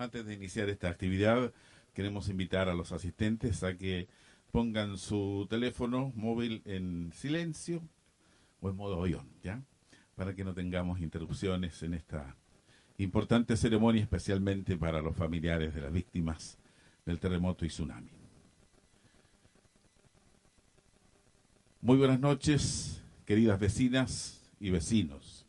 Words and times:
Antes 0.00 0.24
de 0.24 0.32
iniciar 0.32 0.70
esta 0.70 0.88
actividad, 0.88 1.52
queremos 1.92 2.30
invitar 2.30 2.70
a 2.70 2.74
los 2.74 2.90
asistentes 2.90 3.62
a 3.62 3.76
que 3.76 4.08
pongan 4.50 4.96
su 4.96 5.46
teléfono 5.50 6.10
móvil 6.16 6.62
en 6.64 7.12
silencio 7.12 7.82
o 8.62 8.70
en 8.70 8.76
modo 8.76 9.02
avión, 9.02 9.28
¿ya? 9.42 9.62
Para 10.16 10.34
que 10.34 10.42
no 10.42 10.54
tengamos 10.54 11.00
interrupciones 11.00 11.82
en 11.82 11.92
esta 11.92 12.34
importante 12.96 13.58
ceremonia, 13.58 14.00
especialmente 14.00 14.74
para 14.78 15.02
los 15.02 15.14
familiares 15.14 15.74
de 15.74 15.82
las 15.82 15.92
víctimas 15.92 16.56
del 17.04 17.20
terremoto 17.20 17.66
y 17.66 17.68
tsunami. 17.68 18.08
Muy 21.82 21.98
buenas 21.98 22.20
noches, 22.20 23.02
queridas 23.26 23.60
vecinas 23.60 24.50
y 24.60 24.70
vecinos. 24.70 25.39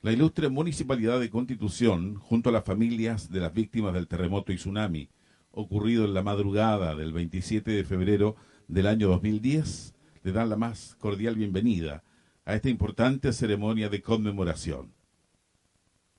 La 0.00 0.12
ilustre 0.12 0.48
Municipalidad 0.48 1.18
de 1.18 1.28
Constitución, 1.28 2.14
junto 2.14 2.50
a 2.50 2.52
las 2.52 2.64
familias 2.64 3.32
de 3.32 3.40
las 3.40 3.52
víctimas 3.52 3.92
del 3.94 4.06
terremoto 4.06 4.52
y 4.52 4.56
tsunami, 4.56 5.08
ocurrido 5.50 6.04
en 6.04 6.14
la 6.14 6.22
madrugada 6.22 6.94
del 6.94 7.12
27 7.12 7.68
de 7.72 7.82
febrero 7.82 8.36
del 8.68 8.86
año 8.86 9.08
2010, 9.08 9.96
le 10.22 10.30
dan 10.30 10.50
la 10.50 10.56
más 10.56 10.94
cordial 11.00 11.34
bienvenida 11.34 12.04
a 12.44 12.54
esta 12.54 12.68
importante 12.68 13.32
ceremonia 13.32 13.88
de 13.88 14.00
conmemoración. 14.00 14.92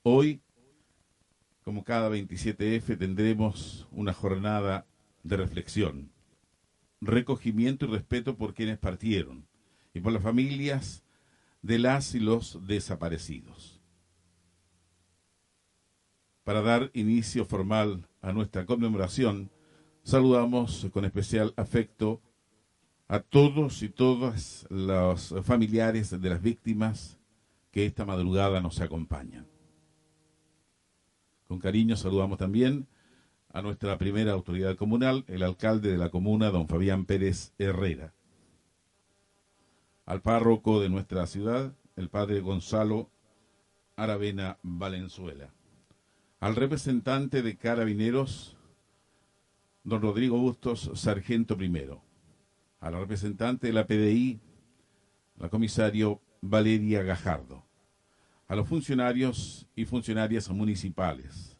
Hoy, 0.02 0.42
como 1.64 1.82
cada 1.82 2.10
27F, 2.10 2.98
tendremos 2.98 3.88
una 3.92 4.12
jornada 4.12 4.84
de 5.22 5.38
reflexión, 5.38 6.12
recogimiento 7.00 7.86
y 7.86 7.88
respeto 7.88 8.36
por 8.36 8.52
quienes 8.52 8.76
partieron 8.76 9.46
y 9.94 10.00
por 10.00 10.12
las 10.12 10.22
familias 10.22 11.02
de 11.62 11.78
las 11.78 12.14
y 12.14 12.20
los 12.20 12.66
desaparecidos. 12.66 13.80
Para 16.44 16.62
dar 16.62 16.90
inicio 16.94 17.44
formal 17.44 18.08
a 18.22 18.32
nuestra 18.32 18.66
conmemoración, 18.66 19.50
saludamos 20.02 20.86
con 20.92 21.04
especial 21.04 21.52
afecto 21.56 22.20
a 23.08 23.20
todos 23.20 23.82
y 23.82 23.88
todas 23.88 24.66
los 24.70 25.34
familiares 25.42 26.10
de 26.10 26.30
las 26.30 26.40
víctimas 26.40 27.18
que 27.70 27.86
esta 27.86 28.04
madrugada 28.04 28.60
nos 28.60 28.80
acompañan. 28.80 29.46
Con 31.46 31.58
cariño 31.58 31.96
saludamos 31.96 32.38
también 32.38 32.86
a 33.52 33.62
nuestra 33.62 33.98
primera 33.98 34.32
autoridad 34.32 34.76
comunal, 34.76 35.24
el 35.26 35.42
alcalde 35.42 35.90
de 35.90 35.98
la 35.98 36.10
comuna, 36.10 36.50
don 36.50 36.68
Fabián 36.68 37.04
Pérez 37.04 37.52
Herrera 37.58 38.14
al 40.10 40.22
párroco 40.22 40.80
de 40.80 40.88
nuestra 40.88 41.24
ciudad, 41.28 41.72
el 41.94 42.08
padre 42.08 42.40
Gonzalo 42.40 43.12
Aravena 43.94 44.58
Valenzuela, 44.60 45.54
al 46.40 46.56
representante 46.56 47.42
de 47.42 47.56
Carabineros, 47.56 48.56
don 49.84 50.02
Rodrigo 50.02 50.36
Bustos, 50.36 50.90
sargento 50.94 51.56
primero, 51.56 52.02
al 52.80 52.94
representante 52.94 53.68
de 53.68 53.72
la 53.72 53.86
PDI, 53.86 54.40
la 55.36 55.48
comisario 55.48 56.20
Valeria 56.40 57.04
Gajardo, 57.04 57.64
a 58.48 58.56
los 58.56 58.66
funcionarios 58.66 59.68
y 59.76 59.84
funcionarias 59.84 60.50
municipales, 60.50 61.56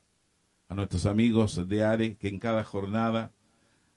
a 0.69 0.75
nuestros 0.75 1.07
amigos 1.07 1.69
de 1.69 1.85
ARE 1.85 2.17
que 2.17 2.27
en 2.27 2.41
cada 2.41 2.65
jornada 2.65 3.33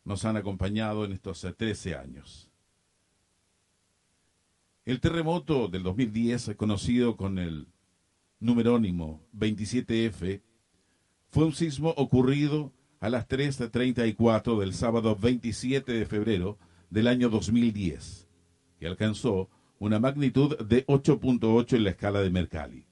nos 0.05 0.25
han 0.25 0.37
acompañado 0.37 1.05
en 1.05 1.13
estos 1.13 1.41
13 1.57 1.95
años 1.95 2.52
el 4.85 4.99
terremoto 4.99 5.67
del 5.69 5.83
2010, 5.83 6.55
conocido 6.57 7.15
con 7.15 7.39
el 7.39 7.67
numerónimo 8.39 9.21
27F, 9.35 10.41
fue 11.29 11.45
un 11.45 11.53
sismo 11.53 11.93
ocurrido 11.95 12.73
a 12.99 13.09
las 13.09 13.27
3.34 13.27 14.59
del 14.59 14.73
sábado 14.73 15.15
27 15.15 15.91
de 15.91 16.05
febrero 16.05 16.57
del 16.89 17.07
año 17.07 17.29
2010, 17.29 18.27
que 18.77 18.87
alcanzó 18.87 19.49
una 19.79 19.99
magnitud 19.99 20.57
de 20.57 20.85
8.8 20.85 21.77
en 21.77 21.83
la 21.85 21.89
escala 21.89 22.21
de 22.21 22.29
Mercalli. 22.29 22.85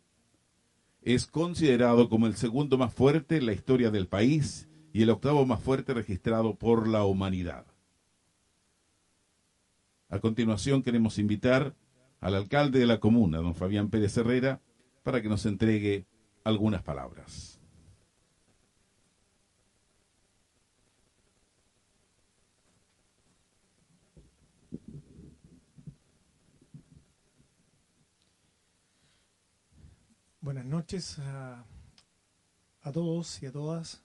Es 1.02 1.28
considerado 1.28 2.10
como 2.10 2.28
el 2.28 2.36
segundo 2.36 2.78
más 2.78 2.94
fuerte 2.94 3.38
en 3.38 3.46
la 3.46 3.54
historia 3.54 3.92
del 3.92 4.08
país 4.08 4.70
y 4.94 5.02
el 5.02 5.10
octavo 5.10 5.46
más 5.46 5.62
fuerte 5.62 5.94
registrado 5.94 6.56
por 6.56 6.88
la 6.88 7.06
humanidad. 7.06 7.66
A 10.10 10.20
continuación 10.20 10.84
queremos 10.84 11.18
invitar 11.18 11.74
al 12.22 12.36
alcalde 12.36 12.80
de 12.80 12.86
la 12.86 13.00
comuna, 13.00 13.40
don 13.40 13.56
Fabián 13.56 13.90
Pérez 13.90 14.16
Herrera, 14.16 14.62
para 15.04 15.22
que 15.22 15.28
nos 15.28 15.46
entregue 15.48 16.06
algunas 16.44 16.84
palabras. 16.84 17.60
Buenas 30.40 30.66
noches 30.66 31.18
a, 31.20 31.66
todos 32.94 33.42
y 33.42 33.48
a 33.48 33.52
todas. 33.52 34.04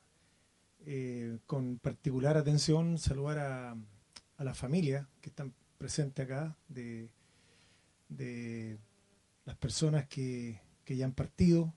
Eh, 0.89 1.39
con 1.47 1.79
particular 1.79 2.37
atención 2.37 2.99
saludar 2.99 3.39
a, 3.39 3.77
a 4.37 4.45
la 4.45 4.55
familia 4.55 5.09
que 5.21 5.31
están 5.31 5.53
presentes 5.79 6.25
acá 6.25 6.57
de 6.69 7.11
de 8.09 8.79
las 9.45 9.57
personas 9.57 10.07
que, 10.07 10.61
ya 10.87 11.05
han 11.05 11.13
partido, 11.13 11.73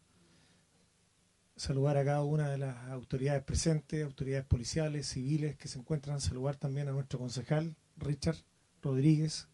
saludar 1.56 1.98
a 1.98 2.06
cada 2.06 2.24
una 2.24 2.50
de 2.50 2.58
las 2.58 2.76
autoridades 2.90 3.44
presentes, 3.44 4.04
autoridades 4.04 4.46
policiales, 4.46 5.08
civiles 5.08 5.58
que 5.58 5.68
se 5.68 5.80
encuentran, 5.80 6.22
saludar 6.22 6.56
también 6.56 6.88
a 6.88 6.92
nuestro 6.92 7.20
concejal, 7.20 7.76
Richard 7.98 8.38
Rodríguez, 8.82 9.48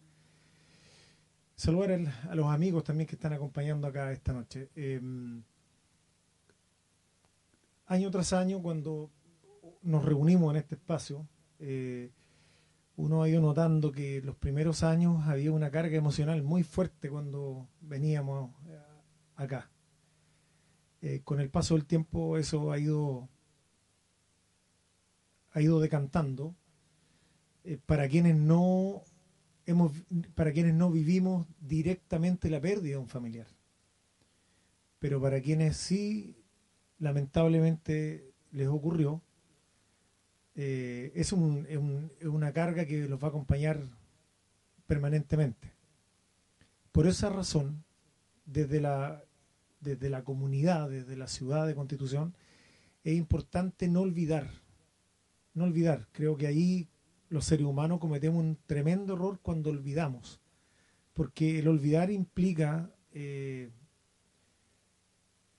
saludar 1.55 1.99
a 2.29 2.35
los 2.35 2.47
amigos 2.47 2.83
también 2.83 3.07
que 3.07 3.15
están 3.15 3.33
acompañando 3.33 3.87
acá 3.87 4.11
esta 4.11 4.33
noche. 4.33 4.69
Em, 4.75 5.43
año 7.87 8.11
tras 8.11 8.33
año, 8.33 8.61
cuando 8.61 9.09
nos 9.81 10.03
reunimos 10.03 10.51
en 10.51 10.57
este 10.57 10.75
espacio, 10.75 11.27
eh, 11.59 12.11
uno 12.97 13.23
ha 13.23 13.29
ido 13.29 13.41
notando 13.41 13.91
que 13.91 14.21
los 14.21 14.35
primeros 14.35 14.83
años 14.83 15.27
había 15.27 15.51
una 15.51 15.69
carga 15.69 15.97
emocional 15.97 16.43
muy 16.43 16.63
fuerte 16.63 17.09
cuando 17.09 17.67
veníamos 17.81 18.51
eh, 18.67 18.79
acá. 19.35 19.69
Eh, 21.01 21.21
con 21.23 21.39
el 21.39 21.49
paso 21.49 21.75
del 21.75 21.85
tiempo 21.85 22.37
eso 22.37 22.71
ha 22.71 22.79
ido 22.79 23.29
ha 25.51 25.61
ido 25.61 25.79
decantando 25.79 26.55
eh, 27.63 27.77
para 27.85 28.07
quienes 28.09 28.35
no 28.35 29.03
hemos 29.65 29.91
para 30.33 30.51
quienes 30.51 30.73
no 30.73 30.89
vivimos 30.89 31.47
directamente 31.59 32.49
la 32.49 32.59
pérdida 32.59 32.91
de 32.91 32.97
un 32.97 33.07
familiar 33.07 33.47
pero 34.97 35.21
para 35.21 35.41
quienes 35.41 35.77
sí 35.77 36.43
lamentablemente 36.97 38.33
les 38.51 38.67
ocurrió 38.67 39.21
eh, 40.55 41.11
es, 41.15 41.33
una 41.33 42.53
carga 42.53 42.85
que 42.85 43.07
los 43.07 43.21
va 43.21 43.27
a 43.27 43.29
acompañar 43.29 43.81
permanentemente. 44.87 45.73
Por 46.91 47.07
esa 47.07 47.29
razón, 47.29 47.83
desde 48.45 48.79
la, 48.79 49.23
desde 49.81 50.09
la 50.09 50.23
comunidad, 50.23 50.89
desde 50.89 51.17
la 51.17 51.27
ciudad 51.27 51.67
de 51.67 51.75
Constitución, 51.75 52.33
es 53.03 53.15
importante 53.15 53.89
no 53.89 54.01
olvidar, 54.01 54.49
no 55.53 55.65
olvidar. 55.65 56.07
Creo 56.13 56.37
que 56.37 56.47
ahí 56.47 56.87
los 57.29 57.45
seres 57.45 57.65
humanos 57.65 57.99
cometemos 57.99 58.39
un 58.39 58.57
tremendo 58.65 59.15
error 59.15 59.39
cuando 59.41 59.71
olvidamos, 59.71 60.39
porque 61.13 61.59
el 61.59 61.67
olvidar 61.67 62.11
implica, 62.11 62.89
eh, 63.11 63.71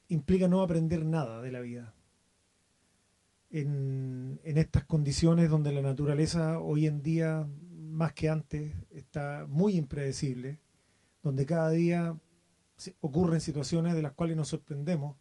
implica 0.08 0.48
no 0.48 0.62
aprender 0.62 1.04
nada 1.04 1.42
de 1.42 1.52
la 1.52 1.60
vida 1.60 1.95
en, 3.50 4.40
estas 4.44 4.84
condiciones 4.84 5.50
donde 5.50 5.72
la 5.72 5.82
naturaleza 5.82 6.58
hoy 6.58 6.86
en 6.86 7.02
día, 7.02 7.46
más 7.78 8.12
que 8.12 8.28
antes, 8.28 8.74
está 8.90 9.46
muy 9.48 9.76
impredecible, 9.76 10.58
donde 11.22 11.46
cada 11.46 11.70
día 11.70 12.18
ocurren 13.00 13.40
situaciones 13.40 13.94
de 13.94 14.02
las 14.02 14.12
cuales 14.12 14.36
nos 14.36 14.48
sorprendemos 14.48 15.16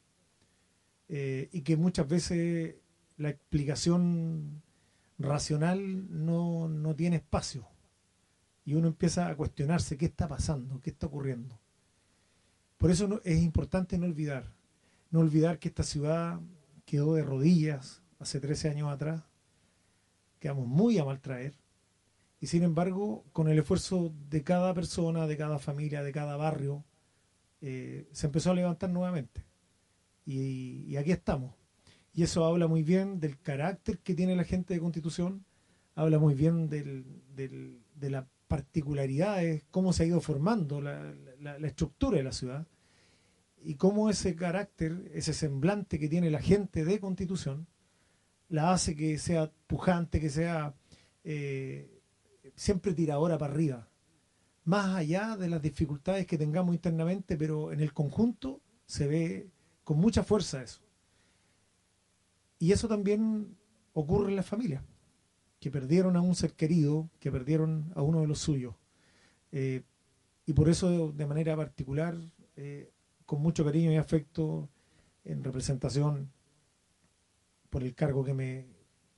eh, 1.07 1.49
y 1.51 1.61
que 1.61 1.77
muchas 1.77 2.07
veces 2.07 2.75
la 3.17 3.29
explicación 3.29 4.61
racional 5.17 6.07
no, 6.09 6.67
no 6.67 6.95
tiene 6.95 7.17
espacio 7.17 7.67
y 8.65 8.73
uno 8.73 8.87
empieza 8.87 9.27
a 9.27 9.35
cuestionarse 9.35 9.95
qué 9.95 10.05
está 10.05 10.27
pasando, 10.27 10.81
qué 10.81 10.89
está 10.89 11.07
ocurriendo. 11.07 11.59
Por 12.77 12.91
eso 12.91 13.21
es 13.23 13.41
importante 13.41 13.97
no 13.97 14.05
olvidar, 14.05 14.51
no 15.11 15.19
olvidar 15.19 15.59
que 15.59 15.69
esta 15.69 15.83
ciudad 15.83 16.41
quedó 16.85 17.13
de 17.13 17.23
rodillas, 17.23 18.01
hace 18.25 18.39
13 18.39 18.69
años 18.69 18.91
atrás, 18.91 19.21
quedamos 20.39 20.67
muy 20.67 20.97
a 20.97 21.05
maltraer. 21.05 21.53
Y 22.39 22.47
sin 22.47 22.63
embargo, 22.63 23.23
con 23.33 23.47
el 23.49 23.59
esfuerzo 23.59 24.11
de 24.29 24.43
cada 24.43 24.73
persona, 24.73 25.27
de 25.27 25.37
cada 25.37 25.59
familia, 25.59 26.01
de 26.01 26.11
cada 26.11 26.35
barrio, 26.35 26.83
eh, 27.61 28.07
se 28.11 28.25
empezó 28.25 28.49
a 28.49 28.55
levantar 28.55 28.89
nuevamente. 28.89 29.45
Y, 30.25 30.95
aquí 30.97 31.11
estamos. 31.11 31.53
Y 32.13 32.23
eso 32.23 32.45
habla 32.45 32.67
muy 32.67 32.81
bien 32.81 33.19
del 33.19 33.39
carácter 33.39 33.99
que 33.99 34.15
tiene 34.15 34.35
la 34.35 34.43
gente 34.43 34.73
de 34.73 34.79
Constitución, 34.79 35.45
habla 35.93 36.17
muy 36.17 36.33
bien 36.33 36.67
de 36.67 38.09
las 38.09 38.25
particularidades, 38.47 39.65
cómo 39.69 39.93
se 39.93 40.03
ha 40.03 40.07
ido 40.07 40.19
formando 40.19 40.81
la, 40.81 41.13
estructura 41.61 42.17
de 42.17 42.23
la 42.23 42.31
ciudad 42.31 42.65
y 43.63 43.75
cómo 43.75 44.09
ese 44.09 44.35
carácter, 44.35 45.11
ese 45.13 45.33
semblante 45.33 45.99
que 45.99 46.09
tiene 46.09 46.31
la 46.31 46.41
gente 46.41 46.85
de 46.85 46.99
Constitución, 46.99 47.67
la 48.49 48.71
hace 48.71 48.95
que 48.95 49.17
sea 49.17 49.51
pujante, 49.67 50.19
que 50.19 50.29
sea 50.29 50.75
eh, 51.23 52.01
siempre 52.55 52.93
tiradora 52.93 53.37
para 53.37 53.53
arriba, 53.53 53.87
más 54.63 54.95
allá 54.95 55.37
de 55.37 55.49
las 55.49 55.61
dificultades 55.61 56.25
que 56.25 56.37
tengamos 56.37 56.73
internamente, 56.73 57.37
pero 57.37 57.71
en 57.71 57.79
el 57.79 57.93
conjunto 57.93 58.61
se 58.85 59.07
ve 59.07 59.49
con 59.83 59.97
mucha 59.97 60.23
fuerza 60.23 60.63
eso. 60.63 60.81
Y 62.59 62.71
eso 62.71 62.87
también 62.87 63.55
ocurre 63.93 64.29
en 64.29 64.35
las 64.35 64.45
familias, 64.45 64.83
que 65.59 65.71
perdieron 65.71 66.15
a 66.15 66.21
un 66.21 66.35
ser 66.35 66.53
querido, 66.53 67.09
que 67.19 67.31
perdieron 67.31 67.91
a 67.95 68.01
uno 68.01 68.21
de 68.21 68.27
los 68.27 68.39
suyos. 68.39 68.75
Eh, 69.51 69.83
y 70.45 70.53
por 70.53 70.69
eso, 70.69 71.11
de 71.11 71.25
manera 71.25 71.55
particular, 71.55 72.15
eh, 72.55 72.91
con 73.25 73.41
mucho 73.41 73.65
cariño 73.65 73.91
y 73.91 73.97
afecto, 73.97 74.69
en 75.23 75.43
representación 75.43 76.31
por 77.75 77.83
el 77.83 77.93
cargo 77.93 78.23
que 78.23 78.33
me, 78.33 78.67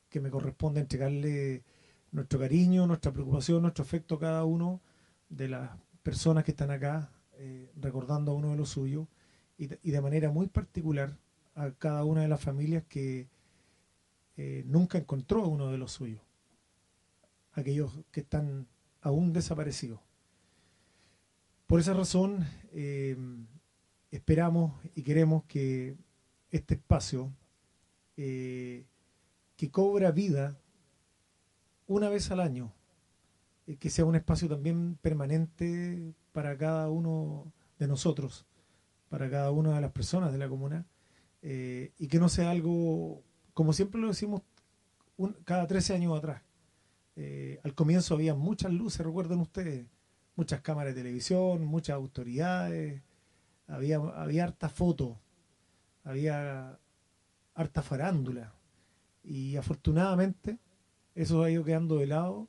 que 0.09 0.19
me 0.19 0.31
corresponde 0.31 0.79
entregarle 0.79 1.63
nuestro 2.11 2.39
cariño, 2.39 2.87
nuestra 2.87 3.13
preocupación, 3.13 3.61
nuestro 3.61 3.83
afecto 3.83 4.15
a 4.15 4.19
cada 4.19 4.45
uno 4.45 4.81
de 5.29 5.47
las 5.47 5.69
personas 6.01 6.43
que 6.43 6.49
están 6.49 6.71
acá, 6.71 7.11
eh, 7.33 7.71
recordando 7.75 8.31
a 8.31 8.33
uno 8.33 8.49
de 8.49 8.55
los 8.55 8.69
suyos, 8.69 9.07
y, 9.59 9.67
de 9.67 10.01
manera 10.01 10.31
muy 10.31 10.47
particular 10.47 11.19
a 11.53 11.69
cada 11.69 12.03
una 12.03 12.23
de 12.23 12.29
las 12.29 12.41
familias 12.41 12.83
que 12.89 13.29
eh, 14.37 14.63
nunca 14.65 14.97
encontró 14.97 15.43
a 15.43 15.47
uno 15.47 15.69
de 15.69 15.77
los 15.77 15.91
suyos, 15.91 16.23
aquellos 17.53 17.91
que 18.09 18.21
están 18.21 18.67
aún 19.01 19.33
desaparecidos. 19.33 19.99
Por 21.67 21.79
esa 21.79 21.93
razón, 21.93 22.43
eh, 22.73 23.15
esperamos 24.09 24.73
y 24.95 25.03
queremos 25.03 25.43
que 25.43 25.95
este 26.49 26.73
espacio, 26.73 27.31
que 28.17 29.71
cobra 29.71 30.11
vida 30.11 30.57
una 31.87 32.09
vez 32.09 32.29
al 32.31 32.41
año, 32.41 32.73
eh, 33.65 33.77
que 33.77 33.89
sea 33.89 34.05
un 34.05 34.15
espacio 34.15 34.47
también 34.47 34.97
permanente 35.01 36.13
para 36.31 36.57
cada 36.57 36.89
uno 36.89 37.51
de 37.79 37.87
nosotros, 37.87 38.45
para 39.09 39.29
cada 39.29 39.51
una 39.51 39.75
de 39.75 39.81
las 39.81 39.91
personas 39.91 40.31
de 40.31 40.37
la 40.37 40.49
comuna, 40.49 40.85
eh, 41.41 41.93
y 41.97 42.07
que 42.07 42.19
no 42.19 42.29
sea 42.29 42.51
algo, 42.51 43.23
como 43.53 43.73
siempre 43.73 44.01
lo 44.01 44.07
decimos, 44.07 44.41
cada 45.45 45.65
13 45.65 45.95
años 45.95 46.17
atrás. 46.17 46.41
Eh, 47.15 47.59
al 47.63 47.73
comienzo 47.73 48.13
había 48.13 48.35
muchas 48.35 48.71
luces, 48.71 49.05
recuerden 49.05 49.39
ustedes, 49.39 49.87
muchas 50.35 50.61
cámaras 50.61 50.93
de 50.93 51.01
televisión, 51.01 51.65
muchas 51.65 51.95
autoridades, 51.95 53.01
había, 53.67 53.97
había 53.97 54.43
harta 54.43 54.69
foto, 54.69 55.19
había 56.03 56.79
harta 57.57 57.81
farándula, 57.81 58.53
y 59.23 59.57
afortunadamente 59.57 60.59
eso 61.15 61.43
ha 61.43 61.51
ido 61.51 61.63
quedando 61.63 61.97
de 61.97 62.07
lado 62.07 62.47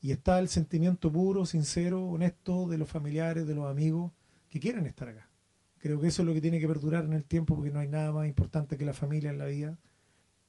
y 0.00 0.12
está 0.12 0.38
el 0.38 0.48
sentimiento 0.48 1.12
puro, 1.12 1.44
sincero, 1.44 2.04
honesto 2.04 2.66
de 2.66 2.78
los 2.78 2.88
familiares, 2.88 3.46
de 3.46 3.54
los 3.54 3.70
amigos 3.70 4.12
que 4.48 4.58
quieren 4.58 4.86
estar 4.86 5.08
acá. 5.08 5.30
Creo 5.78 6.00
que 6.00 6.08
eso 6.08 6.22
es 6.22 6.26
lo 6.26 6.34
que 6.34 6.40
tiene 6.40 6.58
que 6.58 6.66
perdurar 6.66 7.04
en 7.04 7.12
el 7.12 7.24
tiempo 7.24 7.54
porque 7.54 7.70
no 7.70 7.80
hay 7.80 7.88
nada 7.88 8.12
más 8.12 8.26
importante 8.26 8.78
que 8.78 8.86
la 8.86 8.94
familia 8.94 9.30
en 9.30 9.38
la 9.38 9.44
vida 9.44 9.78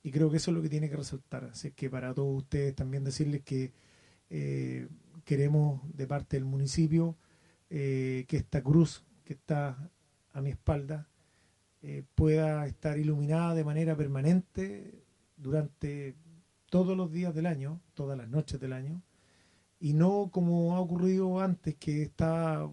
y 0.01 0.11
creo 0.11 0.31
que 0.31 0.37
eso 0.37 0.51
es 0.51 0.55
lo 0.55 0.63
que 0.63 0.69
tiene 0.69 0.89
que 0.89 0.95
resaltar. 0.95 1.43
Así 1.43 1.71
que 1.71 1.89
para 1.89 2.13
todos 2.13 2.37
ustedes 2.37 2.73
también 2.75 3.03
decirles 3.03 3.41
que 3.43 3.73
eh, 4.29 4.87
queremos 5.25 5.81
de 5.93 6.07
parte 6.07 6.37
del 6.37 6.45
municipio 6.45 7.17
eh, 7.69 8.25
que 8.29 8.37
esta 8.37 8.63
cruz 8.63 9.03
que 9.25 9.33
está 9.33 9.91
a 10.31 10.41
mi 10.41 10.51
espalda 10.51 11.09
eh, 11.89 12.03
pueda 12.15 12.67
estar 12.67 12.99
iluminada 12.99 13.55
de 13.55 13.63
manera 13.63 13.95
permanente 13.95 15.05
durante 15.37 16.17
todos 16.69 16.97
los 16.97 17.13
días 17.13 17.33
del 17.33 17.45
año, 17.45 17.79
todas 17.93 18.17
las 18.17 18.27
noches 18.27 18.59
del 18.59 18.73
año, 18.73 19.01
y 19.79 19.93
no 19.93 20.29
como 20.29 20.75
ha 20.75 20.81
ocurrido 20.81 21.39
antes, 21.39 21.75
que 21.75 22.01
está 22.01 22.69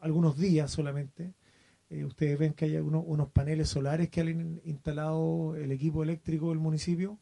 algunos 0.00 0.38
días 0.38 0.70
solamente. 0.70 1.34
Eh, 1.90 2.06
ustedes 2.06 2.38
ven 2.38 2.54
que 2.54 2.64
hay 2.64 2.76
unos 2.78 3.28
paneles 3.32 3.68
solares 3.68 4.08
que 4.08 4.22
han 4.22 4.62
instalado 4.64 5.54
el 5.54 5.70
equipo 5.70 6.02
eléctrico 6.02 6.48
del 6.48 6.58
municipio 6.58 7.18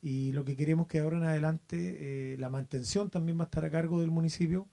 y 0.00 0.32
lo 0.32 0.46
que 0.46 0.56
queremos 0.56 0.86
que 0.86 1.00
ahora 1.00 1.18
en 1.18 1.24
adelante 1.24 2.32
eh, 2.32 2.38
la 2.38 2.48
mantención 2.48 3.10
también 3.10 3.38
va 3.38 3.42
a 3.42 3.48
estar 3.48 3.66
a 3.66 3.70
cargo 3.70 4.00
del 4.00 4.10
municipio, 4.10 4.66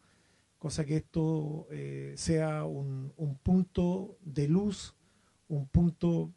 cosa 0.57 0.86
que 0.86 0.95
esto 0.95 1.67
sea 2.15 2.63
un 2.63 3.39
punto 3.44 4.17
de 4.22 4.48
luz, 4.48 4.96
un 5.47 5.67
punto 5.67 6.33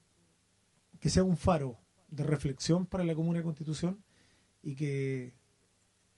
que 1.00 1.10
sea 1.10 1.24
un 1.24 1.36
faro 1.36 1.78
de 2.08 2.24
reflexión 2.24 2.86
para 2.86 3.04
la 3.04 3.14
Comuna 3.14 3.38
de 3.38 3.44
Constitución 3.44 4.02
y 4.62 4.74
que 4.74 5.34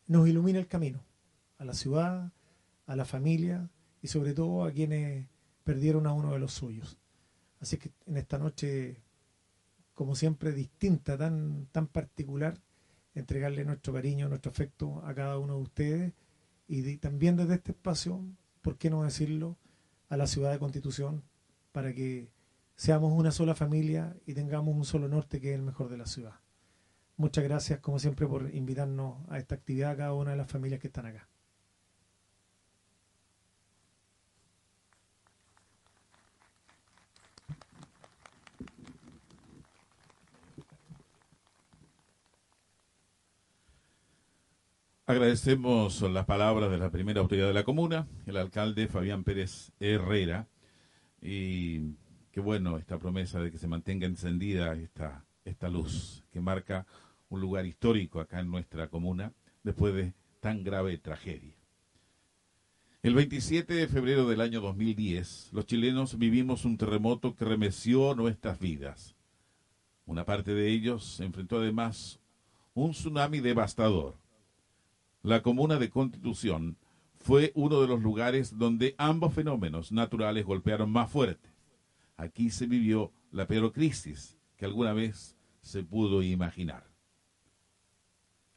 nos 0.07 0.29
ilumine 0.29 0.59
el 0.59 0.67
camino 0.67 1.01
a 1.59 1.65
la 1.65 1.75
ciudad, 1.75 2.33
a 2.87 2.97
la 2.97 3.05
familia 3.05 3.71
y 4.03 4.09
sobre 4.09 4.35
todo 4.35 4.65
a 4.65 4.73
quienes 4.73 5.29
perdieron 5.65 6.07
a 6.07 6.13
uno 6.13 6.33
de 6.33 6.39
los 6.39 6.53
suyos. 6.53 6.99
Así 7.61 7.77
que 7.77 7.91
en 8.07 8.17
esta 8.17 8.39
noche, 8.39 9.03
como 9.95 10.15
siempre, 10.15 10.53
distinta, 10.53 11.19
tan, 11.19 11.67
tan 11.71 11.87
particular, 11.87 12.59
entregarle 13.15 13.65
nuestro 13.65 13.93
cariño, 13.93 14.29
nuestro 14.29 14.51
afecto 14.51 15.05
a 15.05 15.15
cada 15.15 15.39
uno 15.39 15.57
de 15.57 15.63
ustedes 15.63 16.13
y 16.67 16.97
también 16.97 17.37
desde 17.37 17.55
este 17.55 17.73
espacio, 17.73 18.25
¿por 18.63 18.79
qué 18.79 18.91
no 18.91 19.03
decirlo?, 19.03 19.57
a 20.09 20.17
la 20.17 20.27
ciudad 20.27 20.51
de 20.51 20.59
Constitución 20.59 21.23
para 21.73 21.95
que 21.95 22.29
seamos 22.81 23.13
una 23.13 23.31
sola 23.31 23.55
familia 23.55 24.17
y 24.25 24.33
tengamos 24.33 24.75
un 24.75 24.87
solo 24.87 25.07
norte 25.07 25.39
que 25.39 25.51
es 25.51 25.55
el 25.55 25.61
mejor 25.61 25.91
de 25.91 25.99
la 25.99 26.07
ciudad. 26.07 26.41
Muchas 27.19 27.45
gracias, 27.45 27.79
como 27.81 27.99
siempre, 27.99 28.27
por 28.27 28.55
invitarnos 28.55 29.19
a 29.29 29.37
esta 29.37 29.55
actividad 29.55 29.91
a 29.91 29.97
cada 29.99 30.15
una 30.15 30.31
de 30.31 30.39
las 30.39 30.51
familias 30.51 30.81
que 30.81 30.87
están 30.87 31.05
acá. 31.05 31.29
Agradecemos 45.05 46.01
las 46.01 46.25
palabras 46.25 46.71
de 46.71 46.79
la 46.79 46.91
primera 46.91 47.21
autoridad 47.21 47.49
de 47.49 47.53
la 47.53 47.65
comuna, 47.65 48.09
el 48.25 48.39
alcalde 48.39 48.89
Fabián 48.89 49.23
Pérez 49.23 49.71
Herrera, 49.81 50.49
y 51.21 51.91
qué 52.33 52.41
bueno 52.41 52.79
esta 52.79 52.99
promesa 52.99 53.41
de 53.41 53.51
que 53.51 53.59
se 53.59 53.69
mantenga 53.69 54.07
encendida 54.07 54.75
esta, 54.75 55.25
esta 55.45 55.69
luz 55.69 56.25
que 56.33 56.41
marca 56.41 56.87
un 57.29 57.41
lugar 57.41 57.67
histórico 57.67 58.21
acá 58.21 58.41
en 58.41 58.51
nuestra 58.51 58.89
comuna 58.89 59.33
después 59.63 59.95
de 59.95 60.15
tan 60.41 60.63
grave 60.65 60.97
tragedia. 60.99 61.55
El 63.03 63.15
27 63.15 63.73
de 63.73 63.89
febrero 63.89 64.29
del 64.29 64.43
año 64.43 64.61
2010, 64.61 65.51
los 65.53 65.65
chilenos 65.65 66.19
vivimos 66.19 66.65
un 66.65 66.77
terremoto 66.77 67.35
que 67.35 67.47
remeció 67.47 68.15
nuestras 68.15 68.59
vidas. 68.59 69.15
Una 70.05 70.25
parte 70.25 70.53
de 70.53 70.69
ellos 70.69 71.21
enfrentó 71.21 71.59
además 71.59 72.21
un 72.75 72.91
tsunami 72.91 73.41
devastador. 73.41 74.17
La 75.23 75.43
comuna 75.43 75.79
de 75.79 75.89
Constitución 75.89 76.77
fue 77.21 77.53
uno 77.55 77.81
de 77.81 77.89
los 77.89 78.03
lugares 78.03 78.59
donde 78.59 78.95
ambos 78.99 79.35
fenómenos 79.35 79.93
naturales 79.93 80.45
golpearon 80.45 80.91
más 80.91 81.11
fuerte. 81.11 81.50
Aquí 82.21 82.51
se 82.51 82.67
vivió 82.67 83.15
la 83.33 83.47
peor 83.47 83.73
crisis 83.73 84.37
que 84.59 84.67
alguna 84.67 84.93
vez 84.93 85.39
se 85.63 85.83
pudo 85.83 86.23
imaginar. 86.23 86.85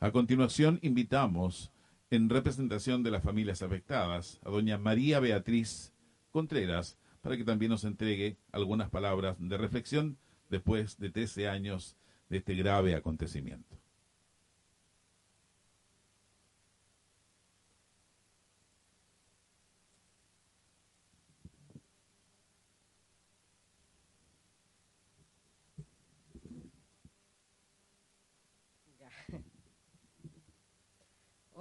A 0.02 0.12
continuación, 0.12 0.80
invitamos, 0.82 1.72
en 2.10 2.30
representación 2.30 3.04
de 3.04 3.12
las 3.12 3.24
familias 3.24 3.62
afectadas, 3.62 4.42
a 4.44 4.50
doña 4.50 4.78
María 4.78 5.22
Beatriz 5.22 5.94
Contreras 6.30 6.98
para 7.22 7.38
que 7.38 7.46
también 7.46 7.70
nos 7.70 7.86
entregue 7.86 8.36
algunas 8.52 8.90
palabras 8.90 9.38
de 9.40 9.58
reflexión 9.58 10.18
después 10.50 10.98
de 10.98 11.10
13 11.10 11.48
años 11.48 11.96
de 12.28 12.40
este 12.40 12.56
grave 12.56 12.96
acontecimiento. 12.96 13.78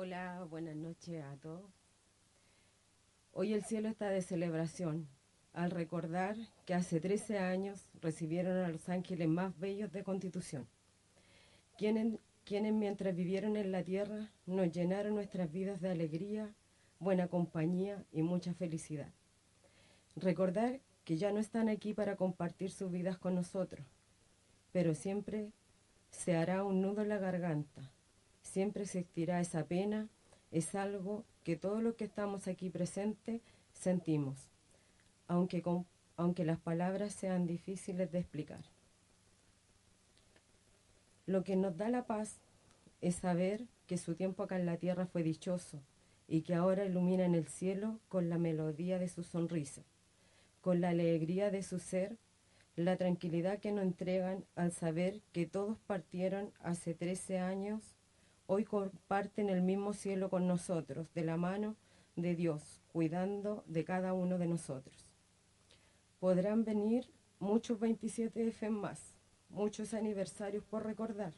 Hola, 0.04 0.44
buenas 0.50 0.74
noches 0.74 1.22
a 1.22 1.36
todos. 1.36 1.70
Hoy 3.30 3.52
el 3.52 3.62
cielo 3.62 3.88
está 3.88 4.08
de 4.08 4.20
celebración 4.20 5.06
al 5.52 5.70
recordar 5.70 6.34
que 6.66 6.74
hace 6.74 6.98
13 6.98 7.38
años 7.38 7.86
recibieron 8.00 8.56
a 8.64 8.68
los 8.68 8.88
ángeles 8.88 9.28
más 9.28 9.56
bellos 9.60 9.92
de 9.92 10.02
Constitución, 10.02 10.66
quienes, 11.78 12.18
quienes 12.44 12.72
mientras 12.72 13.14
vivieron 13.14 13.56
en 13.56 13.70
la 13.70 13.84
tierra 13.84 14.32
nos 14.44 14.72
llenaron 14.72 15.14
nuestras 15.14 15.52
vidas 15.52 15.80
de 15.80 15.90
alegría, 15.90 16.52
buena 16.98 17.28
compañía 17.28 18.04
y 18.10 18.22
mucha 18.22 18.54
felicidad. 18.54 19.12
Recordar 20.16 20.80
que 21.04 21.16
ya 21.16 21.30
no 21.30 21.38
están 21.38 21.68
aquí 21.68 21.94
para 21.94 22.16
compartir 22.16 22.72
sus 22.72 22.90
vidas 22.90 23.18
con 23.18 23.36
nosotros, 23.36 23.86
pero 24.72 24.96
siempre 24.96 25.52
se 26.10 26.36
hará 26.36 26.64
un 26.64 26.82
nudo 26.82 27.02
en 27.02 27.08
la 27.08 27.18
garganta, 27.18 27.91
siempre 28.52 28.84
existirá 28.84 29.40
esa 29.40 29.64
pena, 29.64 30.08
es 30.50 30.74
algo 30.74 31.24
que 31.44 31.56
todos 31.56 31.82
los 31.82 31.94
que 31.94 32.04
estamos 32.04 32.46
aquí 32.46 32.70
presentes 32.70 33.40
sentimos, 33.72 34.50
aunque, 35.26 35.62
aunque 36.16 36.44
las 36.44 36.60
palabras 36.60 37.14
sean 37.14 37.46
difíciles 37.46 38.12
de 38.12 38.18
explicar. 38.18 38.64
Lo 41.26 41.44
que 41.44 41.56
nos 41.56 41.76
da 41.76 41.88
la 41.88 42.06
paz 42.06 42.36
es 43.00 43.16
saber 43.16 43.66
que 43.86 43.96
su 43.96 44.14
tiempo 44.14 44.42
acá 44.42 44.56
en 44.58 44.66
la 44.66 44.76
tierra 44.76 45.06
fue 45.06 45.22
dichoso 45.22 45.80
y 46.28 46.42
que 46.42 46.54
ahora 46.54 46.84
ilumina 46.84 47.24
en 47.24 47.34
el 47.34 47.48
cielo 47.48 47.98
con 48.08 48.28
la 48.28 48.38
melodía 48.38 48.98
de 48.98 49.08
su 49.08 49.22
sonrisa 49.22 49.82
con 50.62 50.80
la 50.80 50.90
alegría 50.90 51.50
de 51.50 51.62
su 51.62 51.78
ser, 51.78 52.16
la 52.76 52.96
tranquilidad 52.96 53.58
que 53.58 53.72
nos 53.72 53.82
entregan 53.82 54.46
al 54.54 54.72
saber 54.72 55.20
que 55.32 55.44
todos 55.44 55.76
partieron 55.86 56.52
hace 56.60 56.94
13 56.94 57.40
años, 57.40 57.82
hoy 58.46 58.64
comparten 58.64 59.48
el 59.48 59.62
mismo 59.62 59.92
cielo 59.92 60.30
con 60.30 60.46
nosotros, 60.46 61.12
de 61.14 61.24
la 61.24 61.36
mano 61.36 61.76
de 62.16 62.34
Dios, 62.34 62.82
cuidando 62.92 63.64
de 63.66 63.84
cada 63.84 64.12
uno 64.12 64.38
de 64.38 64.46
nosotros. 64.46 65.10
Podrán 66.20 66.64
venir 66.64 67.10
muchos 67.38 67.80
27F 67.80 68.70
más, 68.70 69.14
muchos 69.48 69.94
aniversarios 69.94 70.64
por 70.64 70.84
recordar, 70.84 71.32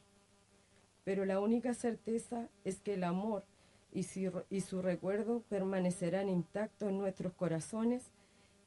pero 1.05 1.25
la 1.25 1.41
única 1.41 1.75
certeza 1.75 2.49
es 2.65 2.81
que 2.81 2.95
el 2.95 3.05
amor 3.05 3.45
y 3.93 4.03
su, 4.03 4.43
y 4.51 4.61
su 4.61 4.83
recuerdo 4.83 5.43
permanecerán 5.49 6.29
intactos 6.29 6.89
en 6.89 6.99
nuestros 6.99 7.33
corazones 7.35 8.11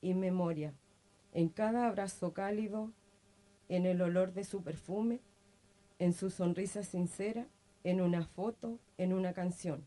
y 0.02 0.14
memoria, 0.14 0.74
en 1.34 1.50
cada 1.50 1.88
abrazo 1.88 2.34
cálido, 2.34 2.92
en 3.70 3.86
el 3.86 4.02
olor 4.02 4.34
de 4.34 4.46
su 4.46 4.64
perfume, 4.64 5.20
en 6.00 6.14
su 6.14 6.30
sonrisa 6.30 6.84
sincera, 6.84 7.48
en 7.88 8.02
una 8.02 8.26
foto, 8.26 8.80
en 8.98 9.14
una 9.14 9.32
canción. 9.32 9.82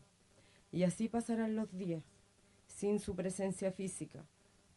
Y 0.71 0.83
así 0.83 1.07
pasarán 1.07 1.55
los 1.55 1.71
días, 1.77 2.03
sin 2.65 2.99
su 2.99 3.15
presencia 3.15 3.71
física, 3.71 4.25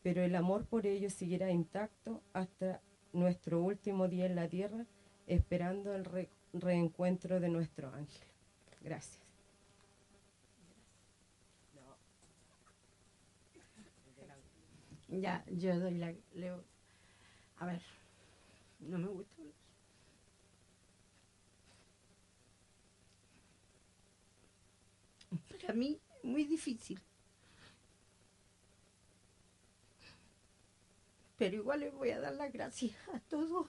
pero 0.03 0.23
el 0.23 0.35
amor 0.37 0.67
por 0.67 0.87
ellos 0.87 1.15
seguirá 1.15 1.51
intacto 1.51 2.21
hasta 2.35 2.83
nuestro 3.15 3.63
último 3.63 4.09
día 4.09 4.27
en 4.27 4.37
la 4.37 4.47
tierra, 4.47 4.85
esperando 5.27 5.95
el 5.95 6.29
reencuentro 6.53 7.41
de 7.41 7.49
nuestro 7.49 7.89
ángel. 7.95 8.27
Gracias. 8.83 9.23
Ya, 15.09 15.45
yo 15.47 15.79
doy 15.81 15.95
la. 15.95 16.13
Leo. 16.35 16.63
A 17.57 17.67
ver, 17.67 17.81
no 18.81 18.99
me 18.99 19.07
gusta 19.07 19.43
Para 25.65 25.79
mí, 25.79 25.99
muy 26.23 26.45
difícil. 26.45 27.01
Pero 31.39 31.57
igual 31.57 31.81
les 31.81 31.95
voy 31.95 32.11
a 32.11 32.21
dar 32.21 32.35
las 32.35 32.53
gracias 32.53 32.97
a 33.15 33.21
todos 33.21 33.67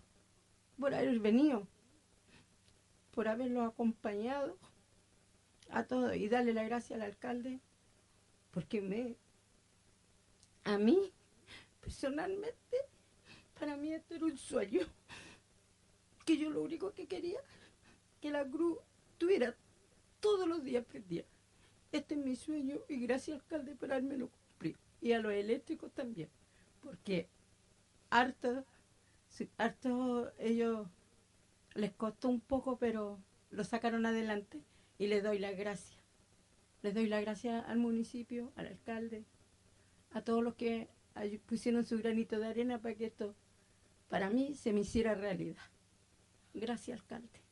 por 0.77 0.93
haber 0.93 1.19
venido, 1.19 1.67
por 3.11 3.29
haberlos 3.29 3.67
acompañado, 3.67 4.57
a 5.69 5.83
todos, 5.83 6.15
y 6.17 6.27
darle 6.27 6.53
la 6.53 6.63
gracia 6.63 6.97
al 6.97 7.01
alcalde, 7.01 7.61
porque 8.51 8.81
me. 8.81 9.15
A 10.65 10.77
mí 10.77 11.13
personalmente, 11.79 12.77
para 13.57 13.77
mí 13.77 13.93
esto 13.93 14.15
era 14.15 14.25
un 14.25 14.37
sueño. 14.37 14.81
Que 16.25 16.37
yo 16.37 16.49
lo 16.49 16.61
único 16.61 16.91
que 16.91 17.07
quería, 17.07 17.39
que 18.19 18.31
la 18.31 18.43
cruz 18.43 18.79
tuviera 19.17 19.55
todos 20.19 20.47
los 20.47 20.63
días 20.63 20.83
prendida. 20.83 21.23
Este 21.95 22.15
es 22.15 22.19
mi 22.19 22.35
sueño 22.35 22.79
y 22.89 22.97
gracias 22.97 23.39
alcalde 23.39 23.73
por 23.73 23.87
lo 23.87 24.29
cumplir. 24.29 24.75
Y 24.99 25.13
a 25.13 25.19
los 25.19 25.31
eléctricos 25.31 25.93
también. 25.93 26.27
Porque 26.81 27.29
harto, 28.09 28.65
harto 29.57 30.33
ellos 30.37 30.89
les 31.73 31.93
costó 31.93 32.27
un 32.27 32.41
poco, 32.41 32.77
pero 32.77 33.17
lo 33.49 33.63
sacaron 33.63 34.05
adelante 34.05 34.61
y 34.97 35.07
les 35.07 35.23
doy 35.23 35.39
las 35.39 35.55
gracias. 35.55 35.97
Les 36.81 36.93
doy 36.93 37.07
las 37.07 37.21
gracias 37.21 37.63
al 37.65 37.77
municipio, 37.77 38.51
al 38.57 38.67
alcalde, 38.67 39.23
a 40.11 40.21
todos 40.21 40.43
los 40.43 40.55
que 40.55 40.89
pusieron 41.45 41.85
su 41.85 41.97
granito 41.97 42.39
de 42.39 42.47
arena 42.47 42.81
para 42.81 42.95
que 42.95 43.05
esto, 43.05 43.35
para 44.09 44.29
mí, 44.29 44.53
se 44.55 44.73
me 44.73 44.81
hiciera 44.81 45.15
realidad. 45.15 45.63
Gracias, 46.53 46.99
alcalde. 46.99 47.44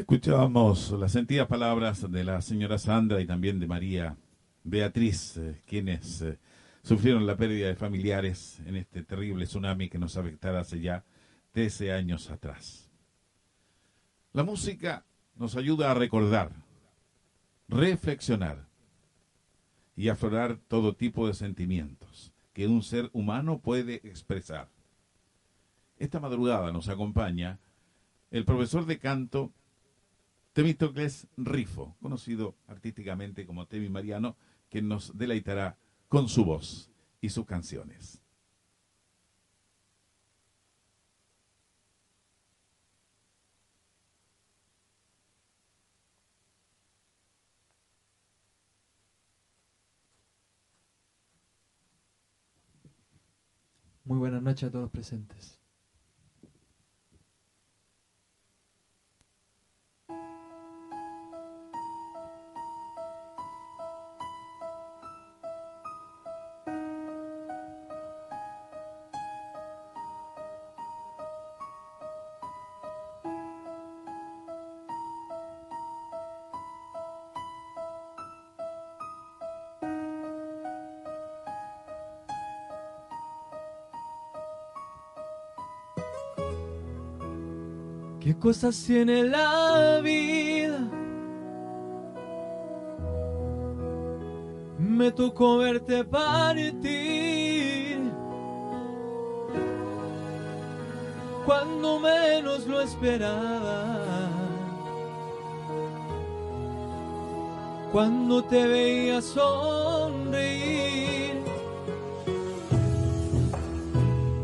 Escuchábamos 0.00 0.92
las 0.92 1.12
sentidas 1.12 1.46
palabras 1.46 2.10
de 2.10 2.24
la 2.24 2.40
señora 2.40 2.78
Sandra 2.78 3.20
y 3.20 3.26
también 3.26 3.60
de 3.60 3.66
María 3.66 4.16
Beatriz, 4.64 5.36
eh, 5.36 5.60
quienes 5.66 6.22
eh, 6.22 6.38
sufrieron 6.82 7.26
la 7.26 7.36
pérdida 7.36 7.66
de 7.68 7.76
familiares 7.76 8.62
en 8.64 8.76
este 8.76 9.02
terrible 9.02 9.44
tsunami 9.44 9.90
que 9.90 9.98
nos 9.98 10.16
afectara 10.16 10.60
hace 10.60 10.80
ya 10.80 11.04
13 11.52 11.92
años 11.92 12.30
atrás. 12.30 12.90
La 14.32 14.42
música 14.42 15.04
nos 15.36 15.54
ayuda 15.56 15.90
a 15.90 15.94
recordar, 15.94 16.50
reflexionar 17.68 18.68
y 19.96 20.08
aflorar 20.08 20.56
todo 20.66 20.96
tipo 20.96 21.26
de 21.26 21.34
sentimientos 21.34 22.32
que 22.54 22.66
un 22.66 22.82
ser 22.82 23.10
humano 23.12 23.60
puede 23.60 23.96
expresar. 23.96 24.70
Esta 25.98 26.20
madrugada 26.20 26.72
nos 26.72 26.88
acompaña 26.88 27.58
el 28.30 28.46
profesor 28.46 28.86
de 28.86 28.98
canto 28.98 29.52
Temistocles 30.60 31.26
Rifo, 31.38 31.96
conocido 32.02 32.54
artísticamente 32.66 33.46
como 33.46 33.66
Temi 33.66 33.88
Mariano, 33.88 34.36
que 34.68 34.82
nos 34.82 35.16
deleitará 35.16 35.78
con 36.06 36.28
su 36.28 36.44
voz 36.44 36.90
y 37.22 37.30
sus 37.30 37.46
canciones. 37.46 38.20
Muy 54.04 54.18
buenas 54.18 54.42
noches 54.42 54.68
a 54.68 54.72
todos 54.72 54.90
presentes. 54.90 55.58
Cosas 88.40 88.82
tiene 88.86 89.24
la 89.24 90.00
vida? 90.02 90.78
Me 94.78 95.12
tocó 95.12 95.58
verte 95.58 96.04
partir 96.04 98.00
cuando 101.44 102.00
menos 102.00 102.66
lo 102.66 102.80
esperaba. 102.80 103.98
Cuando 107.92 108.42
te 108.44 108.66
veía 108.66 109.20
sonreír, 109.20 110.22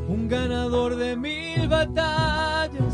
un 0.08 0.28
ganador 0.28 0.96
de 0.96 1.16
mil 1.16 1.68
batallas 1.68 2.85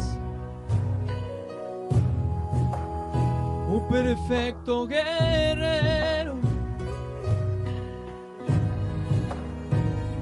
perfecto 3.92 4.86
guerrero, 4.86 6.36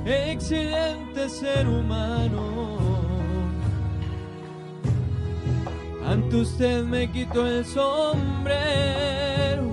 excelente 0.05 1.29
ser 1.29 1.69
humano. 1.69 2.69
Ante 6.05 6.37
usted 6.37 6.83
me 6.83 7.09
quito 7.12 7.47
el 7.47 7.65
sombrero 7.65 9.71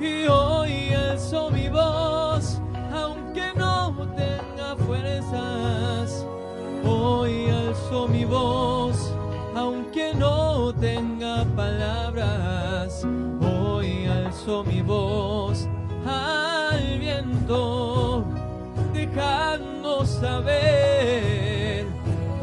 y 0.00 0.26
hoy 0.26 0.94
alzo 0.94 1.50
mi 1.50 1.68
voz, 1.68 2.58
aunque 2.94 3.52
no 3.54 3.94
tenga 4.16 4.76
fuerzas. 4.86 6.26
Hoy 6.86 7.50
alzo 7.50 8.08
mi 8.08 8.24
voz, 8.24 9.12
aunque 9.54 10.14
no 10.14 10.72
tenga 10.72 11.15
palabras. 11.44 13.04
Hoy 13.40 14.06
alzo 14.06 14.64
mi 14.64 14.80
voz 14.82 15.68
al 16.06 16.98
viento, 16.98 18.24
dejando 18.92 20.04
saber 20.06 21.86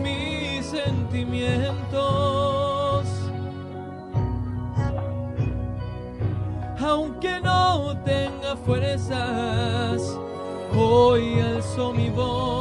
mis 0.02 0.66
sentimientos. 0.66 3.08
Aunque 6.80 7.40
no 7.42 7.96
tenga 8.04 8.56
fuerzas, 8.66 10.18
hoy 10.76 11.40
alzo 11.40 11.94
mi 11.94 12.10
voz, 12.10 12.53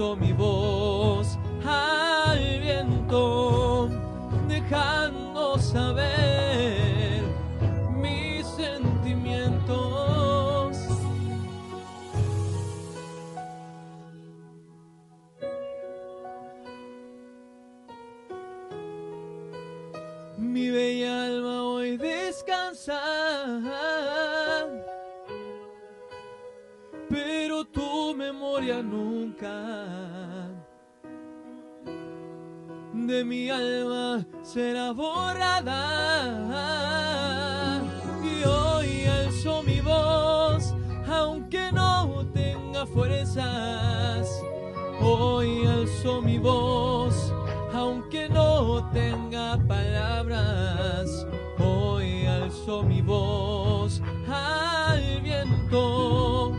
mi 0.00 0.32
voz 0.32 0.79
mi 33.30 33.48
alma 33.48 34.26
será 34.42 34.92
borrada. 34.92 35.80
Y 38.24 38.42
hoy 38.44 39.06
alzo 39.06 39.62
mi 39.62 39.80
voz, 39.80 40.74
aunque 41.08 41.70
no 41.70 42.26
tenga 42.34 42.84
fuerzas. 42.86 44.28
Hoy 45.00 45.64
alzo 45.64 46.20
mi 46.20 46.38
voz, 46.38 47.32
aunque 47.72 48.28
no 48.28 48.90
tenga 48.92 49.56
palabras. 49.68 51.24
Hoy 51.60 52.26
alzo 52.26 52.82
mi 52.82 53.00
voz 53.00 54.02
al 54.28 55.20
viento, 55.22 56.52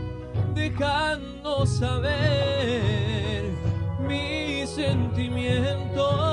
dejando 0.54 1.66
saber 1.66 3.52
mis 4.08 4.70
sentimientos. 4.70 6.31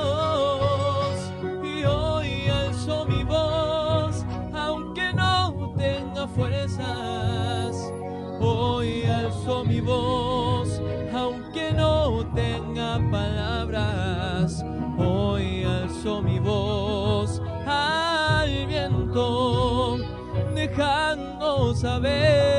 Dejando 20.80 21.74
saber 21.74 22.49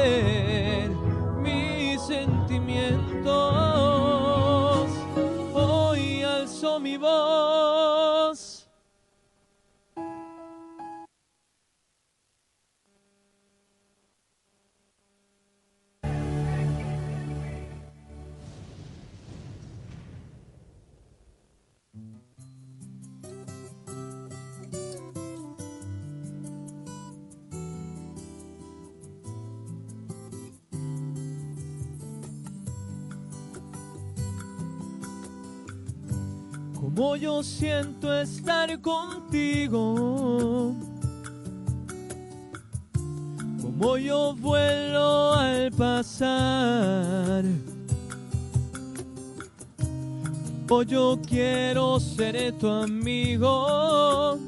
siento 37.61 38.11
estar 38.11 38.81
contigo. 38.81 40.73
Como 43.61 43.97
yo 43.97 44.35
vuelo 44.35 45.33
al 45.33 45.71
pasar. 45.71 47.43
Como 50.67 50.81
yo 50.81 51.19
quiero 51.27 51.99
ser 51.99 52.57
tu 52.57 52.67
amigo. 52.67 54.39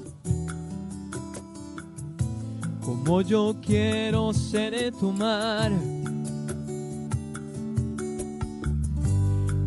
Como 2.84 3.22
yo 3.22 3.56
quiero 3.62 4.34
ser 4.34 4.92
tu 4.92 5.12
mar. 5.12 5.72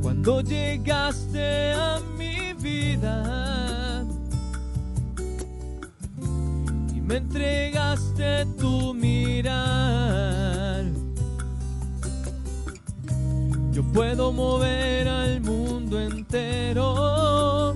Cuando 0.02 0.40
llegaste 0.40 1.70
a 1.74 2.00
y 6.94 7.00
me 7.00 7.16
entregaste 7.16 8.46
tu 8.58 8.94
mirar, 8.94 10.84
yo 13.72 13.82
puedo 13.92 14.32
mover 14.32 15.08
al 15.08 15.40
mundo 15.40 16.00
entero 16.00 17.74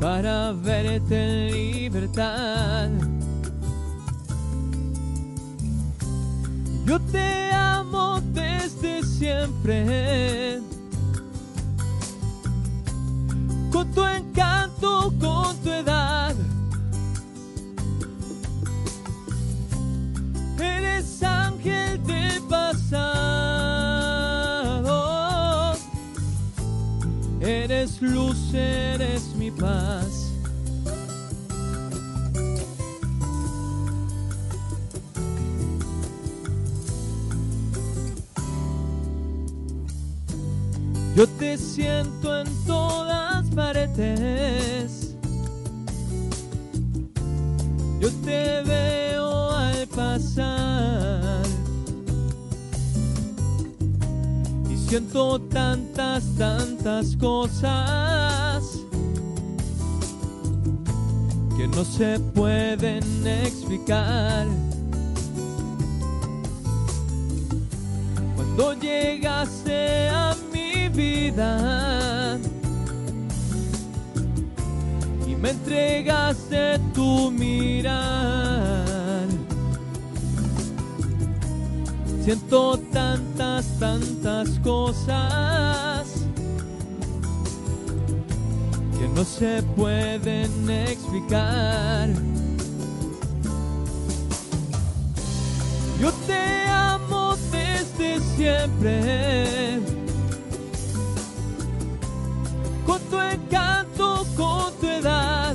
para 0.00 0.52
verte 0.52 1.48
en 1.48 1.52
libertad. 1.52 2.90
Yo 6.86 7.00
te 7.00 7.50
amo 7.52 8.20
desde 8.32 9.02
siempre. 9.02 10.55
Con 15.20 15.56
tu 15.62 15.70
edad. 15.70 16.34
Eres 20.58 21.22
ángel 21.22 22.02
de 22.04 22.40
pasado. 22.48 23.36
Eres 27.40 28.00
luz, 28.00 28.54
eres 28.54 29.34
mi 29.36 29.50
paz. 29.50 30.26
Yo 41.16 41.26
te 41.26 41.56
siento 41.56 42.40
en 42.40 42.46
todas 42.66 43.48
partes. 43.54 44.55
Siento 54.96 55.38
tantas, 55.50 56.24
tantas 56.38 57.14
cosas 57.16 58.64
que 61.54 61.68
no 61.68 61.84
se 61.84 62.18
pueden 62.34 63.04
explicar. 63.26 64.46
Cuando 68.36 68.72
llegaste 68.80 70.08
a 70.08 70.34
mi 70.50 70.88
vida 70.88 72.38
y 75.26 75.34
me 75.34 75.50
entregaste 75.50 76.78
tu 76.94 77.30
mirar. 77.32 79.26
Siento 82.24 82.78
tantas, 83.36 83.66
tantas 83.78 84.58
cosas 84.60 86.06
que 88.98 89.08
no 89.08 89.24
se 89.24 89.62
pueden 89.74 90.70
explicar. 90.70 92.08
Yo 96.00 96.12
te 96.26 96.68
amo 96.68 97.36
desde 97.52 98.20
siempre. 98.36 99.80
Con 102.86 103.00
tu 103.10 103.20
encanto, 103.20 104.26
con 104.36 104.72
tu 104.80 104.86
edad. 104.86 105.54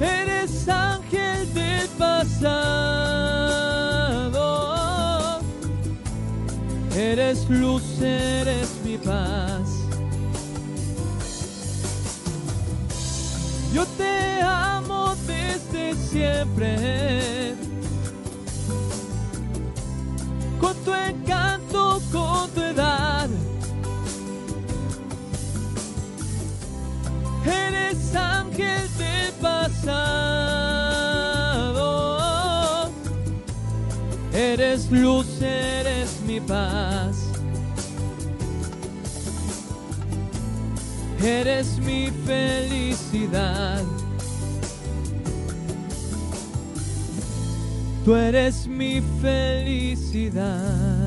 Eres 0.00 0.68
ángel 0.68 1.52
del 1.54 1.88
pasado. 1.98 2.77
Eres 7.28 7.50
luz, 7.50 7.82
eres 8.00 8.70
mi 8.82 8.96
paz. 8.96 9.68
Yo 13.70 13.84
te 13.98 14.40
amo 14.40 15.14
desde 15.26 15.94
siempre. 15.94 17.54
Con 20.58 20.74
tu 20.86 20.94
encanto, 20.94 22.00
con 22.10 22.48
tu 22.52 22.62
edad. 22.62 23.28
Eres 27.44 28.16
ángel 28.16 28.88
del 28.96 29.32
pasado. 29.42 30.48
Eres 34.32 34.90
luz, 34.90 35.42
eres 35.42 36.20
mi 36.26 36.40
paz. 36.40 37.17
Eres 41.28 41.78
mi 41.80 42.10
felicidad. 42.24 43.82
Tú 48.02 48.16
eres 48.16 48.66
mi 48.66 49.02
felicidad. 49.20 50.97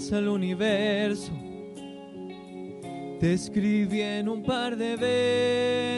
Fuerza 0.00 0.18
al 0.18 0.28
universo. 0.28 1.32
Te 3.18 3.34
escribí 3.34 4.00
en 4.00 4.28
un 4.28 4.42
par 4.42 4.76
de 4.76 4.96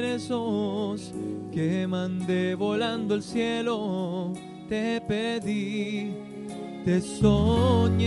versos 0.02 1.12
que 1.52 1.86
mandé 1.86 2.54
volando 2.56 3.14
el 3.14 3.22
cielo. 3.22 4.32
Te 4.68 5.00
pedí, 5.02 6.14
te 6.84 7.00
soñé 7.00 8.00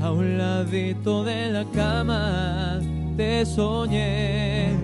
a 0.00 0.12
un 0.12 0.38
ladito 0.38 1.24
de 1.24 1.50
la 1.50 1.64
cama. 1.72 2.80
Te 3.16 3.44
soñé, 3.46 4.83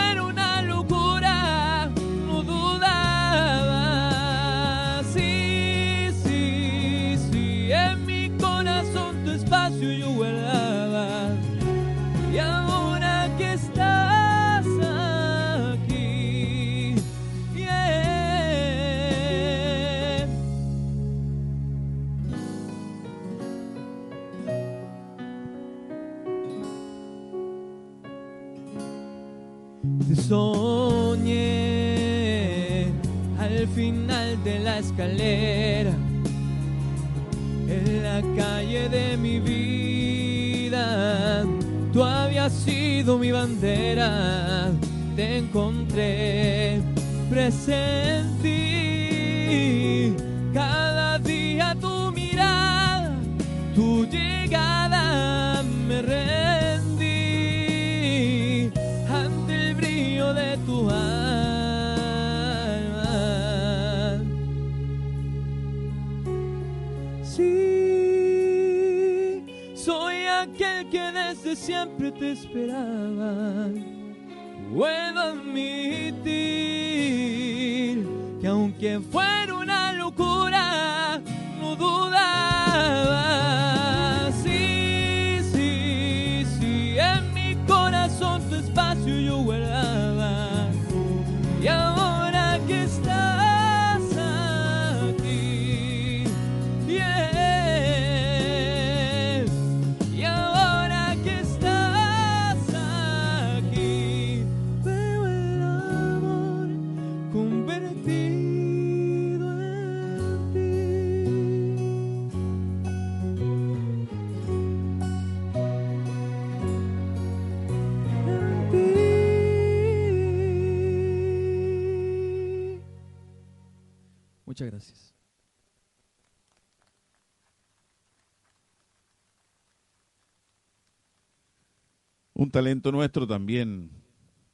Talento 132.51 132.91
nuestro 132.91 133.25
también 133.25 133.89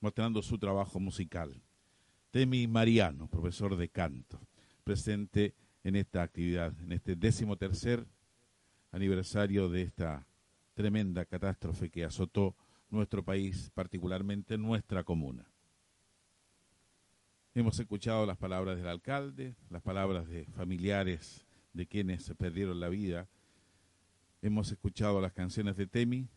mostrando 0.01 0.43
su 0.43 0.59
trabajo 0.59 0.99
musical. 0.99 1.59
Temi 2.29 2.67
Mariano, 2.67 3.27
profesor 3.27 3.75
de 3.75 3.89
canto, 3.89 4.39
presente 4.83 5.55
en 5.83 5.95
esta 5.95 6.21
actividad, 6.21 6.79
en 6.79 6.91
este 6.91 7.15
décimo 7.15 7.57
tercer 7.57 8.05
aniversario 8.91 9.67
de 9.67 9.81
esta 9.81 10.27
tremenda 10.75 11.25
catástrofe 11.25 11.89
que 11.89 12.05
azotó 12.05 12.55
nuestro 12.91 13.23
país, 13.23 13.71
particularmente 13.73 14.59
nuestra 14.59 15.03
comuna. 15.03 15.49
Hemos 17.55 17.79
escuchado 17.79 18.27
las 18.27 18.37
palabras 18.37 18.77
del 18.77 18.89
alcalde, 18.89 19.55
las 19.71 19.81
palabras 19.81 20.27
de 20.27 20.45
familiares 20.51 21.47
de 21.73 21.87
quienes 21.87 22.21
se 22.21 22.35
perdieron 22.35 22.79
la 22.79 22.89
vida. 22.89 23.27
Hemos 24.43 24.71
escuchado 24.71 25.19
las 25.19 25.33
canciones 25.33 25.75
de 25.77 25.87
Temi. 25.87 26.27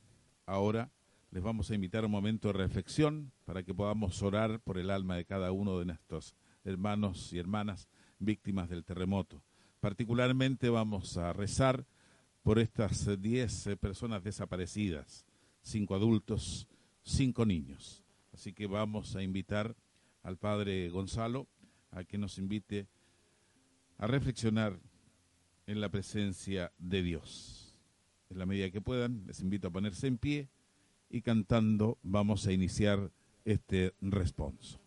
Ahora 0.47 0.91
les 1.31 1.43
vamos 1.43 1.71
a 1.71 1.75
invitar 1.75 2.03
a 2.03 2.07
un 2.07 2.13
momento 2.13 2.49
de 2.49 2.55
reflexión 2.55 3.33
para 3.45 3.63
que 3.63 3.73
podamos 3.73 4.21
orar 4.23 4.61
por 4.61 4.79
el 4.79 4.91
alma 4.91 5.17
de 5.17 5.25
cada 5.25 5.53
uno 5.53 5.79
de 5.79 5.85
nuestros 5.85 6.35
hermanos 6.65 7.33
y 7.33 7.39
hermanas 7.39 7.89
víctimas 8.19 8.69
del 8.69 8.85
terremoto. 8.85 9.45
Particularmente 9.79 10.69
vamos 10.71 11.17
a 11.17 11.33
rezar 11.33 11.87
por 12.43 12.59
estas 12.59 13.21
10 13.21 13.69
personas 13.81 14.25
desaparecidas, 14.25 15.25
cinco 15.63 15.95
adultos, 15.95 16.67
cinco 17.03 17.47
niños. 17.47 18.03
Así 18.33 18.53
que 18.53 18.67
vamos 18.67 19.15
a 19.15 19.23
invitar 19.23 19.77
al 20.25 20.37
Padre 20.37 20.89
Gonzalo 20.91 21.47
a 21.93 22.03
que 22.03 22.19
nos 22.19 22.39
invite 22.39 22.89
a 23.99 24.09
reflexionar 24.09 24.81
en 25.67 25.81
la 25.81 25.91
presencia 25.91 26.73
de 26.79 27.03
Dios. 27.03 27.77
En 28.31 28.39
la 28.39 28.47
medida 28.47 28.71
que 28.71 28.81
puedan, 28.81 29.25
les 29.27 29.41
invito 29.41 29.69
a 29.69 29.73
ponerse 29.73 30.09
en 30.09 30.19
pie 30.19 30.49
y 31.11 31.23
cantando 31.23 31.99
vamos 32.03 32.47
a 32.47 32.53
iniciar 32.53 33.11
este 33.45 33.95
responso. 34.01 34.80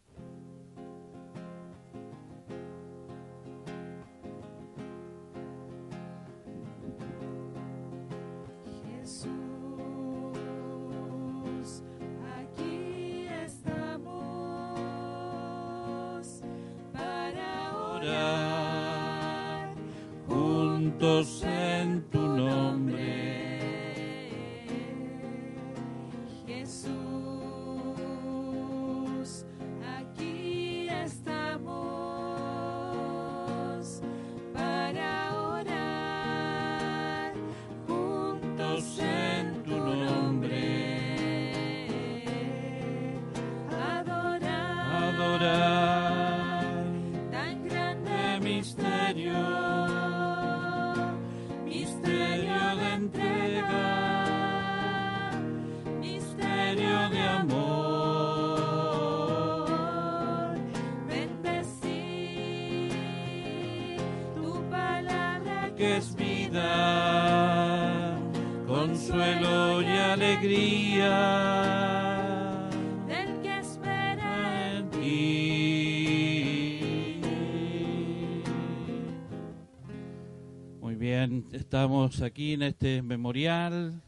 Aquí 82.21 82.54
en 82.54 82.63
este 82.63 83.02
memorial, 83.02 84.02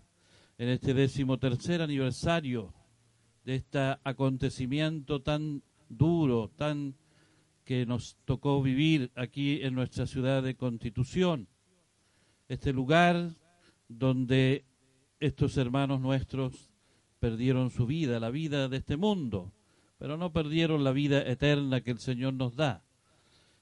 en 0.58 0.70
este 0.70 0.94
decimotercer 0.94 1.82
aniversario 1.82 2.74
de 3.44 3.56
este 3.56 3.80
acontecimiento 4.04 5.22
tan 5.22 5.63
duro, 5.89 6.52
tan 6.56 6.96
que 7.63 7.86
nos 7.86 8.18
tocó 8.26 8.62
vivir 8.62 9.12
aquí 9.15 9.62
en 9.62 9.74
nuestra 9.74 10.06
ciudad 10.06 10.44
de 10.44 10.56
Constitución, 10.56 11.48
este 12.48 12.74
lugar 12.74 13.36
donde 13.88 14.65
estos 15.20 15.58
hermanos 15.58 16.00
nuestros 16.00 16.72
perdieron 17.20 17.72
su 17.72 17.86
vida, 17.86 18.20
la 18.20 18.30
vida 18.30 18.70
de 18.70 18.78
este 18.78 18.98
mundo, 18.98 19.52
pero 19.98 20.18
no 20.18 20.32
perdieron 20.32 20.84
la 20.84 20.91
vida 20.91 21.22
eterna 21.22 21.82
que 21.82 21.91
el 21.91 22.00
Señor 22.00 22.34
nos 22.34 22.56
da. 22.56 22.84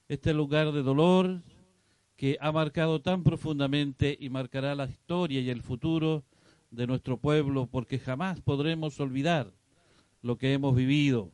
Este 0.08 0.34
lugar 0.34 0.72
de 0.72 0.82
dolor 0.82 1.42
que 2.16 2.38
ha 2.40 2.52
marcado 2.52 3.00
tan 3.00 3.22
profundamente 3.22 4.16
y 4.18 4.28
marcará 4.28 4.74
la 4.74 4.86
historia 4.86 5.40
y 5.40 5.50
el 5.50 5.62
futuro 5.62 6.24
de 6.70 6.86
nuestro 6.86 7.18
pueblo, 7.18 7.66
porque 7.70 7.98
jamás 7.98 8.40
podremos 8.40 8.98
olvidar 9.00 9.52
lo 10.22 10.36
que 10.38 10.52
hemos 10.52 10.74
vivido 10.74 11.30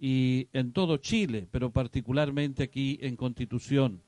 y 0.00 0.48
en 0.54 0.72
todo 0.72 0.96
Chile, 0.96 1.46
pero 1.50 1.70
particularmente 1.70 2.62
aquí 2.62 2.98
en 3.02 3.16
Constitución. 3.16 4.00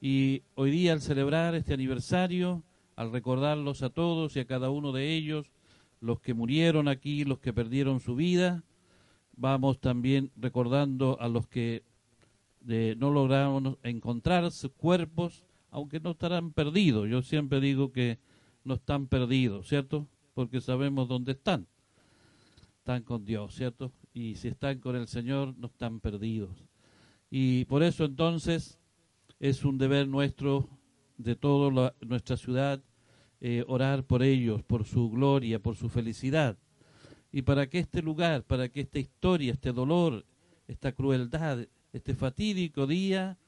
Y 0.00 0.42
hoy 0.56 0.72
día 0.72 0.92
al 0.92 1.00
celebrar 1.00 1.54
este 1.54 1.72
aniversario, 1.72 2.62
al 2.96 3.12
recordarlos 3.12 3.82
a 3.82 3.90
todos 3.90 4.36
y 4.36 4.40
a 4.40 4.44
cada 4.44 4.70
uno 4.70 4.92
de 4.92 5.14
ellos, 5.14 5.46
los 6.00 6.20
que 6.20 6.34
murieron 6.34 6.88
aquí, 6.88 7.24
los 7.24 7.38
que 7.38 7.52
perdieron 7.52 8.00
su 8.00 8.16
vida, 8.16 8.64
vamos 9.36 9.78
también 9.80 10.30
recordando 10.36 11.16
a 11.20 11.28
los 11.28 11.46
que 11.46 11.84
eh, 12.68 12.94
no 12.98 13.10
lograron 13.10 13.78
encontrar 13.82 14.50
sus 14.50 14.72
cuerpos, 14.72 15.44
aunque 15.70 16.00
no 16.00 16.12
estarán 16.12 16.52
perdidos. 16.52 17.08
Yo 17.08 17.22
siempre 17.22 17.60
digo 17.60 17.92
que 17.92 18.18
no 18.64 18.74
están 18.74 19.06
perdidos, 19.06 19.68
¿cierto? 19.68 20.06
Porque 20.34 20.60
sabemos 20.60 21.08
dónde 21.08 21.32
están. 21.32 21.66
Están 22.78 23.02
con 23.02 23.24
Dios, 23.24 23.54
¿cierto? 23.54 23.92
Y 24.12 24.36
si 24.36 24.48
están 24.48 24.78
con 24.78 24.96
el 24.96 25.08
Señor, 25.08 25.54
no 25.58 25.66
están 25.66 26.00
perdidos. 26.00 26.64
Y 27.30 27.64
por 27.64 27.82
eso 27.82 28.04
entonces 28.04 28.78
es 29.40 29.64
un 29.64 29.78
deber 29.78 30.06
nuestro, 30.06 30.68
de 31.18 31.34
toda 31.36 31.94
nuestra 32.00 32.36
ciudad, 32.36 32.82
eh, 33.40 33.64
orar 33.66 34.04
por 34.04 34.22
ellos, 34.22 34.62
por 34.62 34.84
su 34.84 35.10
gloria, 35.10 35.58
por 35.58 35.76
su 35.76 35.88
felicidad. 35.88 36.56
Y 37.32 37.42
para 37.42 37.68
que 37.68 37.80
este 37.80 38.00
lugar, 38.00 38.44
para 38.44 38.68
que 38.68 38.82
esta 38.82 38.98
historia, 38.98 39.52
este 39.52 39.72
dolor, 39.72 40.24
esta 40.68 40.92
crueldad, 40.92 41.66
este 41.94 42.14
fatídico 42.14 42.88
día, 42.88 43.38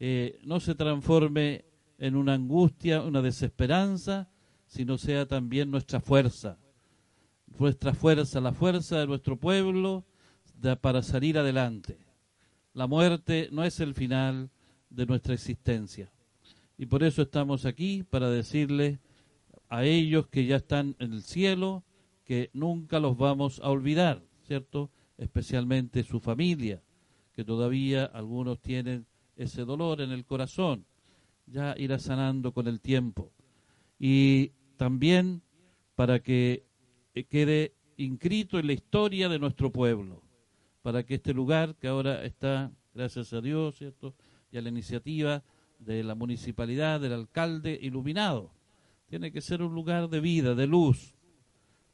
eh, 0.00 0.40
no 0.44 0.60
se 0.60 0.74
transforme 0.74 1.66
en 1.98 2.16
una 2.16 2.32
angustia, 2.32 3.02
una 3.02 3.20
desesperanza, 3.20 4.30
sino 4.66 4.96
sea 4.96 5.26
también 5.26 5.70
nuestra 5.70 6.00
fuerza, 6.00 6.58
nuestra 7.58 7.92
fuerza, 7.92 8.40
la 8.40 8.52
fuerza 8.52 8.98
de 8.98 9.06
nuestro 9.06 9.36
pueblo 9.36 10.06
para 10.80 11.02
salir 11.02 11.38
adelante. 11.38 11.98
La 12.72 12.86
muerte 12.86 13.48
no 13.52 13.62
es 13.62 13.78
el 13.80 13.94
final 13.94 14.50
de 14.88 15.04
nuestra 15.04 15.34
existencia. 15.34 16.10
Y 16.78 16.86
por 16.86 17.02
eso 17.02 17.20
estamos 17.22 17.66
aquí, 17.66 18.04
para 18.08 18.30
decirle 18.30 19.00
a 19.68 19.84
ellos 19.84 20.28
que 20.28 20.46
ya 20.46 20.56
están 20.56 20.96
en 20.98 21.12
el 21.12 21.22
cielo, 21.22 21.84
que 22.24 22.48
nunca 22.54 23.00
los 23.00 23.18
vamos 23.18 23.60
a 23.62 23.68
olvidar, 23.68 24.22
¿cierto? 24.46 24.90
Especialmente 25.18 26.04
su 26.04 26.20
familia, 26.20 26.82
que 27.32 27.44
todavía 27.44 28.04
algunos 28.04 28.60
tienen 28.60 29.06
ese 29.36 29.64
dolor 29.64 30.00
en 30.00 30.12
el 30.12 30.24
corazón. 30.24 30.84
Ya 31.46 31.74
irá 31.78 31.98
sanando 31.98 32.52
con 32.52 32.66
el 32.66 32.80
tiempo. 32.80 33.32
Y 33.98 34.52
también 34.76 35.42
para 35.94 36.20
que 36.20 36.64
quede 37.28 37.74
inscrito 37.96 38.58
en 38.58 38.66
la 38.66 38.72
historia 38.72 39.28
de 39.28 39.38
nuestro 39.38 39.70
pueblo, 39.70 40.22
para 40.82 41.04
que 41.04 41.14
este 41.14 41.32
lugar 41.32 41.76
que 41.76 41.88
ahora 41.88 42.24
está, 42.24 42.72
gracias 42.94 43.32
a 43.32 43.40
Dios, 43.40 43.76
¿cierto? 43.76 44.14
Y 44.50 44.58
a 44.58 44.62
la 44.62 44.70
iniciativa 44.70 45.44
de 45.78 46.02
la 46.02 46.14
municipalidad, 46.14 47.00
del 47.00 47.12
alcalde 47.12 47.78
iluminado, 47.80 48.52
tiene 49.06 49.30
que 49.30 49.40
ser 49.40 49.62
un 49.62 49.74
lugar 49.74 50.08
de 50.08 50.20
vida, 50.20 50.54
de 50.54 50.66
luz, 50.66 51.14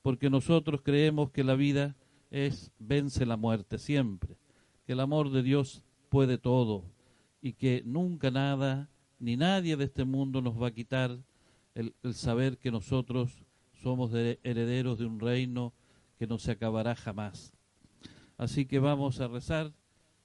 porque 0.03 0.31
nosotros 0.31 0.81
creemos 0.83 1.31
que 1.31 1.45
la 1.45 1.55
vida 1.55 1.97
es 2.31 2.71
vence 2.79 3.27
la 3.27 3.37
muerte 3.37 3.79
siempre, 3.79 4.38
que 4.89 4.95
el 4.95 5.01
amor 5.01 5.29
de 5.29 5.43
Dios 5.43 5.83
puede 6.09 6.39
todo 6.39 6.83
y 7.43 7.53
que 7.53 7.83
nunca 7.85 8.31
nada 8.31 8.89
ni 9.19 9.37
nadie 9.37 9.77
de 9.77 9.85
este 9.85 10.07
mundo 10.07 10.41
nos 10.41 10.59
va 10.59 10.69
a 10.69 10.75
quitar 10.75 11.19
el, 11.75 11.95
saber 12.15 12.57
que 12.57 12.71
nosotros 12.71 13.45
somos 13.75 14.11
de- 14.13 14.41
herederos 14.43 14.99
de 14.99 15.05
un 15.05 15.21
reino 15.21 15.75
que 16.19 16.27
no 16.27 16.39
se 16.39 16.53
acabará 16.53 16.95
jamás. 16.95 17.53
Así 18.39 18.65
que 18.65 18.79
vamos 18.79 19.21
a 19.21 19.29
rezar 19.29 19.75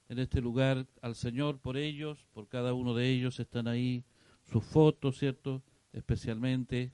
en 0.08 0.18
este 0.18 0.40
lugar 0.40 0.86
al 1.02 1.14
Señor 1.14 1.58
por 1.58 1.76
ellos, 1.76 2.24
por 2.32 2.48
cada 2.48 2.72
uno 2.72 2.94
de 2.94 3.10
ellos 3.10 3.38
están 3.40 3.68
ahí 3.68 4.02
sus 4.50 4.64
fotos, 4.64 5.18
¿cierto? 5.18 5.62
Especialmente. 5.92 6.90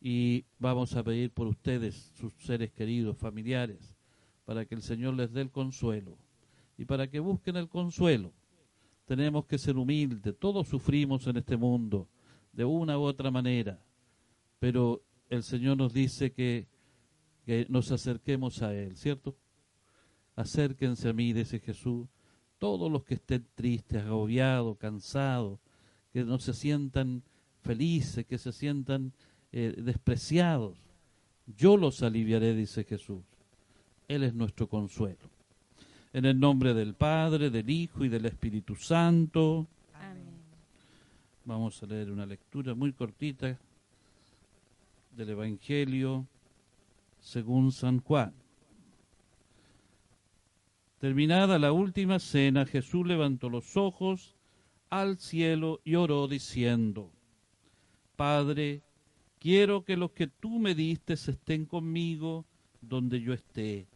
Y 0.00 0.44
vamos 0.58 0.96
a 0.96 1.04
pedir 1.04 1.30
por 1.30 1.46
ustedes, 1.46 2.10
sus 2.18 2.32
seres 2.34 2.72
queridos, 2.72 3.16
familiares, 3.16 3.94
para 4.44 4.64
que 4.66 4.74
el 4.74 4.82
Señor 4.82 5.14
les 5.14 5.32
dé 5.32 5.42
el 5.42 5.52
consuelo. 5.52 6.18
Y 6.76 6.84
para 6.84 7.08
que 7.08 7.20
busquen 7.20 7.56
el 7.56 7.68
consuelo, 7.68 8.32
tenemos 9.06 9.46
que 9.46 9.58
ser 9.58 9.76
humildes. 9.76 10.36
Todos 10.38 10.68
sufrimos 10.68 11.26
en 11.26 11.38
este 11.38 11.56
mundo, 11.56 12.08
de 12.52 12.64
una 12.64 12.98
u 12.98 13.02
otra 13.02 13.30
manera. 13.30 13.80
Pero 14.58 15.02
el 15.28 15.42
Señor 15.42 15.76
nos 15.76 15.92
dice 15.92 16.32
que, 16.32 16.66
que 17.44 17.66
nos 17.68 17.90
acerquemos 17.92 18.62
a 18.62 18.74
Él, 18.74 18.96
¿cierto? 18.96 19.36
Acérquense 20.34 21.08
a 21.08 21.12
mí, 21.12 21.32
dice 21.32 21.60
Jesús, 21.60 22.06
todos 22.58 22.90
los 22.90 23.04
que 23.04 23.14
estén 23.14 23.46
tristes, 23.54 24.02
agobiados, 24.02 24.76
cansados, 24.78 25.60
que 26.12 26.24
no 26.24 26.38
se 26.38 26.52
sientan 26.52 27.22
felices, 27.60 28.26
que 28.26 28.38
se 28.38 28.52
sientan 28.52 29.12
eh, 29.52 29.74
despreciados. 29.78 30.78
Yo 31.46 31.76
los 31.76 32.02
aliviaré, 32.02 32.54
dice 32.54 32.84
Jesús. 32.84 33.22
Él 34.08 34.24
es 34.24 34.34
nuestro 34.34 34.68
consuelo. 34.68 35.35
En 36.16 36.24
el 36.24 36.40
nombre 36.40 36.72
del 36.72 36.94
Padre, 36.94 37.50
del 37.50 37.68
Hijo 37.68 38.02
y 38.02 38.08
del 38.08 38.24
Espíritu 38.24 38.74
Santo. 38.74 39.66
Amén. 39.92 40.24
Vamos 41.44 41.82
a 41.82 41.86
leer 41.86 42.10
una 42.10 42.24
lectura 42.24 42.74
muy 42.74 42.94
cortita 42.94 43.58
del 45.14 45.28
Evangelio 45.28 46.26
según 47.20 47.70
San 47.70 48.00
Juan. 48.00 48.32
Terminada 51.00 51.58
la 51.58 51.72
última 51.72 52.18
cena, 52.18 52.64
Jesús 52.64 53.06
levantó 53.06 53.50
los 53.50 53.76
ojos 53.76 54.34
al 54.88 55.18
cielo 55.18 55.82
y 55.84 55.96
oró 55.96 56.28
diciendo, 56.28 57.10
Padre, 58.16 58.80
quiero 59.38 59.84
que 59.84 59.98
los 59.98 60.12
que 60.12 60.28
tú 60.28 60.60
me 60.60 60.74
diste 60.74 61.12
estén 61.12 61.66
conmigo 61.66 62.46
donde 62.80 63.20
yo 63.20 63.34
esté, 63.34 63.86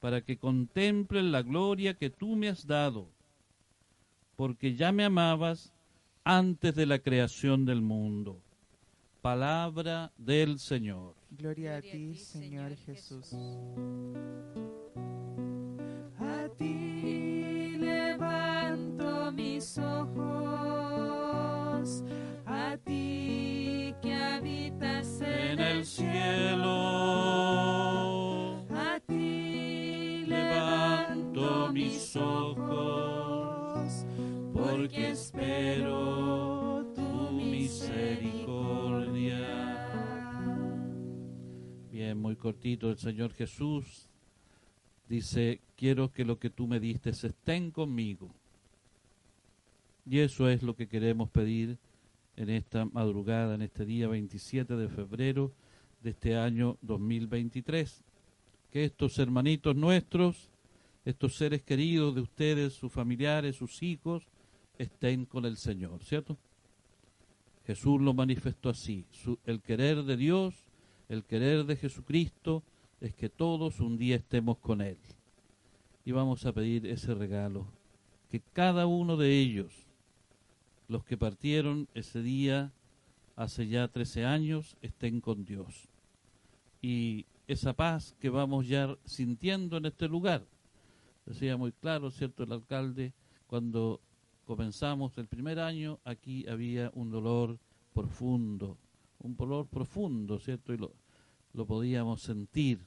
para 0.00 0.20
que 0.22 0.38
contemplen 0.38 1.32
la 1.32 1.42
gloria 1.42 1.94
que 1.94 2.10
tú 2.10 2.36
me 2.36 2.48
has 2.48 2.66
dado, 2.66 3.08
porque 4.36 4.74
ya 4.74 4.92
me 4.92 5.04
amabas 5.04 5.72
antes 6.24 6.74
de 6.74 6.86
la 6.86 6.98
creación 6.98 7.64
del 7.64 7.80
mundo. 7.80 8.40
Palabra 9.22 10.12
del 10.16 10.58
Señor. 10.60 11.14
Gloria 11.30 11.78
a 11.78 11.82
ti, 11.82 12.14
Señor 12.14 12.76
Jesús. 12.76 13.34
A 16.20 16.48
ti 16.56 17.76
levanto 17.78 19.32
mis 19.32 19.76
ojos, 19.78 20.84
a 22.46 22.76
ti 22.84 23.92
que 24.00 24.14
habitas 24.14 25.20
en, 25.20 25.58
En 25.58 25.60
el 25.60 25.84
cielo 25.84 26.78
mis 31.72 32.16
ojos, 32.16 34.06
porque 34.52 35.10
espero 35.10 36.86
tu 36.94 37.32
misericordia. 37.32 39.38
Bien, 41.90 42.18
muy 42.18 42.36
cortito, 42.36 42.90
el 42.90 42.98
Señor 42.98 43.32
Jesús 43.32 44.08
dice, 45.08 45.60
quiero 45.76 46.12
que 46.12 46.24
lo 46.24 46.38
que 46.38 46.50
tú 46.50 46.66
me 46.66 46.80
diste 46.80 47.10
estén 47.10 47.70
conmigo. 47.70 48.30
Y 50.08 50.20
eso 50.20 50.48
es 50.48 50.62
lo 50.62 50.74
que 50.74 50.88
queremos 50.88 51.28
pedir 51.30 51.78
en 52.36 52.50
esta 52.50 52.86
madrugada, 52.86 53.54
en 53.54 53.62
este 53.62 53.84
día 53.84 54.08
27 54.08 54.76
de 54.76 54.88
febrero 54.88 55.52
de 56.02 56.10
este 56.10 56.36
año 56.36 56.78
2023. 56.82 58.04
Que 58.70 58.84
estos 58.84 59.18
hermanitos 59.18 59.76
nuestros, 59.76 60.50
estos 61.08 61.36
seres 61.36 61.62
queridos 61.62 62.14
de 62.14 62.20
ustedes, 62.20 62.74
sus 62.74 62.92
familiares, 62.92 63.56
sus 63.56 63.82
hijos, 63.82 64.24
estén 64.76 65.24
con 65.24 65.46
el 65.46 65.56
Señor, 65.56 66.04
¿cierto? 66.04 66.36
Jesús 67.66 67.98
lo 68.02 68.12
manifestó 68.12 68.68
así. 68.68 69.06
El 69.46 69.62
querer 69.62 70.02
de 70.02 70.18
Dios, 70.18 70.54
el 71.08 71.24
querer 71.24 71.64
de 71.64 71.76
Jesucristo, 71.76 72.62
es 73.00 73.14
que 73.14 73.30
todos 73.30 73.80
un 73.80 73.96
día 73.96 74.16
estemos 74.16 74.58
con 74.58 74.82
Él. 74.82 74.98
Y 76.04 76.12
vamos 76.12 76.44
a 76.44 76.52
pedir 76.52 76.86
ese 76.86 77.14
regalo, 77.14 77.66
que 78.30 78.40
cada 78.52 78.86
uno 78.86 79.16
de 79.16 79.38
ellos, 79.38 79.72
los 80.88 81.06
que 81.06 81.16
partieron 81.16 81.88
ese 81.94 82.20
día 82.20 82.70
hace 83.34 83.66
ya 83.66 83.88
13 83.88 84.26
años, 84.26 84.76
estén 84.82 85.22
con 85.22 85.46
Dios. 85.46 85.88
Y 86.82 87.24
esa 87.46 87.72
paz 87.72 88.14
que 88.20 88.28
vamos 88.28 88.68
ya 88.68 88.94
sintiendo 89.06 89.78
en 89.78 89.86
este 89.86 90.06
lugar. 90.06 90.44
Decía 91.28 91.58
muy 91.58 91.72
claro, 91.72 92.10
¿cierto? 92.10 92.42
El 92.42 92.52
alcalde, 92.52 93.12
cuando 93.46 94.00
comenzamos 94.46 95.18
el 95.18 95.26
primer 95.26 95.60
año, 95.60 96.00
aquí 96.02 96.48
había 96.48 96.90
un 96.94 97.10
dolor 97.10 97.58
profundo, 97.92 98.78
un 99.18 99.36
dolor 99.36 99.66
profundo, 99.66 100.38
¿cierto? 100.38 100.72
Y 100.72 100.78
lo, 100.78 100.94
lo 101.52 101.66
podíamos 101.66 102.22
sentir 102.22 102.80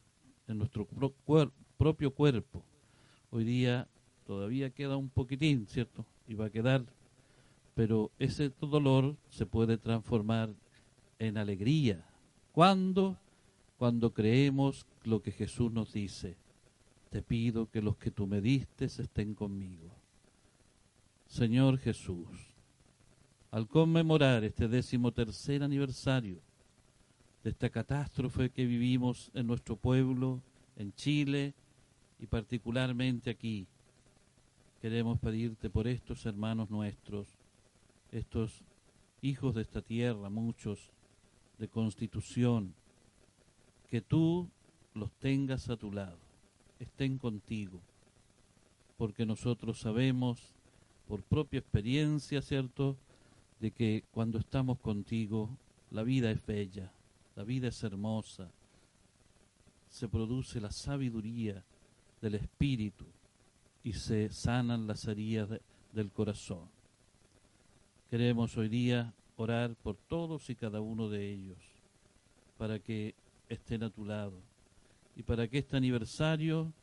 en 0.48 0.58
nuestro 0.58 0.88
propio 1.78 2.12
cuerpo. 2.16 2.66
Hoy 3.30 3.44
día 3.44 3.88
todavía 4.26 4.72
queda 4.72 4.98
un 4.98 5.10
poquitín, 5.10 5.68
¿cierto? 5.68 6.04
Y 6.28 6.34
va 6.34 6.46
a 6.46 6.50
quedar, 6.50 6.84
pero 7.76 8.10
ese 8.18 8.52
dolor 8.60 9.18
se 9.30 9.46
puede 9.46 9.78
transformar 9.78 10.50
en 11.20 11.38
alegría. 11.38 12.04
¿Cuándo? 12.54 13.20
Cuando 13.78 14.16
creemos 14.16 14.88
lo 15.04 15.22
que 15.22 15.32
Jesús 15.32 15.72
nos 15.72 15.94
dice. 15.94 16.41
Te 17.12 17.22
pido 17.22 17.70
que 17.70 17.82
los 17.82 17.97
que 17.97 18.09
tú 18.09 18.26
me 18.26 18.39
diste 18.39 18.86
estén 18.86 19.36
conmigo. 19.36 19.91
Señor 21.28 21.78
Jesús, 21.78 22.28
al 23.51 23.68
conmemorar 23.68 24.45
este 24.45 24.70
décimo 24.70 25.12
tercer 25.12 25.62
aniversario 25.62 26.39
de 27.43 27.49
esta 27.49 27.70
catástrofe 27.70 28.49
que 28.49 28.66
vivimos 28.66 29.30
en 29.34 29.45
nuestro 29.45 29.76
pueblo, 29.76 30.41
en 30.78 30.93
Chile 30.93 31.53
y 32.18 32.28
particularmente 32.28 33.30
aquí, 33.30 33.68
queremos 34.82 35.20
pedirte 35.20 35.70
por 35.70 35.88
estos 35.88 36.26
hermanos 36.26 36.70
nuestros, 36.70 37.28
estos 38.14 38.62
hijos 39.22 39.53
de 39.53 39.64
esta 39.64 39.82
tierra, 39.82 40.30
muchos 40.30 40.89
de 41.57 41.68
constitución, 41.68 42.74
que 43.89 43.99
tú 43.99 44.47
los 44.93 45.12
tengas 45.20 45.70
a 45.70 45.76
tu 45.76 45.91
lado, 45.91 46.31
estén 46.82 47.18
contigo, 47.18 47.80
porque 48.98 49.26
nosotros 49.26 49.80
sabemos 49.80 50.40
por 51.08 51.22
propia 51.22 51.60
experiencia, 51.60 52.42
¿cierto?, 52.42 52.96
de 53.60 53.72
que 53.72 54.04
cuando 54.12 54.40
estamos 54.40 54.80
contigo 54.80 55.50
la 55.92 56.04
vida 56.04 56.32
es 56.32 56.44
bella, 56.46 56.92
la 57.36 57.44
vida 57.44 57.68
es 57.68 57.84
hermosa, 57.84 58.50
se 59.90 60.08
produce 60.08 60.60
la 60.60 60.72
sabiduría 60.72 61.64
del 62.22 62.36
espíritu 62.36 63.06
y 63.84 63.94
se 63.94 64.30
sanan 64.30 64.88
las 64.88 65.06
heridas 65.08 65.50
de- 65.50 65.62
del 65.94 66.12
corazón. 66.12 66.68
Queremos 68.10 68.58
hoy 68.58 68.70
día 68.70 69.14
orar 69.38 69.76
por 69.76 69.96
todos 69.96 70.50
y 70.50 70.56
cada 70.56 70.82
uno 70.82 71.10
de 71.10 71.32
ellos, 71.32 71.58
para 72.58 72.80
que 72.80 73.14
estén 73.50 73.84
a 73.84 73.90
tu 73.90 74.06
lado 74.06 74.34
y 75.16 75.24
para 75.24 75.47
que 75.47 75.59
este 75.59 75.78
aniversario 75.78 76.74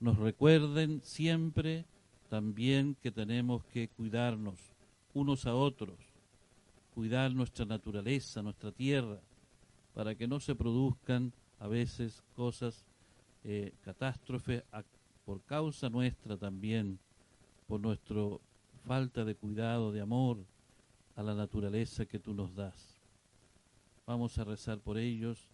nos 0.00 0.18
recuerden 0.18 1.00
siempre 1.02 1.84
también 2.28 2.96
que 3.02 3.10
tenemos 3.10 3.64
que 3.66 3.88
cuidarnos 3.88 4.58
unos 5.12 5.46
a 5.46 5.54
otros, 5.54 5.98
cuidar 6.94 7.32
nuestra 7.32 7.64
naturaleza, 7.64 8.42
nuestra 8.42 8.72
tierra, 8.72 9.20
para 9.94 10.14
que 10.14 10.26
no 10.26 10.40
se 10.40 10.54
produzcan 10.54 11.32
a 11.60 11.68
veces 11.68 12.22
cosas, 12.34 12.84
eh, 13.44 13.72
catástrofes 13.82 14.64
por 15.24 15.42
causa 15.42 15.88
nuestra 15.88 16.36
también, 16.36 16.98
por 17.66 17.80
nuestra 17.80 18.20
falta 18.84 19.24
de 19.24 19.34
cuidado, 19.34 19.92
de 19.92 20.00
amor 20.00 20.44
a 21.16 21.22
la 21.22 21.34
naturaleza 21.34 22.06
que 22.06 22.18
tú 22.18 22.34
nos 22.34 22.54
das. 22.54 23.00
Vamos 24.06 24.36
a 24.38 24.44
rezar 24.44 24.80
por 24.80 24.98
ellos 24.98 25.53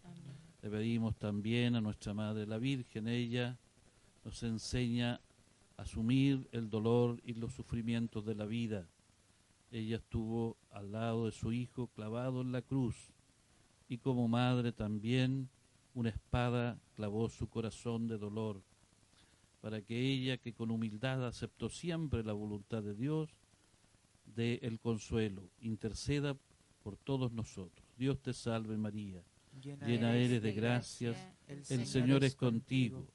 Le 0.61 0.69
pedimos 0.69 1.15
también 1.17 1.75
a 1.75 1.81
nuestra 1.81 2.13
Madre 2.13 2.45
la 2.45 2.57
Virgen, 2.57 3.07
ella 3.07 3.57
nos 4.23 4.43
enseña 4.43 5.19
a 5.77 5.81
asumir 5.81 6.47
el 6.51 6.69
dolor 6.69 7.19
y 7.25 7.33
los 7.33 7.53
sufrimientos 7.53 8.25
de 8.25 8.35
la 8.35 8.45
vida. 8.45 8.87
Ella 9.71 9.97
estuvo 9.97 10.57
al 10.69 10.91
lado 10.91 11.25
de 11.25 11.31
su 11.31 11.51
hijo 11.51 11.87
clavado 11.87 12.41
en 12.41 12.51
la 12.51 12.61
cruz 12.61 12.95
y 13.89 13.97
como 13.97 14.27
madre 14.27 14.71
también 14.71 15.49
una 15.93 16.09
espada 16.09 16.79
clavó 16.95 17.29
su 17.29 17.49
corazón 17.49 18.07
de 18.07 18.17
dolor 18.17 18.61
para 19.61 19.81
que 19.81 19.99
ella 19.99 20.37
que 20.37 20.53
con 20.53 20.71
humildad 20.71 21.25
aceptó 21.25 21.69
siempre 21.69 22.23
la 22.23 22.33
voluntad 22.33 22.83
de 22.83 22.95
Dios 22.95 23.29
dé 24.25 24.59
el 24.63 24.79
consuelo, 24.79 25.43
interceda 25.59 26.37
por 26.83 26.97
todos 26.97 27.31
nosotros. 27.31 27.85
Dios 27.97 28.21
te 28.21 28.33
salve 28.33 28.77
María, 28.77 29.23
llena 29.59 30.15
eres 30.15 30.41
de 30.41 30.53
gracias, 30.53 31.17
el 31.47 31.85
Señor 31.85 32.23
es 32.23 32.35
contigo, 32.35 33.07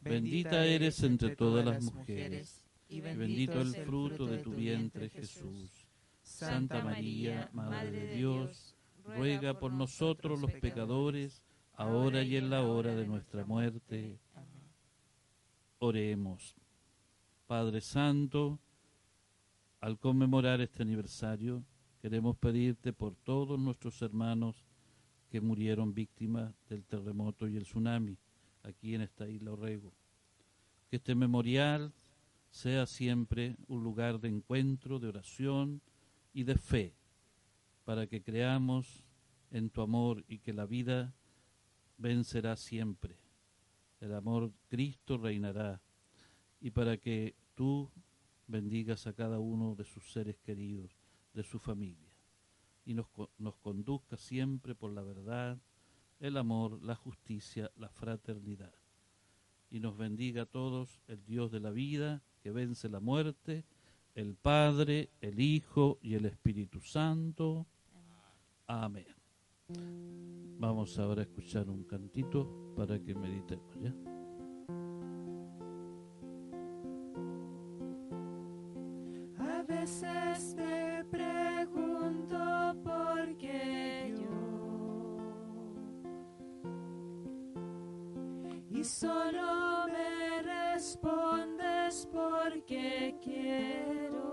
bendita 0.00 0.64
eres 0.64 1.02
entre 1.02 1.36
todas 1.36 1.64
las 1.64 1.82
mujeres, 1.82 2.64
y 2.88 3.00
bendito 3.00 3.60
el 3.60 3.74
fruto 3.74 4.26
de 4.26 4.38
tu 4.38 4.52
vientre 4.52 5.08
Jesús. 5.08 5.86
Santa 6.22 6.82
María, 6.82 7.50
Madre 7.52 7.90
de 7.90 8.16
Dios, 8.16 8.74
ruega 9.04 9.58
por 9.58 9.72
nosotros 9.72 10.40
los 10.40 10.52
pecadores, 10.52 11.44
ahora 11.74 12.22
y 12.22 12.36
en 12.36 12.50
la 12.50 12.62
hora 12.62 12.94
de 12.94 13.06
nuestra 13.06 13.44
muerte. 13.44 14.18
Oremos. 15.78 16.56
Padre 17.46 17.82
Santo, 17.82 18.58
al 19.80 19.98
conmemorar 19.98 20.62
este 20.62 20.82
aniversario, 20.82 21.62
queremos 22.00 22.36
pedirte 22.38 22.92
por 22.92 23.14
todos 23.16 23.58
nuestros 23.58 24.00
hermanos 24.00 24.63
que 25.34 25.40
murieron 25.40 25.92
víctimas 25.92 26.54
del 26.68 26.84
terremoto 26.84 27.48
y 27.48 27.56
el 27.56 27.64
tsunami 27.64 28.16
aquí 28.62 28.94
en 28.94 29.00
esta 29.00 29.28
isla 29.28 29.50
Orrego. 29.50 29.92
Que 30.88 30.98
este 30.98 31.16
memorial 31.16 31.92
sea 32.50 32.86
siempre 32.86 33.56
un 33.66 33.82
lugar 33.82 34.20
de 34.20 34.28
encuentro, 34.28 35.00
de 35.00 35.08
oración 35.08 35.82
y 36.32 36.44
de 36.44 36.54
fe, 36.54 36.94
para 37.84 38.06
que 38.06 38.22
creamos 38.22 39.02
en 39.50 39.70
tu 39.70 39.82
amor 39.82 40.24
y 40.28 40.38
que 40.38 40.52
la 40.52 40.66
vida 40.66 41.16
vencerá 41.98 42.54
siempre. 42.54 43.18
El 43.98 44.14
amor 44.14 44.52
Cristo 44.68 45.18
reinará 45.18 45.82
y 46.60 46.70
para 46.70 46.96
que 46.96 47.34
tú 47.56 47.90
bendigas 48.46 49.08
a 49.08 49.14
cada 49.14 49.40
uno 49.40 49.74
de 49.74 49.84
sus 49.84 50.12
seres 50.12 50.38
queridos, 50.38 50.96
de 51.32 51.42
su 51.42 51.58
familia, 51.58 52.03
y 52.84 52.94
nos, 52.94 53.06
nos 53.38 53.56
conduzca 53.56 54.16
siempre 54.16 54.74
por 54.74 54.92
la 54.92 55.02
verdad, 55.02 55.58
el 56.20 56.36
amor, 56.36 56.82
la 56.82 56.94
justicia, 56.94 57.70
la 57.76 57.88
fraternidad. 57.88 58.74
Y 59.70 59.80
nos 59.80 59.96
bendiga 59.96 60.42
a 60.42 60.46
todos 60.46 61.00
el 61.08 61.24
Dios 61.24 61.50
de 61.50 61.60
la 61.60 61.70
vida, 61.70 62.22
que 62.42 62.50
vence 62.50 62.88
la 62.88 63.00
muerte, 63.00 63.64
el 64.14 64.36
Padre, 64.36 65.10
el 65.20 65.40
Hijo 65.40 65.98
y 66.02 66.14
el 66.14 66.26
Espíritu 66.26 66.80
Santo. 66.80 67.66
Amén. 68.66 69.06
Vamos 70.58 70.98
ahora 70.98 71.22
a 71.22 71.24
escuchar 71.24 71.68
un 71.68 71.84
cantito 71.84 72.72
para 72.76 73.02
que 73.02 73.14
meditemos, 73.14 73.74
¿ya? 73.80 73.94
Veces 79.66 80.54
me 80.56 81.04
pregunto 81.10 82.36
por 82.82 83.36
qué 83.36 84.14
yo 84.16 84.44
y 88.70 88.84
solo 88.84 89.86
me 89.86 90.42
respondes 90.42 92.08
porque 92.12 93.16
quiero. 93.22 94.24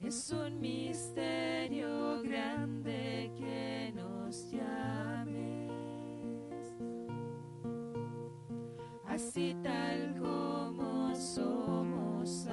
Es 0.00 0.30
un 0.30 0.60
misterio 0.60 2.22
grande 2.22 3.32
que 3.36 3.92
nos 3.94 4.50
llames 4.50 5.01
así 9.14 9.54
tal 9.62 10.14
como 10.18 11.14
somos 11.14 12.48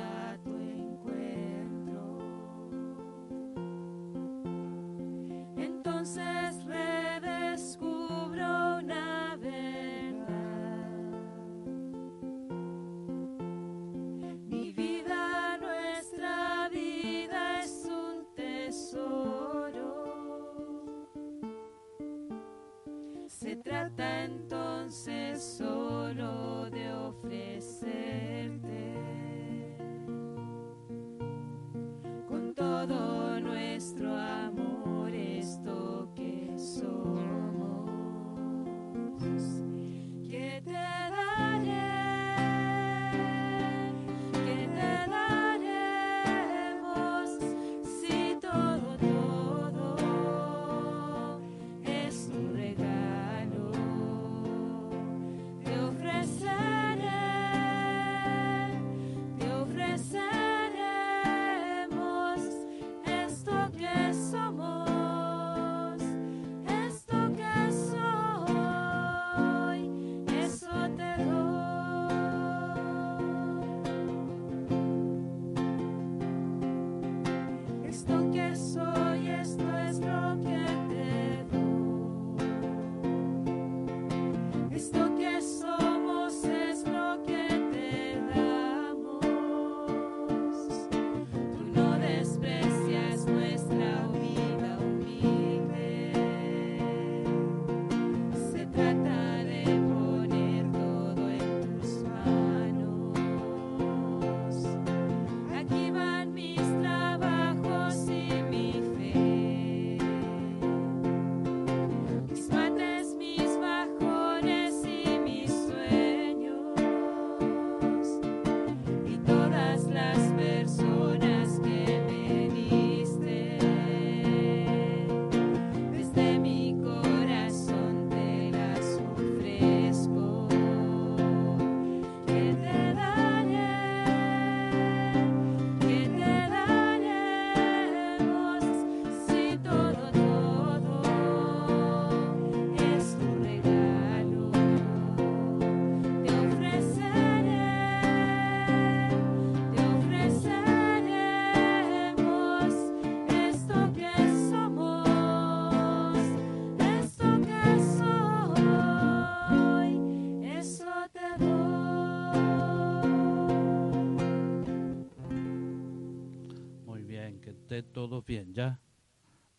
bien, 168.40 168.54
¿ya? 168.54 168.80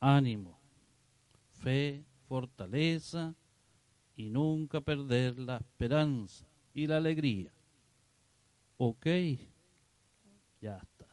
Ánimo, 0.00 0.58
fe, 1.50 2.04
fortaleza 2.26 3.34
y 4.16 4.30
nunca 4.30 4.80
perder 4.80 5.38
la 5.38 5.58
esperanza 5.58 6.46
y 6.72 6.86
la 6.86 6.96
alegría. 6.96 7.52
¿Ok? 8.78 9.06
Ya 10.60 10.76
está. 10.78 11.06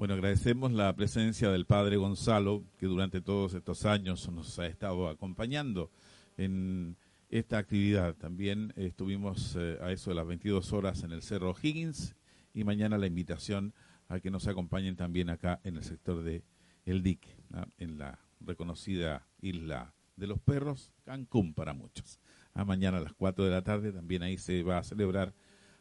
Bueno, 0.00 0.14
agradecemos 0.14 0.72
la 0.72 0.96
presencia 0.96 1.50
del 1.50 1.66
Padre 1.66 1.98
Gonzalo, 1.98 2.64
que 2.78 2.86
durante 2.86 3.20
todos 3.20 3.52
estos 3.52 3.84
años 3.84 4.30
nos 4.32 4.58
ha 4.58 4.66
estado 4.66 5.10
acompañando 5.10 5.90
en 6.38 6.96
esta 7.28 7.58
actividad. 7.58 8.14
También 8.14 8.72
estuvimos 8.76 9.56
eh, 9.60 9.76
a 9.82 9.92
eso 9.92 10.08
de 10.08 10.16
las 10.16 10.26
22 10.26 10.72
horas 10.72 11.02
en 11.02 11.12
el 11.12 11.20
Cerro 11.20 11.54
Higgins 11.62 12.16
y 12.54 12.64
mañana 12.64 12.96
la 12.96 13.08
invitación 13.08 13.74
a 14.08 14.20
que 14.20 14.30
nos 14.30 14.46
acompañen 14.46 14.96
también 14.96 15.28
acá 15.28 15.60
en 15.64 15.76
el 15.76 15.84
sector 15.84 16.22
de 16.22 16.44
El 16.86 17.02
Dique, 17.02 17.36
en 17.76 17.98
la 17.98 18.20
reconocida 18.40 19.26
isla 19.42 19.92
de 20.16 20.26
los 20.26 20.40
perros, 20.40 20.94
Cancún 21.04 21.52
para 21.52 21.74
muchos. 21.74 22.20
A 22.54 22.64
mañana 22.64 22.96
a 22.96 23.02
las 23.02 23.12
4 23.12 23.44
de 23.44 23.50
la 23.50 23.60
tarde 23.60 23.92
también 23.92 24.22
ahí 24.22 24.38
se 24.38 24.62
va 24.62 24.78
a 24.78 24.82
celebrar 24.82 25.34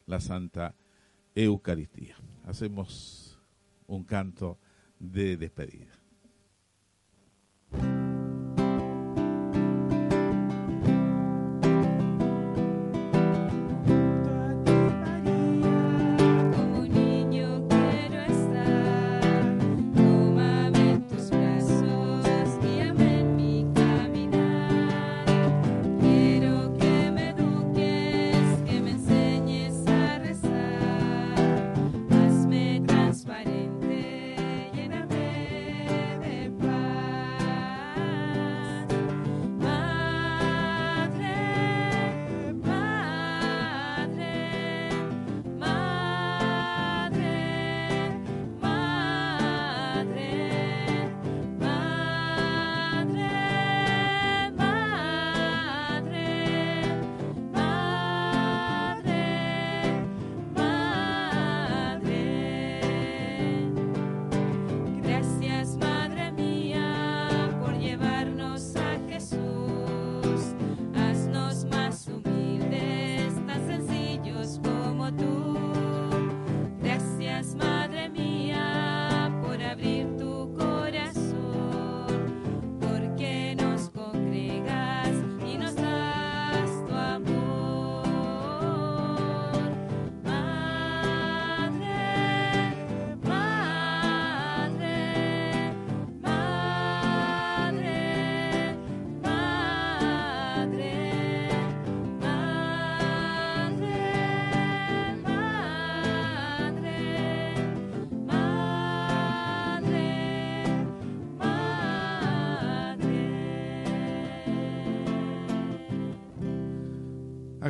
la 0.07 0.19
Santa 0.19 0.75
Eucaristía. 1.35 2.17
Hacemos 2.43 3.28
un 3.89 4.03
canto 4.03 4.57
de 4.99 5.37
despedida. 5.37 5.99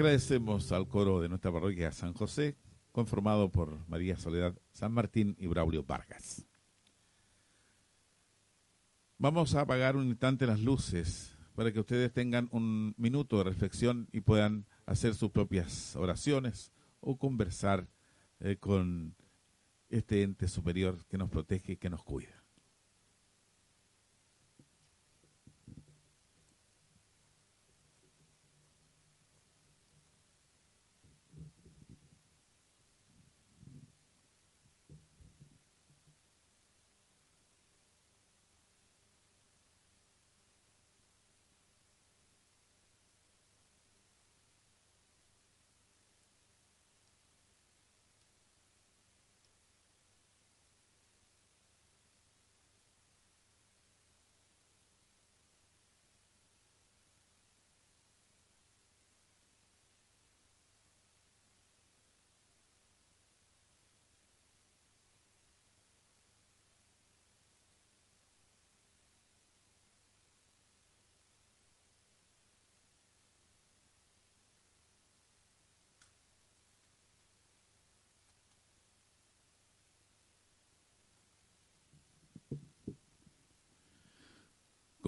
Agradecemos 0.10 0.72
al 0.72 0.88
coro 0.88 1.22
de 1.22 1.30
nuestra 1.30 1.52
parroquia 1.52 1.92
San 1.92 2.16
José, 2.16 2.58
conformado 2.92 3.52
por 3.52 3.88
María 3.88 4.18
Soledad 4.18 4.58
San 4.72 4.92
Martín 4.92 5.36
y 5.38 5.46
Braulio 5.46 5.84
Vargas. 5.84 6.48
Vamos 9.20 9.54
a 9.54 9.62
apagar 9.62 9.96
un 9.96 10.08
instante 10.08 10.48
las 10.48 10.62
luces 10.62 11.38
para 11.54 11.72
que 11.72 11.80
ustedes 11.80 12.12
tengan 12.12 12.50
un 12.52 12.96
minuto 12.98 13.38
de 13.38 13.44
reflexión 13.44 14.10
y 14.12 14.22
puedan 14.22 14.66
hacer 14.88 15.14
sus 15.14 15.30
propias 15.30 15.96
oraciones 15.96 16.72
o 17.02 17.20
conversar 17.20 17.88
eh, 18.40 18.58
con 18.60 19.16
este 19.90 20.24
ente 20.24 20.48
superior 20.48 21.06
que 21.06 21.20
nos 21.20 21.30
protege 21.30 21.74
y 21.74 21.78
que 21.78 21.92
nos 21.92 22.02
cuida. 22.04 22.39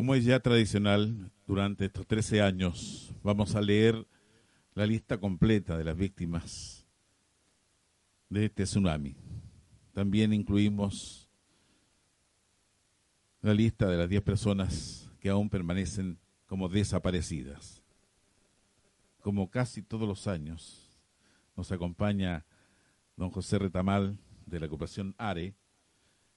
Como 0.02 0.16
es 0.16 0.26
ya 0.26 0.40
tradicional, 0.40 1.32
durante 1.46 1.86
estos 1.86 2.08
13 2.08 2.42
años 2.42 3.14
vamos 3.22 3.54
a 3.54 3.62
leer 3.62 4.08
la 4.74 4.88
lista 4.88 5.20
completa 5.20 5.78
de 5.78 5.84
las 5.84 5.96
víctimas 5.96 6.88
de 8.28 8.46
este 8.46 8.64
tsunami. 8.64 9.16
También 9.94 10.34
incluimos 10.34 11.30
la 13.44 13.54
lista 13.54 13.88
de 13.90 13.98
las 13.98 14.10
10 14.10 14.24
personas 14.24 15.08
que 15.20 15.30
aún 15.30 15.52
permanecen 15.52 16.18
como 16.48 16.68
desaparecidas. 16.68 17.84
Como 19.20 19.52
casi 19.52 19.84
todos 19.84 20.08
los 20.08 20.26
años, 20.26 21.00
nos 21.56 21.72
acompaña 21.72 22.44
don 23.16 23.30
José 23.30 23.60
Retamal 23.60 24.18
de 24.48 24.60
la 24.62 24.68
Cooperación 24.68 25.14
ARE, 25.20 25.54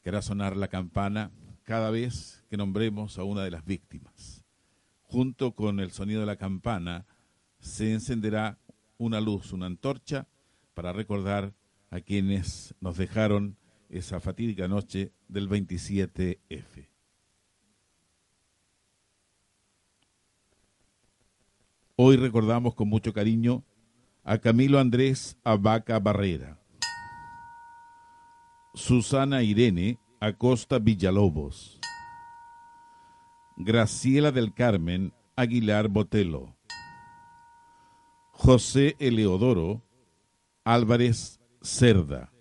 que 0.03 0.11
hará 0.11 0.21
sonar 0.21 0.55
la 0.55 0.69
campana 0.69 1.31
cada 1.65 1.91
vez 1.91 2.45
que 2.49 2.57
nombremos 2.57 3.19
a 3.19 3.25
una 3.25 3.43
de 3.43 3.51
las 3.51 3.65
víctimas. 3.65 4.45
Junto 5.03 5.55
con 5.55 5.81
el 5.81 5.91
sonido 5.91 6.21
de 6.21 6.27
la 6.27 6.37
campana 6.37 7.07
se 7.59 7.93
encenderá 7.93 8.59
una 8.99 9.21
luz, 9.21 9.53
una 9.53 9.67
antorcha, 9.67 10.29
para 10.75 10.93
recordar 10.93 11.55
a 11.91 12.01
quienes 12.01 12.75
nos 12.81 12.97
dejaron 12.97 13.57
esa 13.89 14.21
fatídica 14.21 14.69
noche 14.69 15.13
del 15.29 15.49
27F. 15.49 16.89
Hoy 21.97 22.17
recordamos 22.17 22.75
con 22.75 22.89
mucho 22.89 23.13
cariño 23.13 23.65
a 24.25 24.39
Camilo 24.39 24.81
Andrés 24.81 25.39
Abaca 25.45 26.01
Barrera, 26.01 26.59
Susana 28.75 29.45
Irene 29.45 30.01
Acosta 30.21 30.79
Villalobos, 30.79 31.81
Graciela 33.57 34.33
del 34.33 34.53
Carmen 34.53 35.13
Aguilar 35.37 35.89
Botelo, 35.89 36.57
José 38.33 38.97
Eleodoro 38.99 39.83
Álvarez 40.65 41.41
Cerda, 41.63 42.33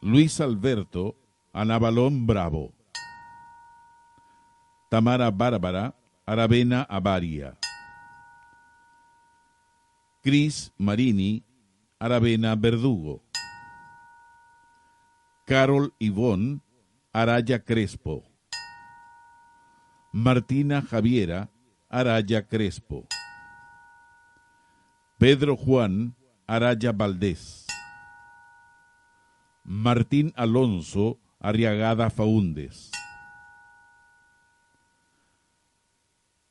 Luis 0.00 0.40
Alberto 0.40 1.16
Anabalón 1.52 2.26
Bravo, 2.26 2.72
Tamara 4.88 5.30
Bárbara 5.30 5.94
Aravena 6.24 6.82
Avaria, 6.88 7.58
Cris 10.22 10.72
Marini 10.78 11.44
Aravena 11.98 12.54
Verdugo, 12.56 13.22
Carol 15.52 15.92
Ivón 15.98 16.62
Araya 17.12 17.62
Crespo, 17.62 18.24
Martina 20.10 20.80
Javiera 20.80 21.50
Araya 21.90 22.48
Crespo, 22.48 23.06
Pedro 25.18 25.54
Juan 25.58 26.16
Araya 26.46 26.92
Valdés, 26.92 27.66
Martín 29.62 30.32
Alonso 30.36 31.18
Arriagada 31.38 32.08
Faúndes, 32.08 32.90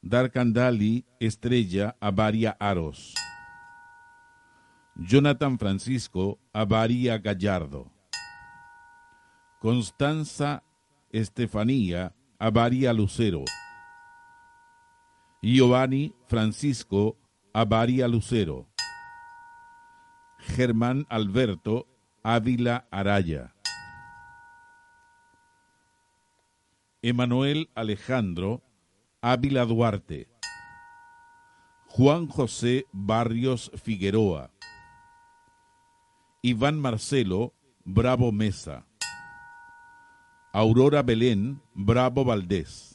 Darkandali 0.04 1.06
Estrella 1.20 1.98
Avaria 2.00 2.56
Aros, 2.60 3.16
Jonathan 4.96 5.58
Francisco 5.58 6.38
Avaria 6.54 7.18
Gallardo, 7.18 7.92
Constanza 9.62 10.64
Estefanía 11.12 12.16
Avaria 12.40 12.94
Lucero, 12.94 13.46
Giovanni 15.44 16.16
Francisco 16.26 17.16
Avaria 17.54 18.08
Lucero, 18.08 18.68
Germán 20.40 21.06
Alberto 21.10 21.86
Ávila 22.24 22.88
Araya, 22.90 23.54
Emanuel 27.04 27.70
Alejandro 27.76 28.64
Ávila 29.22 29.66
Duarte, 29.66 30.28
Juan 31.86 32.26
José 32.26 32.88
Barrios 32.92 33.70
Figueroa, 33.76 34.50
Iván 36.42 36.80
Marcelo 36.80 37.54
Bravo 37.86 38.32
Mesa, 38.32 38.88
Aurora 40.54 41.02
Belén 41.02 41.62
Bravo 41.74 42.26
Valdés, 42.26 42.92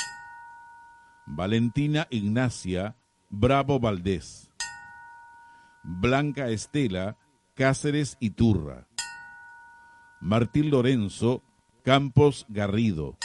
Valentina 1.24 2.06
Ignacia 2.10 2.96
Bravo 3.30 3.80
Valdés, 3.80 4.50
Blanca 5.82 6.50
Estela 6.50 7.16
Cáceres 7.54 8.18
Iturra, 8.20 8.86
Martín 10.20 10.68
Lorenzo 10.68 11.42
Campos 11.82 12.44
Garrido, 12.50 13.16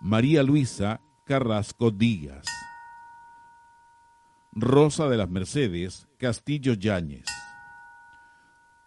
María 0.00 0.42
Luisa 0.42 1.02
Carrasco 1.26 1.90
Díaz, 1.90 2.46
Rosa 4.52 5.06
de 5.10 5.18
las 5.18 5.28
Mercedes 5.28 6.08
Castillo 6.16 6.72
Yáñez, 6.72 7.26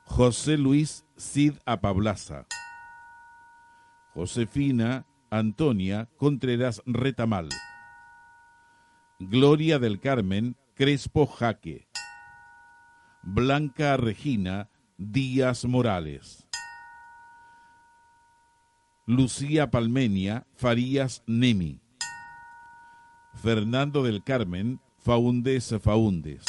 José 0.05 0.57
Luis 0.57 1.05
Cid 1.16 1.57
Apablaza, 1.64 2.47
Josefina 4.20 5.05
Antonia 5.30 6.09
Contreras 6.17 6.84
Retamal, 6.86 7.47
Gloria 9.17 9.80
del 9.80 10.01
Carmen 10.01 10.57
Crespo 10.76 11.26
Jaque, 11.26 11.88
Blanca 13.24 13.95
Regina 13.95 14.70
Díaz 14.97 15.63
Morales, 15.63 16.45
Lucía 19.05 19.72
Palmenia 19.72 20.45
Farías 20.53 21.24
Nemi, 21.26 21.80
Fernando 23.36 24.03
del 24.03 24.22
Carmen 24.26 24.82
Faúndes 24.97 25.74
Faúndes, 25.82 26.43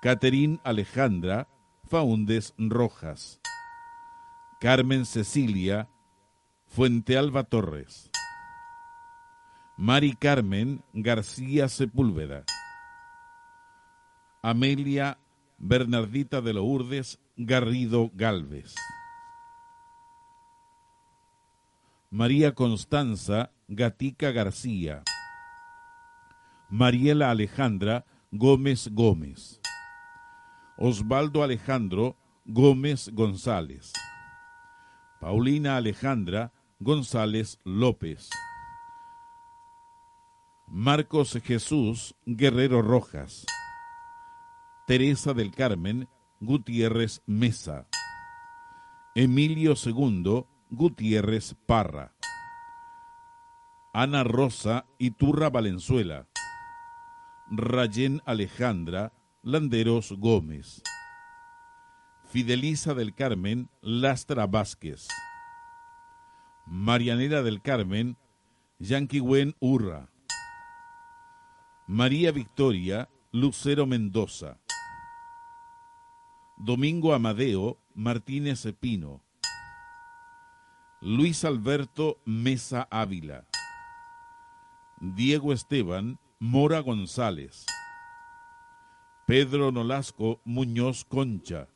Caterín 0.00 0.60
Alejandra 0.64 1.46
Faúndes 1.84 2.54
Rojas, 2.56 3.38
Carmen 4.62 5.04
Cecilia 5.04 5.90
Fuente 6.68 7.16
Alba 7.16 7.44
Torres, 7.44 8.10
Mari 9.76 10.14
Carmen 10.14 10.84
García 10.92 11.68
Sepúlveda, 11.68 12.44
Amelia 14.42 15.18
Bernardita 15.56 16.40
de 16.40 16.52
Lourdes 16.52 17.18
Garrido 17.36 18.10
Galvez, 18.14 18.74
María 22.10 22.54
Constanza 22.54 23.50
Gatica 23.66 24.30
García, 24.30 25.02
Mariela 26.68 27.30
Alejandra 27.30 28.04
Gómez 28.30 28.88
Gómez, 28.92 29.60
Osvaldo 30.76 31.42
Alejandro 31.42 32.14
Gómez 32.44 33.08
González, 33.14 33.92
Paulina 35.18 35.76
Alejandra 35.76 36.52
González 36.80 37.58
López, 37.64 38.30
Marcos 40.68 41.36
Jesús 41.42 42.14
Guerrero 42.24 42.82
Rojas, 42.82 43.44
Teresa 44.86 45.34
del 45.34 45.52
Carmen 45.52 46.08
Gutiérrez 46.38 47.20
Mesa, 47.26 47.88
Emilio 49.16 49.74
II 49.84 50.44
Gutiérrez 50.70 51.56
Parra, 51.66 52.14
Ana 53.92 54.22
Rosa 54.22 54.86
Iturra 54.98 55.50
Valenzuela, 55.50 56.28
Rayén 57.50 58.22
Alejandra 58.24 59.12
Landeros 59.42 60.12
Gómez, 60.12 60.80
Fidelisa 62.30 62.94
del 62.94 63.16
Carmen 63.16 63.68
Lastra 63.80 64.46
Vázquez, 64.46 65.08
Marianela 66.70 67.42
del 67.42 67.62
Carmen 67.62 68.18
Yanquihuen 68.78 69.56
Urra, 69.58 70.10
María 71.86 72.30
Victoria 72.30 73.08
Lucero 73.32 73.86
Mendoza, 73.86 74.60
Domingo 76.58 77.14
Amadeo 77.14 77.78
Martínez 77.94 78.66
Pino, 78.78 79.22
Luis 81.00 81.44
Alberto 81.46 82.20
Mesa 82.26 82.86
Ávila, 82.90 83.46
Diego 85.00 85.54
Esteban 85.54 86.18
Mora 86.38 86.80
González, 86.80 87.64
Pedro 89.26 89.72
Nolasco 89.72 90.42
Muñoz 90.44 91.06
Concha, 91.06 91.68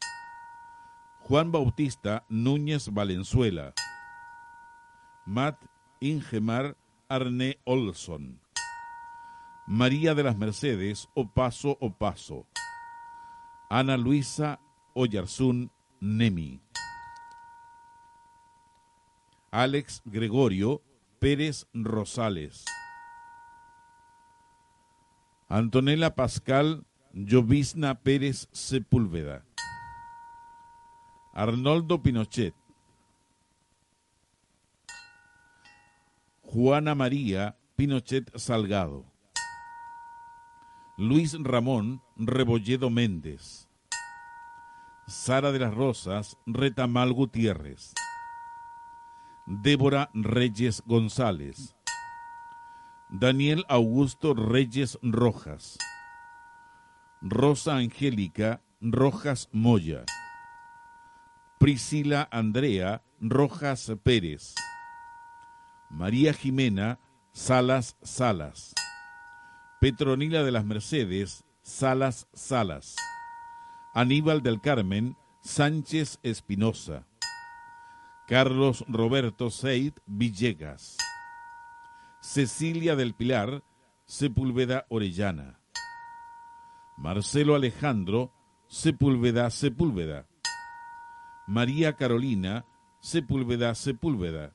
Juan 1.20 1.50
Bautista 1.50 2.26
Núñez 2.28 2.92
Valenzuela, 2.92 3.72
Matt 5.24 5.56
Ingemar 6.00 6.76
Arne 7.08 7.60
Olson, 7.64 8.40
María 9.68 10.14
de 10.14 10.24
las 10.24 10.36
Mercedes 10.36 11.08
Opaso 11.14 11.78
Opaso, 11.80 12.46
Ana 13.70 13.96
Luisa 13.96 14.58
Oyarzún 14.94 15.70
Nemi, 16.00 16.60
Alex 19.52 20.02
Gregorio 20.04 20.82
Pérez 21.20 21.68
Rosales, 21.72 22.64
Antonella 25.48 26.16
Pascal 26.16 26.84
Llovizna 27.12 27.94
Pérez 27.94 28.48
Sepúlveda, 28.50 29.44
Arnoldo 31.32 32.02
Pinochet, 32.02 32.54
Juana 36.52 36.94
María 36.94 37.56
Pinochet 37.76 38.30
Salgado, 38.36 39.06
Luis 40.98 41.34
Ramón 41.42 42.02
Rebolledo 42.18 42.90
Méndez, 42.90 43.70
Sara 45.06 45.50
de 45.50 45.60
las 45.60 45.72
Rosas 45.72 46.36
Retamal 46.44 47.14
Gutiérrez, 47.14 47.94
Débora 49.46 50.10
Reyes 50.12 50.82
González, 50.84 51.74
Daniel 53.08 53.64
Augusto 53.70 54.34
Reyes 54.34 54.98
Rojas, 55.00 55.78
Rosa 57.22 57.76
Angélica 57.78 58.60
Rojas 58.82 59.48
Moya, 59.52 60.04
Priscila 61.58 62.28
Andrea 62.30 63.00
Rojas 63.22 63.90
Pérez, 64.02 64.54
María 65.92 66.32
Jimena 66.32 66.98
Salas 67.32 67.98
Salas, 68.02 68.74
Petronila 69.78 70.42
de 70.42 70.50
las 70.50 70.64
Mercedes 70.64 71.44
Salas 71.60 72.28
Salas, 72.32 72.96
Aníbal 73.92 74.42
del 74.42 74.62
Carmen 74.62 75.16
Sánchez 75.42 76.18
Espinosa, 76.22 77.06
Carlos 78.26 78.86
Roberto 78.88 79.50
Seid 79.50 79.92
Villegas, 80.06 80.96
Cecilia 82.20 82.96
del 82.96 83.14
Pilar 83.14 83.62
Sepúlveda 84.06 84.86
Orellana, 84.88 85.60
Marcelo 86.96 87.54
Alejandro 87.54 88.32
Sepúlveda 88.66 89.50
Sepúlveda, 89.50 90.26
María 91.46 91.96
Carolina 91.96 92.64
Sepúlveda 93.00 93.74
Sepúlveda, 93.74 94.52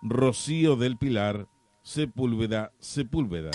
Rocío 0.00 0.76
del 0.76 0.96
Pilar 0.96 1.48
Sepúlveda 1.82 2.72
Sepúlveda, 2.78 3.50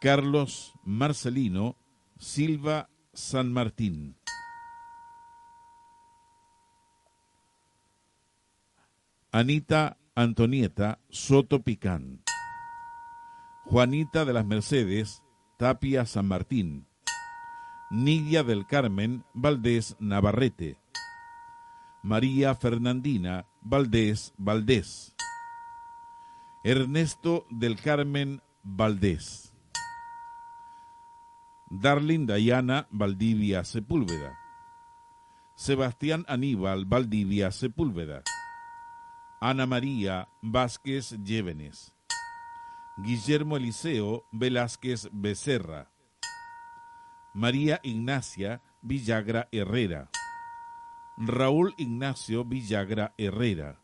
Carlos 0.00 0.74
Marcelino 0.84 1.76
Silva 2.18 2.88
San 3.12 3.52
Martín. 3.52 4.16
Anita 9.32 9.98
Antonieta 10.14 11.00
Soto 11.08 11.62
Picán. 11.62 12.22
Juanita 13.64 14.24
de 14.24 14.32
las 14.32 14.46
Mercedes 14.46 15.24
Tapia 15.56 16.06
San 16.06 16.28
Martín. 16.28 16.86
Nidia 17.90 18.44
del 18.44 18.68
Carmen 18.68 19.24
Valdés 19.34 19.96
Navarrete. 19.98 20.78
María 22.02 22.54
Fernandina 22.54 23.46
Valdés 23.62 24.32
Valdés. 24.38 25.14
Ernesto 26.64 27.46
del 27.50 27.78
Carmen 27.78 28.40
Valdés. 28.62 29.52
Darling 31.68 32.26
Dayana 32.26 32.88
Valdivia 32.90 33.62
Sepúlveda. 33.64 34.38
Sebastián 35.56 36.24
Aníbal 36.26 36.86
Valdivia 36.86 37.50
Sepúlveda. 37.52 38.22
Ana 39.42 39.66
María 39.66 40.28
Vázquez 40.40 41.18
Llévenes. 41.22 41.92
Guillermo 42.96 43.58
Eliseo 43.58 44.24
Velázquez 44.32 45.10
Becerra. 45.12 45.90
María 47.34 47.78
Ignacia 47.82 48.62
Villagra 48.80 49.48
Herrera. 49.52 50.10
Raúl 51.22 51.74
Ignacio 51.76 52.46
Villagra 52.46 53.12
Herrera. 53.18 53.78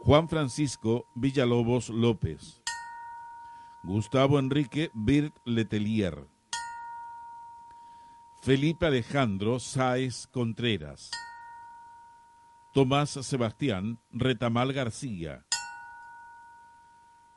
Juan 0.00 0.28
Francisco 0.28 1.06
Villalobos 1.14 1.88
López. 1.88 2.60
Gustavo 3.82 4.38
Enrique 4.38 4.90
Birt 4.92 5.34
Letelier. 5.46 6.28
Felipe 8.42 8.84
Alejandro 8.84 9.58
Sáez 9.58 10.26
Contreras. 10.26 11.10
Tomás 12.74 13.08
Sebastián 13.08 13.98
Retamal 14.12 14.74
García. 14.74 15.46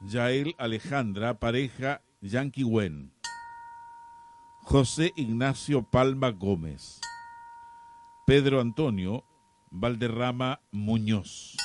Yael 0.01 0.55
Alejandra 0.57 1.39
Pareja 1.39 2.01
Yanquiwen. 2.19 3.13
José 4.63 5.13
Ignacio 5.15 5.83
Palma 5.83 6.31
Gómez. 6.31 6.99
Pedro 8.25 8.61
Antonio 8.61 9.25
Valderrama 9.71 10.61
Muñoz. 10.71 11.57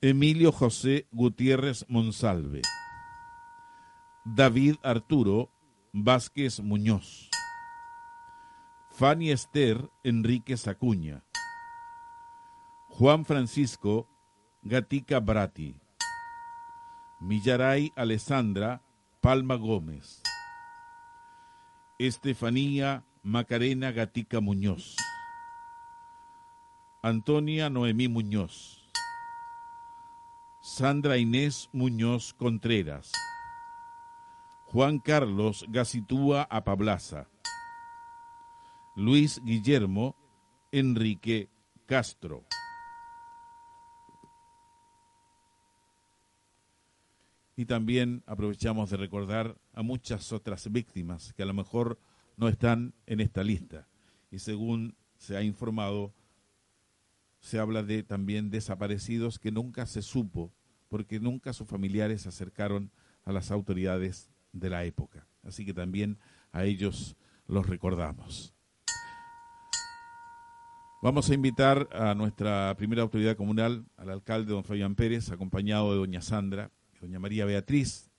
Emilio 0.00 0.50
José 0.50 1.06
Gutiérrez 1.12 1.86
Monsalve. 1.88 2.62
David 4.24 4.74
Arturo 4.82 5.50
Vázquez 5.92 6.58
Muñoz. 6.60 7.30
Fanny 8.90 9.30
Esther 9.30 9.88
Enríquez 10.02 10.66
Acuña. 10.66 11.24
Juan 12.88 13.24
Francisco 13.24 14.08
Gatica 14.62 15.20
Brati. 15.20 15.83
Millaray 17.26 17.90
Alessandra 17.96 18.82
Palma 19.22 19.54
Gómez. 19.54 20.20
Estefanía 21.98 23.02
Macarena 23.22 23.92
Gatica 23.92 24.42
Muñoz. 24.42 24.94
Antonia 27.02 27.70
Noemí 27.70 28.08
Muñoz. 28.08 28.90
Sandra 30.60 31.16
Inés 31.16 31.70
Muñoz 31.72 32.34
Contreras. 32.34 33.10
Juan 34.66 34.98
Carlos 34.98 35.64
Gacitúa 35.70 36.46
Apablaza. 36.50 37.30
Luis 38.96 39.40
Guillermo 39.42 40.14
Enrique 40.72 41.48
Castro. 41.86 42.44
Y 47.56 47.66
también 47.66 48.22
aprovechamos 48.26 48.90
de 48.90 48.96
recordar 48.96 49.56
a 49.72 49.82
muchas 49.82 50.32
otras 50.32 50.70
víctimas 50.72 51.32
que 51.32 51.44
a 51.44 51.46
lo 51.46 51.54
mejor 51.54 51.98
no 52.36 52.48
están 52.48 52.94
en 53.06 53.20
esta 53.20 53.44
lista. 53.44 53.86
Y 54.30 54.40
según 54.40 54.96
se 55.16 55.36
ha 55.36 55.42
informado, 55.42 56.12
se 57.38 57.60
habla 57.60 57.82
de 57.82 58.02
también 58.02 58.50
desaparecidos 58.50 59.38
que 59.38 59.52
nunca 59.52 59.86
se 59.86 60.02
supo, 60.02 60.52
porque 60.88 61.20
nunca 61.20 61.52
sus 61.52 61.68
familiares 61.68 62.22
se 62.22 62.28
acercaron 62.28 62.90
a 63.24 63.32
las 63.32 63.50
autoridades 63.50 64.30
de 64.52 64.70
la 64.70 64.84
época. 64.84 65.26
Así 65.44 65.64
que 65.64 65.74
también 65.74 66.18
a 66.50 66.64
ellos 66.64 67.16
los 67.46 67.66
recordamos. 67.66 68.52
Vamos 71.02 71.28
a 71.28 71.34
invitar 71.34 71.88
a 71.92 72.14
nuestra 72.14 72.74
primera 72.76 73.02
autoridad 73.02 73.36
comunal, 73.36 73.84
al 73.96 74.10
alcalde 74.10 74.52
don 74.52 74.64
Fabián 74.64 74.94
Pérez, 74.94 75.30
acompañado 75.30 75.92
de 75.92 75.98
doña 75.98 76.22
Sandra 76.22 76.70
doña 77.04 77.20
María 77.20 77.44
Beatriz, 77.44 78.10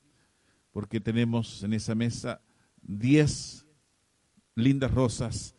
porque 0.72 1.00
tenemos 1.00 1.64
en 1.64 1.74
esa 1.74 1.96
mesa 1.96 2.42
10 2.84 3.66
lindas 4.54 4.92
rosas 4.92 5.56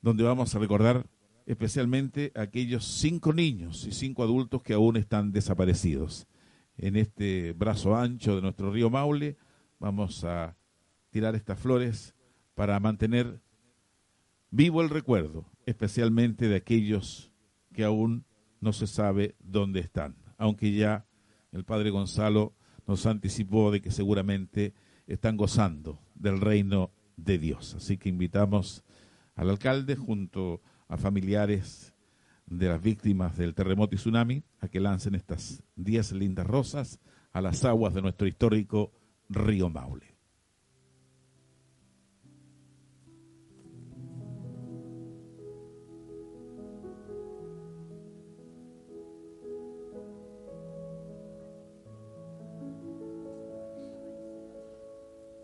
donde 0.00 0.22
vamos 0.22 0.54
a 0.54 0.60
recordar 0.60 1.04
especialmente 1.46 2.30
a 2.36 2.42
aquellos 2.42 2.84
cinco 2.84 3.32
niños 3.32 3.88
y 3.88 3.90
cinco 3.90 4.22
adultos 4.22 4.62
que 4.62 4.74
aún 4.74 4.96
están 4.96 5.32
desaparecidos. 5.32 6.28
En 6.76 6.94
este 6.94 7.54
brazo 7.54 7.96
ancho 7.96 8.36
de 8.36 8.42
nuestro 8.42 8.70
río 8.70 8.88
Maule 8.88 9.36
vamos 9.80 10.22
a 10.22 10.56
tirar 11.10 11.34
estas 11.34 11.58
flores 11.58 12.14
para 12.54 12.78
mantener 12.78 13.42
vivo 14.52 14.80
el 14.80 14.90
recuerdo, 14.90 15.50
especialmente 15.66 16.46
de 16.46 16.54
aquellos 16.54 17.32
que 17.72 17.82
aún 17.82 18.24
no 18.60 18.72
se 18.72 18.86
sabe 18.86 19.34
dónde 19.40 19.80
están, 19.80 20.14
aunque 20.38 20.72
ya 20.72 21.04
el 21.52 21.64
padre 21.64 21.90
Gonzalo 21.90 22.54
nos 22.86 23.06
anticipó 23.06 23.70
de 23.70 23.80
que 23.80 23.90
seguramente 23.90 24.74
están 25.06 25.36
gozando 25.36 26.00
del 26.14 26.40
reino 26.40 26.90
de 27.16 27.38
Dios. 27.38 27.74
Así 27.74 27.98
que 27.98 28.08
invitamos 28.08 28.84
al 29.34 29.50
alcalde 29.50 29.96
junto 29.96 30.60
a 30.88 30.96
familiares 30.96 31.94
de 32.46 32.68
las 32.68 32.82
víctimas 32.82 33.36
del 33.36 33.54
terremoto 33.54 33.94
y 33.94 33.98
tsunami 33.98 34.42
a 34.60 34.68
que 34.68 34.80
lancen 34.80 35.14
estas 35.14 35.62
diez 35.76 36.12
lindas 36.12 36.46
rosas 36.46 37.00
a 37.32 37.40
las 37.40 37.64
aguas 37.64 37.94
de 37.94 38.02
nuestro 38.02 38.26
histórico 38.26 38.92
río 39.28 39.70
Maule. 39.70 40.11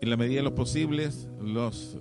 en 0.01 0.09
la 0.09 0.17
medida 0.17 0.37
de 0.37 0.43
los 0.43 0.53
posibles, 0.53 1.27
los 1.39 1.97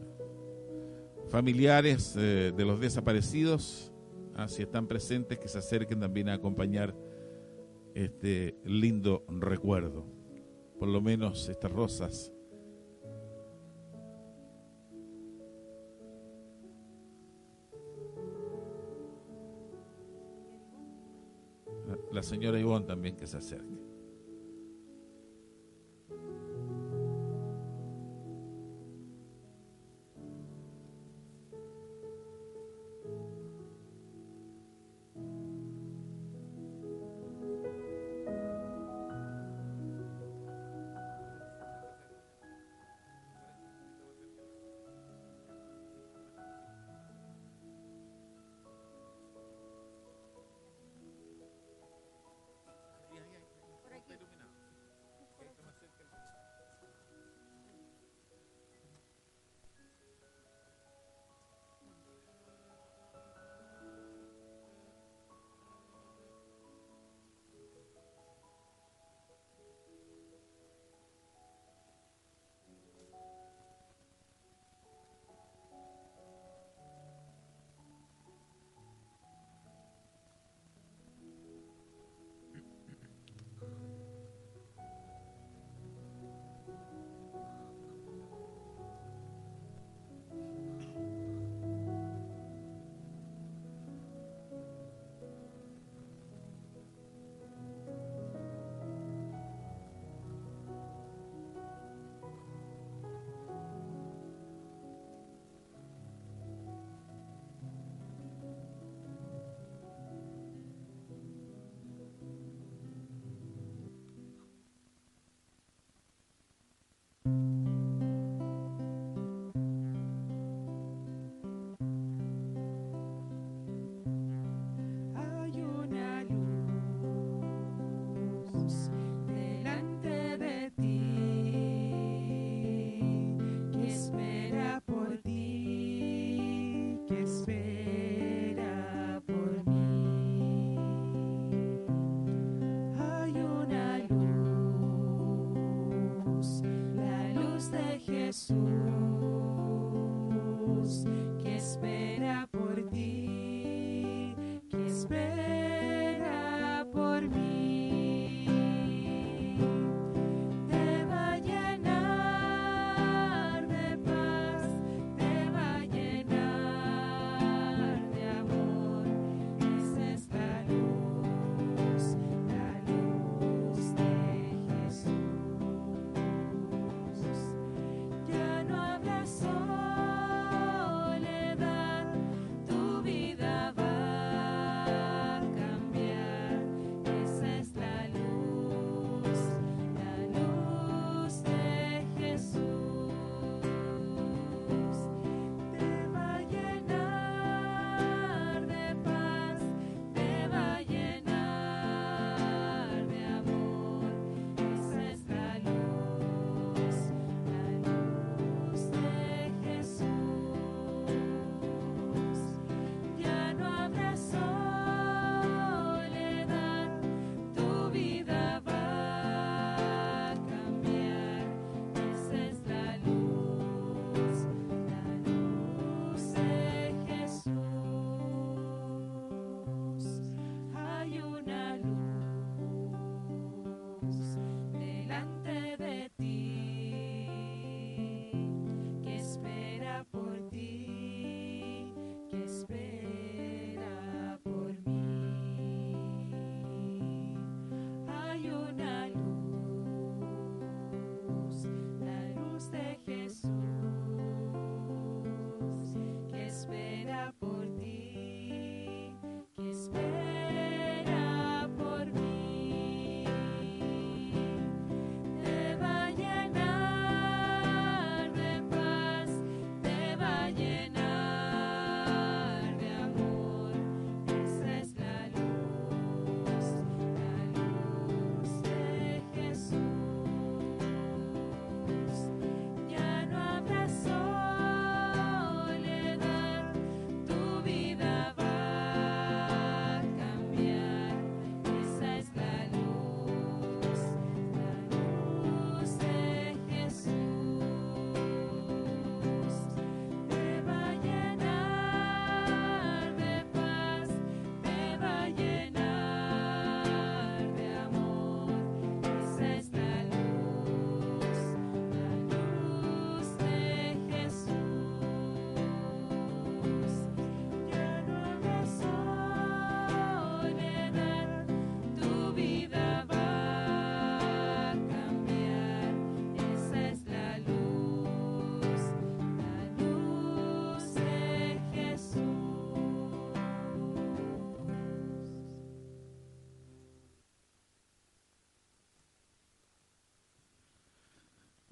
familiares 1.28 2.14
eh, 2.16 2.52
de 2.56 2.64
los 2.64 2.80
desaparecidos, 2.80 3.92
ah, 4.34 4.48
si 4.48 4.62
están 4.62 4.86
presentes, 4.86 5.38
que 5.38 5.48
se 5.48 5.58
acerquen 5.58 6.00
también 6.00 6.28
a 6.28 6.34
acompañar 6.34 6.94
este 7.94 8.56
lindo 8.64 9.24
recuerdo. 9.28 10.06
Por 10.78 10.88
lo 10.88 11.00
menos 11.00 11.48
estas 11.48 11.72
rosas. 11.72 12.32
La 22.12 22.22
señora 22.22 22.58
Ivonne 22.58 22.86
también 22.86 23.16
que 23.16 23.26
se 23.26 23.36
acerque. 23.36 23.77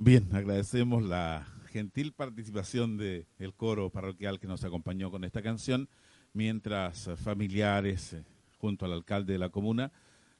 Bien, 0.06 0.24
agradecemos 0.30 1.02
la 1.02 1.48
gentil 1.66 2.12
participación 2.12 2.96
del 2.96 3.26
el 3.40 3.54
coro 3.54 3.90
parroquial 3.90 4.38
que 4.38 4.46
nos 4.46 4.62
acompañó 4.62 5.10
con 5.10 5.24
esta 5.24 5.42
canción, 5.42 5.88
mientras 6.32 7.08
eh, 7.08 7.16
familiares, 7.16 8.12
eh, 8.12 8.22
junto 8.56 8.84
al 8.84 8.92
alcalde 8.92 9.32
de 9.32 9.40
la 9.40 9.48
comuna, 9.48 9.90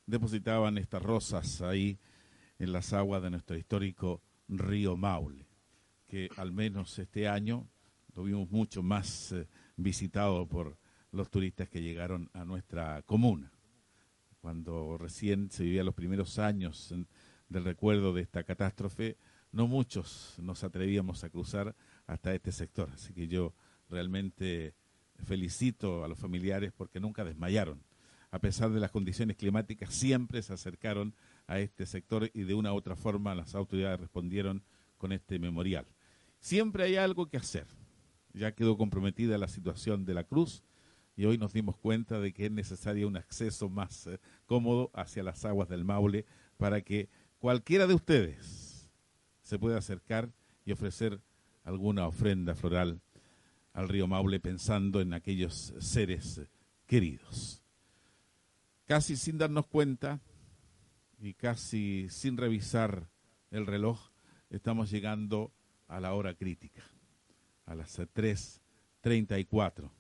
depositaban 0.07 0.79
estas 0.79 1.03
rosas 1.03 1.63
ahí 1.63 1.99
en 2.61 2.71
las 2.71 2.93
aguas 2.93 3.25
de 3.25 3.31
nuestro 3.31 3.57
histórico 3.57 4.23
río 4.47 4.97
Maule, 4.97 5.49
que 6.07 6.29
al 6.37 6.53
menos 6.53 6.97
este 7.01 7.27
año 7.27 7.67
tuvimos 8.15 8.49
mucho 8.53 8.85
más 8.85 9.33
eh, 9.33 9.49
visitado 9.77 10.47
por 10.47 10.79
los 11.11 11.29
turistas 11.29 11.69
que 11.69 11.83
llegaron 11.83 12.31
a 12.35 12.45
nuestra 12.45 13.03
comuna. 13.03 13.51
Cuando 14.41 14.97
recién 14.97 15.51
se 15.51 15.65
vivían 15.65 15.87
los 15.87 15.95
primeros 15.97 16.39
años 16.39 16.95
del 17.49 17.65
recuerdo 17.65 18.13
de 18.13 18.23
esta 18.23 18.45
catástrofe, 18.45 19.17
no 19.57 19.67
muchos 19.67 20.35
nos 20.37 20.63
atrevíamos 20.65 21.25
a 21.25 21.31
cruzar 21.31 21.75
hasta 22.07 22.35
este 22.35 22.53
sector. 22.53 22.91
Así 22.93 23.15
que 23.15 23.27
yo 23.27 23.55
realmente 23.89 24.75
felicito 25.25 26.05
a 26.05 26.09
los 26.09 26.19
familiares 26.19 26.75
porque 26.77 27.01
nunca 27.01 27.25
desmayaron. 27.25 27.83
A 28.31 28.39
pesar 28.39 28.71
de 28.71 28.81
las 28.81 28.91
condiciones 28.91 29.39
climáticas, 29.39 29.95
siempre 29.95 30.43
se 30.43 30.53
acercaron 30.53 31.15
a 31.47 31.59
este 31.59 31.87
sector 31.87 32.31
y 32.35 32.43
de 32.43 32.53
una 32.53 32.75
u 32.75 32.77
otra 32.77 32.97
forma 32.97 33.35
las 33.35 33.55
autoridades 33.55 33.99
respondieron 33.99 34.63
con 34.99 35.13
este 35.13 35.39
memorial. 35.39 35.87
Siempre 36.39 36.85
hay 36.85 36.97
algo 36.97 37.31
que 37.31 37.39
hacer. 37.39 37.67
Ya 38.35 38.53
quedó 38.53 38.77
comprometida 38.77 39.39
la 39.39 39.49
situación 39.49 40.05
de 40.05 40.13
la 40.13 40.25
cruz 40.25 40.65
y 41.17 41.25
hoy 41.25 41.39
nos 41.39 41.55
dimos 41.55 41.79
cuenta 41.79 42.21
de 42.21 42.35
que 42.35 42.45
es 42.45 42.53
necesario 42.53 43.09
un 43.09 43.17
acceso 43.17 43.71
más 43.71 44.07
eh, 44.07 44.21
cómodo 44.45 44.91
hacia 44.93 45.23
las 45.23 45.47
aguas 45.47 45.71
del 45.71 45.87
Maule 45.87 46.27
para 46.59 46.83
que 46.83 47.09
cualquiera 47.39 47.87
de 47.87 47.95
ustedes 47.95 48.66
se 49.47 49.61
pueda 49.61 49.79
acercar 49.79 50.33
y 50.65 50.73
ofrecer 50.73 51.21
alguna 51.63 52.09
ofrenda 52.09 52.57
floral 52.57 53.01
al 53.73 53.89
río 53.89 54.09
Maule 54.09 54.41
pensando 54.41 55.01
en 55.01 55.15
aquellos 55.15 55.73
seres 55.79 56.41
queridos. 56.85 57.63
Casi 58.87 59.17
sin 59.17 59.39
darnos 59.39 59.69
cuenta 59.69 60.21
y 61.21 61.35
casi 61.35 62.09
sin 62.11 62.37
revisar 62.37 63.09
el 63.53 63.67
reloj, 63.67 64.11
estamos 64.51 64.91
llegando 64.91 65.53
a 65.87 66.01
la 66.01 66.13
hora 66.15 66.35
crítica, 66.35 66.83
a 67.67 67.77
las 67.77 68.01
eh, 68.01 68.09
3.34 68.13 69.93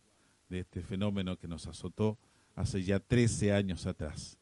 de 0.49 0.59
este 0.59 0.82
fenómeno 0.82 1.38
que 1.38 1.47
nos 1.47 1.68
azotó 1.68 2.18
hace 2.57 2.82
ya 2.82 2.99
13 2.99 3.53
años 3.53 3.86
atrás. 3.86 4.40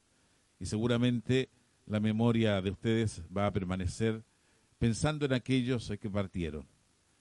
Y 0.59 0.64
seguramente 0.64 1.50
la 1.84 2.00
memoria 2.00 2.62
de 2.62 2.70
ustedes 2.70 3.22
va 3.36 3.46
a 3.46 3.52
permanecer 3.52 4.24
pensando 4.79 5.27
en 5.27 5.33
aquellos 5.33 5.93
que 6.01 6.11
partieron, 6.11 6.66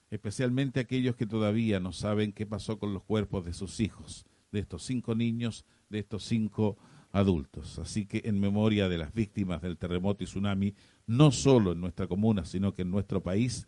especialmente 0.09 0.79
aquellos 0.79 1.15
que 1.15 1.25
todavía 1.25 1.79
no 1.79 1.91
saben 1.91 2.33
qué 2.33 2.45
pasó 2.45 2.79
con 2.79 2.93
los 2.93 3.03
cuerpos 3.03 3.45
de 3.45 3.53
sus 3.53 3.79
hijos, 3.79 4.25
de 4.51 4.59
estos 4.59 4.83
cinco 4.83 5.15
niños, 5.15 5.65
de 5.89 5.99
estos 5.99 6.23
cinco 6.23 6.77
adultos. 7.11 7.79
Así 7.79 8.05
que 8.05 8.21
en 8.25 8.39
memoria 8.39 8.89
de 8.89 8.97
las 8.97 9.13
víctimas 9.13 9.61
del 9.61 9.77
terremoto 9.77 10.23
y 10.23 10.27
tsunami, 10.27 10.75
no 11.07 11.31
solo 11.31 11.71
en 11.71 11.81
nuestra 11.81 12.07
comuna, 12.07 12.45
sino 12.45 12.73
que 12.73 12.81
en 12.81 12.91
nuestro 12.91 13.21
país, 13.23 13.67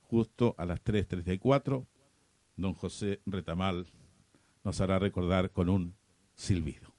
justo 0.00 0.54
a 0.58 0.66
las 0.66 0.82
3.34, 0.84 1.86
don 2.56 2.74
José 2.74 3.20
Retamal 3.26 3.86
nos 4.64 4.80
hará 4.80 4.98
recordar 4.98 5.50
con 5.50 5.68
un 5.68 5.94
silbido. 6.34 6.89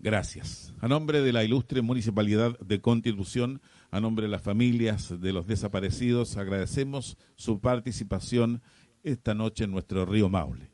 Gracias. 0.00 0.72
A 0.80 0.86
nombre 0.86 1.22
de 1.22 1.32
la 1.32 1.42
ilustre 1.42 1.82
Municipalidad 1.82 2.56
de 2.60 2.80
Constitución, 2.80 3.60
a 3.90 4.00
nombre 4.00 4.26
de 4.26 4.30
las 4.30 4.42
familias 4.42 5.20
de 5.20 5.32
los 5.32 5.48
desaparecidos, 5.48 6.36
agradecemos 6.36 7.16
su 7.34 7.60
participación 7.60 8.62
esta 9.02 9.34
noche 9.34 9.64
en 9.64 9.72
nuestro 9.72 10.06
río 10.06 10.28
Maule. 10.28 10.70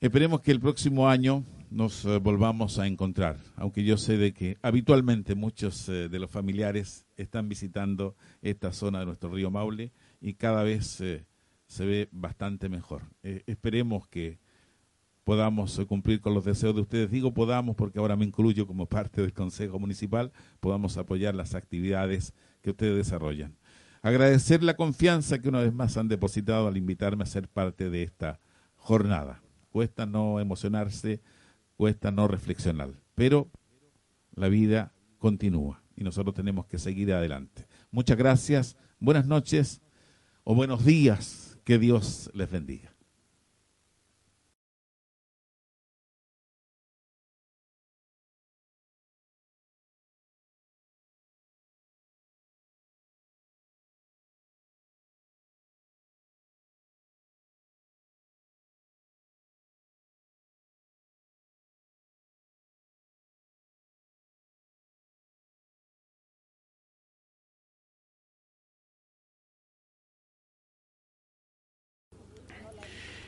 Esperemos 0.00 0.40
que 0.40 0.50
el 0.50 0.60
próximo 0.60 1.08
año 1.08 1.44
nos 1.70 2.04
eh, 2.04 2.18
volvamos 2.18 2.78
a 2.80 2.86
encontrar, 2.86 3.38
aunque 3.56 3.84
yo 3.84 3.96
sé 3.96 4.18
de 4.18 4.34
que 4.34 4.58
habitualmente 4.60 5.36
muchos 5.36 5.88
eh, 5.88 6.08
de 6.08 6.18
los 6.18 6.30
familiares 6.30 7.06
están 7.16 7.48
visitando 7.48 8.16
esta 8.42 8.72
zona 8.72 9.00
de 9.00 9.06
nuestro 9.06 9.30
río 9.30 9.50
Maule 9.52 9.92
y 10.20 10.34
cada 10.34 10.64
vez 10.64 11.00
eh, 11.00 11.26
se 11.68 11.86
ve 11.86 12.08
bastante 12.10 12.68
mejor. 12.68 13.02
Esperemos 13.22 14.06
que 14.08 14.38
podamos 15.24 15.80
cumplir 15.88 16.20
con 16.20 16.34
los 16.34 16.44
deseos 16.44 16.74
de 16.74 16.82
ustedes. 16.82 17.10
Digo 17.10 17.34
podamos 17.34 17.74
porque 17.74 17.98
ahora 17.98 18.16
me 18.16 18.24
incluyo 18.24 18.66
como 18.66 18.86
parte 18.86 19.22
del 19.22 19.32
Consejo 19.32 19.78
Municipal, 19.78 20.32
podamos 20.60 20.96
apoyar 20.96 21.34
las 21.34 21.54
actividades 21.54 22.34
que 22.62 22.70
ustedes 22.70 22.96
desarrollan. 22.96 23.56
Agradecer 24.02 24.62
la 24.62 24.76
confianza 24.76 25.38
que 25.38 25.48
una 25.48 25.60
vez 25.60 25.72
más 25.72 25.96
han 25.96 26.08
depositado 26.08 26.68
al 26.68 26.76
invitarme 26.76 27.24
a 27.24 27.26
ser 27.26 27.48
parte 27.48 27.88
de 27.88 28.02
esta 28.02 28.38
jornada. 28.76 29.42
Cuesta 29.70 30.04
no 30.04 30.38
emocionarse, 30.40 31.22
cuesta 31.76 32.10
no 32.10 32.28
reflexionar, 32.28 32.90
pero 33.14 33.50
la 34.34 34.48
vida 34.48 34.92
continúa 35.18 35.82
y 35.96 36.04
nosotros 36.04 36.34
tenemos 36.34 36.66
que 36.66 36.78
seguir 36.78 37.12
adelante. 37.12 37.66
Muchas 37.90 38.18
gracias, 38.18 38.76
buenas 39.00 39.26
noches 39.26 39.80
o 40.44 40.54
buenos 40.54 40.84
días, 40.84 41.58
que 41.64 41.78
Dios 41.78 42.30
les 42.34 42.50
bendiga. 42.50 42.93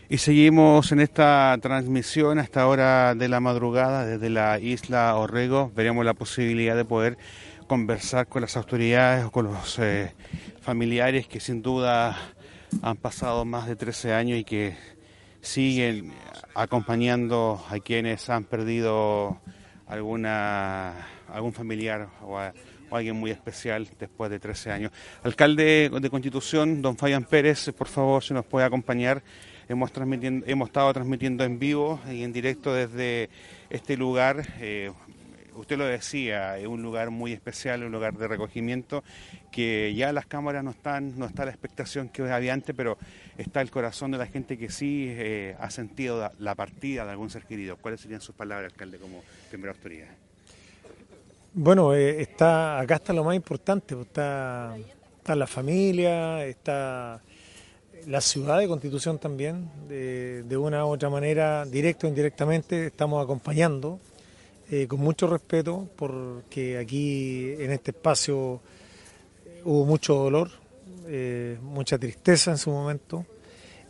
Y 0.09 0.19
seguimos 0.19 0.93
en 0.93 1.01
esta 1.01 1.57
transmisión 1.61 2.39
hasta 2.39 2.67
hora 2.69 3.15
de 3.17 3.29
la 3.29 3.41
madrugada 3.41 4.07
desde 4.07 4.31
la 4.31 4.59
isla 4.61 5.17
Orrego. 5.17 5.73
Veremos 5.75 6.05
la 6.05 6.15
posibilidad 6.15 6.77
de 6.77 6.85
poder 6.85 7.19
conversar 7.67 8.29
con 8.29 8.43
las 8.43 8.57
autoridades 8.57 9.25
o 9.25 9.33
con 9.33 9.47
los 9.47 9.79
eh, 9.81 10.15
familiares 10.61 11.27
que 11.27 11.41
sin 11.41 11.61
duda 11.61 12.17
han 12.83 12.97
pasado 12.97 13.45
más 13.45 13.67
de 13.67 13.75
13 13.75 14.13
años 14.15 14.39
y 14.39 14.45
que 14.45 14.77
siguen 15.41 16.13
acompañando 16.55 17.65
a 17.69 17.79
quienes 17.81 18.31
han 18.31 18.45
perdido 18.45 19.41
alguna 19.89 20.95
algún 21.33 21.53
familiar 21.53 22.09
o, 22.23 22.39
a- 22.39 22.53
o 22.89 22.95
alguien 22.97 23.17
muy 23.17 23.33
especial 23.33 23.89
después 23.99 24.31
de 24.31 24.39
13 24.39 24.71
años. 24.71 24.93
Alcalde 25.25 25.91
de 26.01 26.11
Constitución, 26.11 26.81
don 26.83 26.97
Fabián 26.97 27.25
Pérez, 27.25 27.73
por 27.77 27.89
favor, 27.89 28.23
si 28.23 28.33
nos 28.33 28.45
puede 28.47 28.65
acompañar. 28.65 29.25
Hemos, 29.69 29.93
transmitiendo, 29.93 30.47
hemos 30.47 30.69
estado 30.69 30.93
transmitiendo 30.93 31.45
en 31.45 31.59
vivo 31.59 32.01
y 32.11 32.23
en 32.23 32.33
directo 32.33 32.73
desde 32.73 33.31
este 33.71 33.97
lugar. 33.97 34.47
eh, 34.61 34.93
usted 35.57 35.79
lo 35.79 35.87
decía, 35.87 36.59
es 36.59 36.67
un 36.67 36.83
lugar 36.83 37.11
muy 37.11 37.33
especial, 37.33 37.83
un 37.83 37.93
lugar 37.93 38.15
de 38.17 38.29
recogimiento, 38.29 39.03
que 39.51 39.95
ya 39.95 40.13
las 40.13 40.27
cámaras 40.27 40.63
no 40.63 40.71
están, 40.71 41.19
no 41.19 41.27
está 41.27 41.45
la 41.45 41.51
expectación 41.51 42.09
que 42.09 42.23
había 42.31 42.53
antes, 42.53 42.75
pero 42.77 42.99
está 43.39 43.61
el 43.61 43.71
corazón 43.71 44.11
de 44.11 44.19
la 44.19 44.27
gente 44.27 44.59
que 44.59 44.71
sí 44.71 45.07
eh, 45.09 45.57
ha 45.59 45.71
sentido 45.71 46.31
la, 46.39 46.55
partida 46.55 47.05
de 47.05 47.11
algún 47.11 47.31
ser 47.31 47.45
querido. 47.45 47.77
¿Cuáles 47.77 48.01
serían 48.01 48.21
sus 48.21 48.35
palabras, 48.35 48.73
alcalde, 48.73 48.99
como 48.99 49.23
primera 49.51 49.73
autoridad? 49.73 50.09
Bueno, 51.55 51.95
eh, 51.95 52.21
está 52.21 52.79
acá 52.79 52.97
está 52.97 53.13
lo 53.13 53.25
más 53.25 53.35
importante, 53.35 53.95
pues, 53.95 54.09
está, 54.09 54.77
está 55.19 55.35
la 55.35 55.47
familia, 55.47 56.45
está 56.45 57.23
la 58.07 58.21
ciudad 58.21 58.59
de 58.59 58.69
Constitución 58.69 59.19
también, 59.19 59.69
de, 59.89 60.45
de 60.45 60.57
una 60.57 60.87
u 60.87 60.91
otra 60.91 61.11
manera, 61.11 61.65
directo 61.65 62.07
o 62.07 62.11
indirectamente, 62.11 62.87
estamos 62.87 63.23
acompañando 63.23 63.99
eh, 64.71 64.87
con 64.87 65.01
mucho 65.01 65.27
respeto, 65.27 65.89
porque 65.97 66.79
aquí 66.79 67.53
en 67.59 67.73
este 67.73 67.91
espacio 67.91 68.61
eh, 69.45 69.61
hubo 69.65 69.85
mucho 69.85 70.15
dolor, 70.15 70.51
eh, 71.09 71.59
mucha 71.63 71.99
tristeza 71.99 72.53
en 72.53 72.59
su 72.59 72.71
momento, 72.71 73.27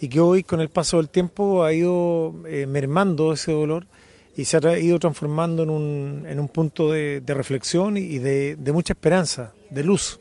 y 0.01 0.09
que 0.09 0.21
hoy 0.21 0.43
con 0.43 0.61
el 0.61 0.71
paso 0.71 0.97
del 0.97 1.11
tiempo 1.11 1.63
ha 1.65 1.73
ido 1.73 2.35
mermando 2.69 3.33
ese 3.33 3.53
dolor 3.53 3.87
y 4.37 4.45
se 4.45 4.59
ha 4.59 4.79
ido 4.79 4.99
transformando 4.99 5.63
en 5.63 5.71
un, 5.71 6.27
en 6.29 6.39
un 6.39 6.49
punto 6.49 6.93
de, 6.93 7.23
de 7.23 7.35
reflexión 7.35 7.97
y 7.97 8.19
de, 8.19 8.57
de 8.57 8.73
mucha 8.73 8.93
esperanza, 8.93 9.55
de 9.71 9.83
luz, 9.83 10.21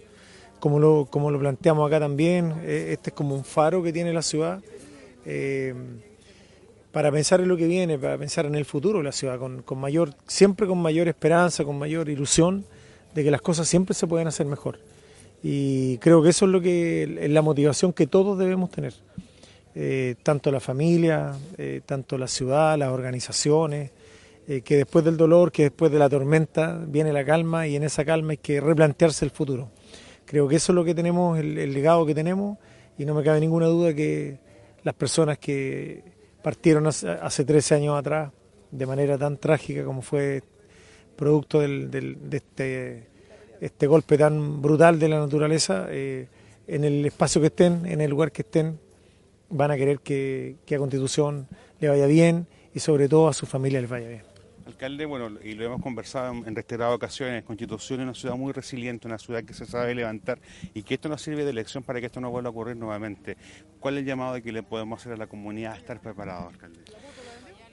como 0.59 0.79
lo, 0.79 1.07
como 1.09 1.31
lo 1.31 1.39
planteamos 1.39 1.87
acá 1.87 1.99
también, 1.99 2.53
eh, 2.63 2.89
este 2.91 3.09
es 3.09 3.15
como 3.15 3.35
un 3.35 3.43
faro 3.43 3.83
que 3.83 3.93
tiene 3.93 4.13
la 4.13 4.21
ciudad 4.21 4.61
eh, 5.25 5.73
para 6.91 7.11
pensar 7.11 7.41
en 7.41 7.47
lo 7.47 7.57
que 7.57 7.67
viene, 7.67 7.97
para 7.97 8.17
pensar 8.17 8.45
en 8.45 8.55
el 8.55 8.65
futuro 8.65 8.99
de 8.99 9.03
la 9.03 9.11
ciudad, 9.11 9.37
con, 9.37 9.61
con 9.61 9.79
mayor, 9.79 10.13
siempre 10.27 10.65
con 10.65 10.81
mayor 10.81 11.07
esperanza, 11.07 11.63
con 11.63 11.77
mayor 11.77 12.09
ilusión 12.09 12.65
de 13.13 13.23
que 13.23 13.31
las 13.31 13.41
cosas 13.41 13.67
siempre 13.67 13.93
se 13.93 14.07
pueden 14.07 14.27
hacer 14.27 14.45
mejor. 14.45 14.79
Y 15.43 15.97
creo 15.99 16.23
que 16.23 16.29
eso 16.29 16.45
es 16.45 16.51
lo 16.51 16.61
que 16.61 17.03
es 17.21 17.29
la 17.29 17.41
motivación 17.41 17.93
que 17.93 18.07
todos 18.07 18.37
debemos 18.37 18.71
tener. 18.71 18.93
Eh, 19.75 20.15
tanto 20.23 20.51
la 20.51 20.61
familia, 20.61 21.33
tanto 21.85 22.17
la 22.17 22.27
ciudad, 22.27 22.77
las 22.77 22.89
organizaciones, 22.89 23.91
que 24.47 24.77
después 24.77 25.03
del 25.03 25.17
dolor, 25.17 25.51
que 25.51 25.63
después 25.63 25.91
de 25.91 25.99
la 25.99 26.07
tormenta 26.07 26.79
viene 26.87 27.11
la 27.11 27.25
calma 27.25 27.67
y 27.67 27.75
en 27.75 27.83
esa 27.83 28.05
calma 28.05 28.31
hay 28.31 28.37
que 28.37 28.61
replantearse 28.61 29.25
el 29.25 29.31
futuro. 29.31 29.69
Creo 30.25 30.47
que 30.47 30.55
eso 30.55 30.71
es 30.71 30.75
lo 30.75 30.83
que 30.83 30.95
tenemos, 30.95 31.37
el, 31.37 31.73
legado 31.73 32.05
que 32.05 32.15
tenemos 32.15 32.57
y 32.97 33.05
no 33.05 33.13
me 33.13 33.23
cabe 33.23 33.39
ninguna 33.39 33.67
duda 33.67 33.93
que 33.93 34.39
las 34.83 34.95
personas 34.95 35.37
que 35.37 36.03
partieron 36.41 36.87
hace, 36.87 37.09
hace 37.09 37.45
13 37.45 37.75
años 37.75 37.97
atrás 37.97 38.31
de 38.71 38.85
manera 38.85 39.17
tan 39.17 39.37
trágica 39.37 39.83
como 39.83 40.01
fue 40.01 40.43
producto 41.15 41.59
del, 41.59 41.89
de 41.91 42.37
este, 42.37 43.07
este 43.61 43.87
golpe 43.87 44.17
tan 44.17 44.61
brutal 44.61 44.99
de 44.99 45.09
la 45.09 45.19
naturaleza, 45.19 45.87
eh, 45.89 46.27
en 46.67 46.83
el 46.83 47.05
espacio 47.05 47.39
que 47.39 47.47
estén, 47.47 47.85
en 47.85 48.01
el 48.01 48.09
lugar 48.09 48.31
que 48.31 48.41
estén, 48.41 48.79
van 49.49 49.71
a 49.71 49.77
querer 49.77 49.99
que, 49.99 50.57
que 50.65 50.75
a 50.75 50.79
Constitución 50.79 51.47
le 51.79 51.87
vaya 51.87 52.07
bien 52.07 52.47
y 52.73 52.79
sobre 52.79 53.07
todo 53.07 53.27
a 53.27 53.33
su 53.33 53.45
familia 53.45 53.79
les 53.79 53.89
vaya 53.89 54.07
bien. 54.07 54.34
Alcalde, 54.75 55.05
bueno, 55.05 55.39
y 55.41 55.53
lo 55.53 55.63
hemos 55.63 55.81
conversado 55.81 56.33
en 56.33 56.53
reiteradas 56.53 56.93
ocasiones, 56.93 57.45
Constitución 57.45 58.01
es 58.01 58.03
una 58.03 58.13
ciudad 58.13 58.35
muy 58.35 58.51
resiliente, 58.51 59.07
una 59.07 59.17
ciudad 59.17 59.41
que 59.45 59.53
se 59.53 59.65
sabe 59.65 59.95
levantar 59.95 60.37
y 60.73 60.83
que 60.83 60.95
esto 60.95 61.07
nos 61.07 61.21
sirve 61.21 61.45
de 61.45 61.53
lección 61.53 61.81
para 61.81 62.01
que 62.01 62.07
esto 62.07 62.19
no 62.19 62.29
vuelva 62.29 62.49
a 62.49 62.51
ocurrir 62.51 62.75
nuevamente. 62.75 63.37
¿Cuál 63.79 63.93
es 63.93 63.99
el 64.01 64.07
llamado 64.07 64.41
que 64.41 64.51
le 64.51 64.63
podemos 64.63 64.99
hacer 64.99 65.13
a 65.13 65.15
la 65.15 65.27
comunidad 65.27 65.71
a 65.71 65.77
estar 65.77 66.01
preparado, 66.01 66.49
alcalde? 66.49 66.81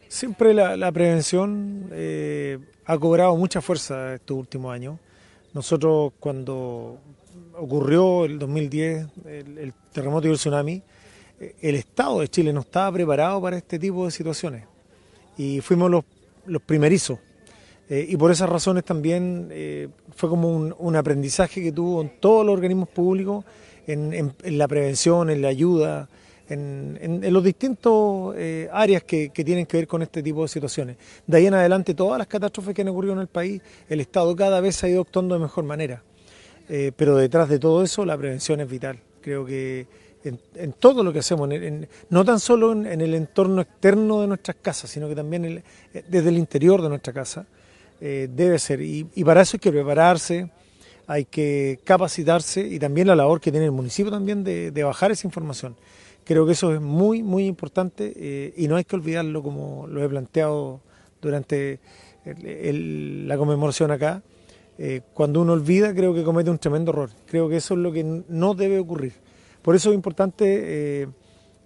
Siempre 0.06 0.54
la, 0.54 0.76
la 0.76 0.92
prevención 0.92 1.88
eh, 1.90 2.60
ha 2.84 2.96
cobrado 2.96 3.34
mucha 3.34 3.60
fuerza 3.60 4.14
estos 4.14 4.36
últimos 4.36 4.72
años. 4.72 5.00
Nosotros 5.54 6.12
cuando 6.20 7.00
ocurrió 7.54 8.26
el 8.26 8.38
2010 8.38 9.06
el, 9.26 9.58
el 9.58 9.74
terremoto 9.90 10.28
y 10.28 10.30
el 10.30 10.36
tsunami, 10.36 10.80
eh, 11.40 11.56
el 11.62 11.74
Estado 11.74 12.20
de 12.20 12.28
Chile 12.28 12.52
no 12.52 12.60
estaba 12.60 12.92
preparado 12.92 13.42
para 13.42 13.56
este 13.56 13.76
tipo 13.80 14.04
de 14.04 14.12
situaciones 14.12 14.66
y 15.36 15.60
fuimos 15.60 15.90
los, 15.90 16.04
los 16.46 16.62
primerizos. 16.62 17.18
Eh, 17.88 18.06
y 18.08 18.16
por 18.16 18.30
esas 18.30 18.48
razones 18.48 18.84
también 18.84 19.48
eh, 19.50 19.88
fue 20.14 20.28
como 20.28 20.48
un, 20.48 20.74
un 20.78 20.96
aprendizaje 20.96 21.62
que 21.62 21.72
tuvo 21.72 22.00
en 22.00 22.20
todos 22.20 22.46
los 22.46 22.52
organismos 22.54 22.88
públicos, 22.88 23.44
en, 23.86 24.32
la 24.44 24.68
prevención, 24.68 25.28
en 25.28 25.42
la 25.42 25.48
ayuda, 25.48 26.08
en, 26.48 26.98
en- 27.02 27.32
los 27.32 27.42
distintos 27.42 28.34
eh, 28.38 28.68
áreas 28.72 29.02
que, 29.02 29.30
que 29.30 29.44
tienen 29.44 29.66
que 29.66 29.76
ver 29.78 29.86
con 29.88 30.02
este 30.02 30.22
tipo 30.22 30.42
de 30.42 30.48
situaciones. 30.48 30.96
De 31.26 31.36
ahí 31.36 31.46
en 31.46 31.54
adelante, 31.54 31.92
todas 31.92 32.16
las 32.18 32.28
catástrofes 32.28 32.74
que 32.74 32.82
han 32.82 32.88
ocurrido 32.88 33.14
en 33.14 33.20
el 33.20 33.26
país, 33.26 33.60
el 33.88 34.00
Estado 34.00 34.34
cada 34.36 34.60
vez 34.60 34.82
ha 34.84 34.88
ido 34.88 35.00
actuando 35.02 35.34
de 35.34 35.40
mejor 35.40 35.64
manera. 35.64 36.02
Eh, 36.68 36.92
pero 36.96 37.16
detrás 37.16 37.48
de 37.48 37.58
todo 37.58 37.82
eso, 37.82 38.04
la 38.04 38.16
prevención 38.16 38.60
es 38.60 38.68
vital. 38.70 38.98
Creo 39.20 39.44
que 39.44 39.86
en, 40.24 40.72
todo 40.72 41.02
lo 41.02 41.12
que 41.12 41.18
hacemos, 41.20 41.50
en 41.50 41.62
en- 41.62 41.88
no 42.10 42.24
tan 42.24 42.38
solo 42.40 42.72
en, 42.72 42.86
el 43.00 43.14
entorno 43.14 43.60
externo 43.62 44.20
de 44.20 44.28
nuestras 44.28 44.56
casas, 44.62 44.90
sino 44.90 45.08
que 45.08 45.14
también 45.14 45.44
el- 45.44 45.62
eh, 45.94 46.04
desde 46.08 46.28
el 46.28 46.38
interior 46.38 46.80
de 46.82 46.88
nuestra 46.88 47.12
casa, 47.12 47.46
eh, 48.00 48.28
debe 48.34 48.58
ser. 48.58 48.80
Y, 48.80 49.06
y 49.14 49.24
para 49.24 49.42
eso 49.42 49.56
hay 49.56 49.60
que 49.60 49.72
prepararse, 49.72 50.50
hay 51.06 51.24
que 51.24 51.80
capacitarse 51.84 52.60
y 52.66 52.78
también 52.78 53.08
la 53.08 53.16
labor 53.16 53.40
que 53.40 53.50
tiene 53.50 53.66
el 53.66 53.72
municipio 53.72 54.10
también 54.10 54.44
de, 54.44 54.70
bajar 54.84 55.10
esa 55.10 55.26
información. 55.26 55.76
Creo 56.24 56.46
que 56.46 56.52
eso 56.52 56.72
es 56.72 56.80
muy, 56.80 57.22
muy 57.22 57.46
importante 57.46 58.12
eh, 58.16 58.54
y 58.56 58.68
no 58.68 58.76
hay 58.76 58.84
que 58.84 58.94
olvidarlo 58.96 59.42
como 59.42 59.86
lo 59.88 60.02
he 60.04 60.08
planteado 60.08 60.80
durante 61.20 61.80
el- 62.24 63.26
la 63.26 63.36
conmemoración 63.36 63.90
acá. 63.90 64.22
Cuando 65.14 65.40
uno 65.42 65.52
olvida, 65.52 65.94
creo 65.94 66.12
que 66.12 66.24
comete 66.24 66.50
un 66.50 66.58
tremendo 66.58 66.90
error. 66.90 67.10
Creo 67.26 67.48
que 67.48 67.56
eso 67.56 67.74
es 67.74 67.80
lo 67.80 67.92
que 67.92 68.02
no 68.28 68.54
debe 68.54 68.80
ocurrir. 68.80 69.12
Por 69.62 69.76
eso 69.76 69.90
es 69.90 69.94
importante 69.94 71.02
eh, 71.02 71.08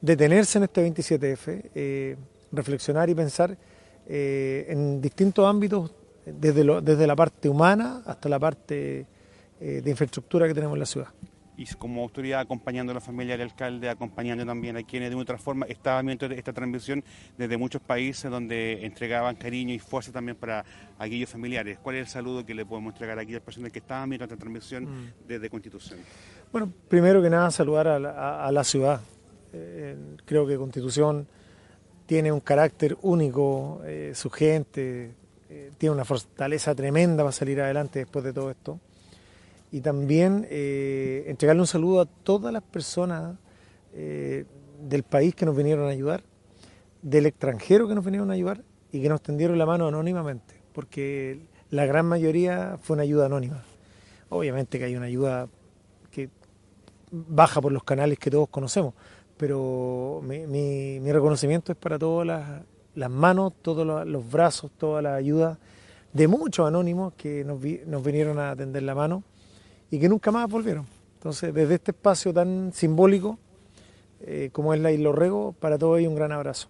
detenerse 0.00 0.58
en 0.58 0.64
este 0.64 0.86
27F, 0.86 1.70
eh, 1.74 2.16
reflexionar 2.52 3.08
y 3.08 3.14
pensar 3.14 3.56
eh, 4.06 4.66
en 4.68 5.00
distintos 5.00 5.46
ámbitos, 5.46 5.92
desde, 6.26 6.80
desde 6.82 7.06
la 7.06 7.16
parte 7.16 7.48
humana 7.48 8.02
hasta 8.04 8.28
la 8.28 8.38
parte 8.38 9.06
de 9.58 9.90
infraestructura 9.90 10.46
que 10.46 10.52
tenemos 10.52 10.74
en 10.74 10.80
la 10.80 10.86
ciudad. 10.86 11.08
Y 11.58 11.64
como 11.76 12.02
autoridad 12.02 12.40
acompañando 12.40 12.90
a 12.92 12.94
la 12.94 13.00
familia 13.00 13.32
del 13.38 13.48
alcalde, 13.48 13.88
acompañando 13.88 14.44
también 14.44 14.76
a 14.76 14.82
quienes 14.82 15.08
de 15.08 15.14
una 15.16 15.22
otra 15.22 15.38
forma 15.38 15.64
estaban 15.66 16.04
viendo 16.04 16.26
esta 16.26 16.52
transmisión 16.52 17.02
desde 17.38 17.56
muchos 17.56 17.80
países 17.80 18.30
donde 18.30 18.84
entregaban 18.84 19.36
cariño 19.36 19.72
y 19.72 19.78
fuerza 19.78 20.12
también 20.12 20.36
para 20.36 20.64
aquellos 20.98 21.30
familiares. 21.30 21.78
¿Cuál 21.82 21.96
es 21.96 22.02
el 22.02 22.08
saludo 22.08 22.44
que 22.44 22.54
le 22.54 22.66
podemos 22.66 22.92
entregar 22.92 23.18
a 23.18 23.22
aquellas 23.22 23.40
personas 23.40 23.72
que 23.72 23.78
estaban 23.78 24.08
viendo 24.10 24.24
esta 24.24 24.36
transmisión 24.36 24.84
Mm. 24.84 25.12
desde 25.26 25.48
Constitución? 25.48 25.98
Bueno, 26.52 26.70
primero 26.88 27.22
que 27.22 27.30
nada 27.30 27.50
saludar 27.50 27.88
a 27.88 27.98
la, 27.98 28.10
a- 28.10 28.46
a 28.46 28.52
la 28.52 28.62
ciudad. 28.62 29.00
Eh, 29.54 29.96
creo 30.26 30.46
que 30.46 30.56
Constitución 30.58 31.26
tiene 32.04 32.30
un 32.32 32.40
carácter 32.40 32.98
único, 33.02 33.80
eh, 33.86 34.12
su 34.14 34.28
gente 34.30 35.14
eh, 35.48 35.70
tiene 35.78 35.94
una 35.94 36.04
fortaleza 36.04 36.74
tremenda 36.74 37.22
para 37.22 37.32
salir 37.32 37.60
adelante 37.62 38.00
después 38.00 38.24
de 38.24 38.32
todo 38.34 38.50
esto. 38.50 38.78
Y 39.72 39.80
también 39.80 40.46
eh, 40.50 41.24
entregarle 41.26 41.60
un 41.60 41.66
saludo 41.66 42.00
a 42.00 42.06
todas 42.06 42.52
las 42.52 42.62
personas 42.62 43.36
eh, 43.94 44.44
del 44.80 45.02
país 45.02 45.34
que 45.34 45.44
nos 45.46 45.56
vinieron 45.56 45.86
a 45.86 45.90
ayudar, 45.90 46.22
del 47.02 47.26
extranjero 47.26 47.88
que 47.88 47.94
nos 47.94 48.04
vinieron 48.04 48.30
a 48.30 48.34
ayudar 48.34 48.62
y 48.92 49.02
que 49.02 49.08
nos 49.08 49.20
tendieron 49.22 49.58
la 49.58 49.66
mano 49.66 49.88
anónimamente, 49.88 50.54
porque 50.72 51.40
la 51.70 51.84
gran 51.86 52.06
mayoría 52.06 52.78
fue 52.80 52.94
una 52.94 53.02
ayuda 53.02 53.26
anónima. 53.26 53.62
Obviamente 54.28 54.78
que 54.78 54.84
hay 54.84 54.96
una 54.96 55.06
ayuda 55.06 55.48
que 56.10 56.30
baja 57.10 57.60
por 57.60 57.72
los 57.72 57.84
canales 57.84 58.18
que 58.18 58.30
todos 58.30 58.48
conocemos, 58.48 58.94
pero 59.36 60.20
mi, 60.24 60.46
mi- 60.46 61.00
mi 61.00 61.12
reconocimiento 61.12 61.72
es 61.72 61.78
para 61.78 61.98
todas 61.98 62.26
las, 62.26 62.62
las 62.94 63.10
manos, 63.10 63.52
todos 63.62 63.86
los, 63.86 64.06
los 64.06 64.30
brazos, 64.30 64.70
toda 64.78 65.02
la 65.02 65.14
ayuda 65.14 65.58
de 66.12 66.28
muchos 66.28 66.66
anónimos 66.66 67.12
que 67.14 67.44
nos, 67.44 67.60
vi- 67.60 67.80
nos 67.86 68.02
vinieron 68.02 68.38
a 68.38 68.54
tender 68.56 68.82
la 68.84 68.94
mano 68.94 69.22
y 69.90 69.98
que 69.98 70.08
nunca 70.08 70.30
más 70.30 70.48
volvieron. 70.48 70.86
Entonces, 71.14 71.52
desde 71.52 71.74
este 71.74 71.90
espacio 71.90 72.32
tan 72.32 72.72
simbólico 72.72 73.38
eh, 74.20 74.50
como 74.52 74.74
es 74.74 74.80
la 74.80 74.92
Isla 74.92 75.10
Orrego, 75.10 75.54
para 75.58 75.78
todos 75.78 75.98
ellos 75.98 76.10
un 76.10 76.16
gran 76.16 76.32
abrazo. 76.32 76.68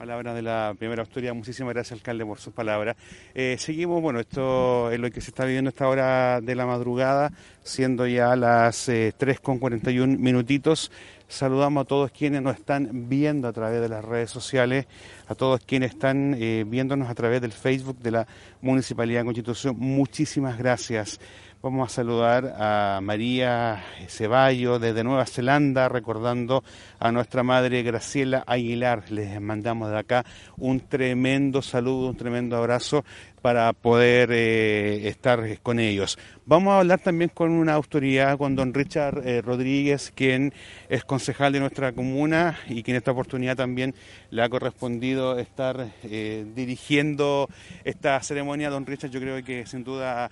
Palabras 0.00 0.34
de 0.34 0.40
la 0.40 0.74
primera 0.78 1.02
autoridad. 1.02 1.34
Muchísimas 1.34 1.74
gracias, 1.74 1.92
alcalde, 1.92 2.24
por 2.24 2.38
sus 2.38 2.54
palabras. 2.54 2.96
Eh, 3.34 3.56
seguimos, 3.58 4.00
bueno, 4.00 4.18
esto 4.18 4.90
es 4.90 4.98
lo 4.98 5.10
que 5.10 5.20
se 5.20 5.28
está 5.28 5.44
viviendo 5.44 5.68
a 5.68 5.72
esta 5.72 5.88
hora 5.88 6.40
de 6.40 6.54
la 6.54 6.64
madrugada, 6.64 7.34
siendo 7.62 8.06
ya 8.06 8.34
las 8.34 8.88
eh, 8.88 9.12
3 9.14 9.40
con 9.40 9.58
41 9.58 10.16
minutitos. 10.18 10.90
Saludamos 11.28 11.82
a 11.82 11.84
todos 11.84 12.10
quienes 12.12 12.40
nos 12.40 12.56
están 12.56 13.10
viendo 13.10 13.46
a 13.46 13.52
través 13.52 13.82
de 13.82 13.90
las 13.90 14.02
redes 14.02 14.30
sociales, 14.30 14.86
a 15.28 15.34
todos 15.34 15.60
quienes 15.66 15.90
están 15.90 16.34
eh, 16.38 16.64
viéndonos 16.66 17.10
a 17.10 17.14
través 17.14 17.42
del 17.42 17.52
Facebook 17.52 17.98
de 17.98 18.10
la 18.10 18.26
Municipalidad 18.62 19.20
de 19.20 19.26
Constitución. 19.26 19.76
Muchísimas 19.78 20.56
gracias. 20.56 21.20
Vamos 21.62 21.90
a 21.90 21.94
saludar 21.94 22.54
a 22.58 23.00
María 23.02 23.84
Ceballo 24.08 24.78
desde 24.78 25.04
Nueva 25.04 25.26
Zelanda, 25.26 25.90
recordando 25.90 26.64
a 27.00 27.10
nuestra 27.10 27.42
madre 27.42 27.82
Graciela 27.82 28.44
Aguilar. 28.46 29.10
Les 29.10 29.40
mandamos 29.40 29.90
de 29.90 29.98
acá 29.98 30.24
un 30.58 30.80
tremendo 30.80 31.62
saludo, 31.62 32.10
un 32.10 32.16
tremendo 32.16 32.56
abrazo 32.56 33.04
para 33.40 33.72
poder 33.72 34.30
eh, 34.32 35.08
estar 35.08 35.60
con 35.62 35.80
ellos. 35.80 36.18
Vamos 36.44 36.72
a 36.72 36.80
hablar 36.80 37.00
también 37.00 37.30
con 37.32 37.50
una 37.52 37.72
autoridad, 37.72 38.36
con 38.36 38.54
don 38.54 38.74
Richard 38.74 39.26
eh, 39.26 39.40
Rodríguez, 39.40 40.12
quien 40.14 40.52
es 40.90 41.04
concejal 41.04 41.54
de 41.54 41.60
nuestra 41.60 41.92
comuna 41.92 42.58
y 42.68 42.82
que 42.82 42.90
en 42.90 42.98
esta 42.98 43.12
oportunidad 43.12 43.56
también 43.56 43.94
le 44.30 44.42
ha 44.42 44.48
correspondido 44.50 45.38
estar 45.38 45.92
eh, 46.02 46.44
dirigiendo 46.54 47.48
esta 47.82 48.20
ceremonia. 48.22 48.68
Don 48.68 48.84
Richard, 48.84 49.10
yo 49.10 49.20
creo 49.20 49.42
que 49.42 49.64
sin 49.64 49.84
duda 49.84 50.30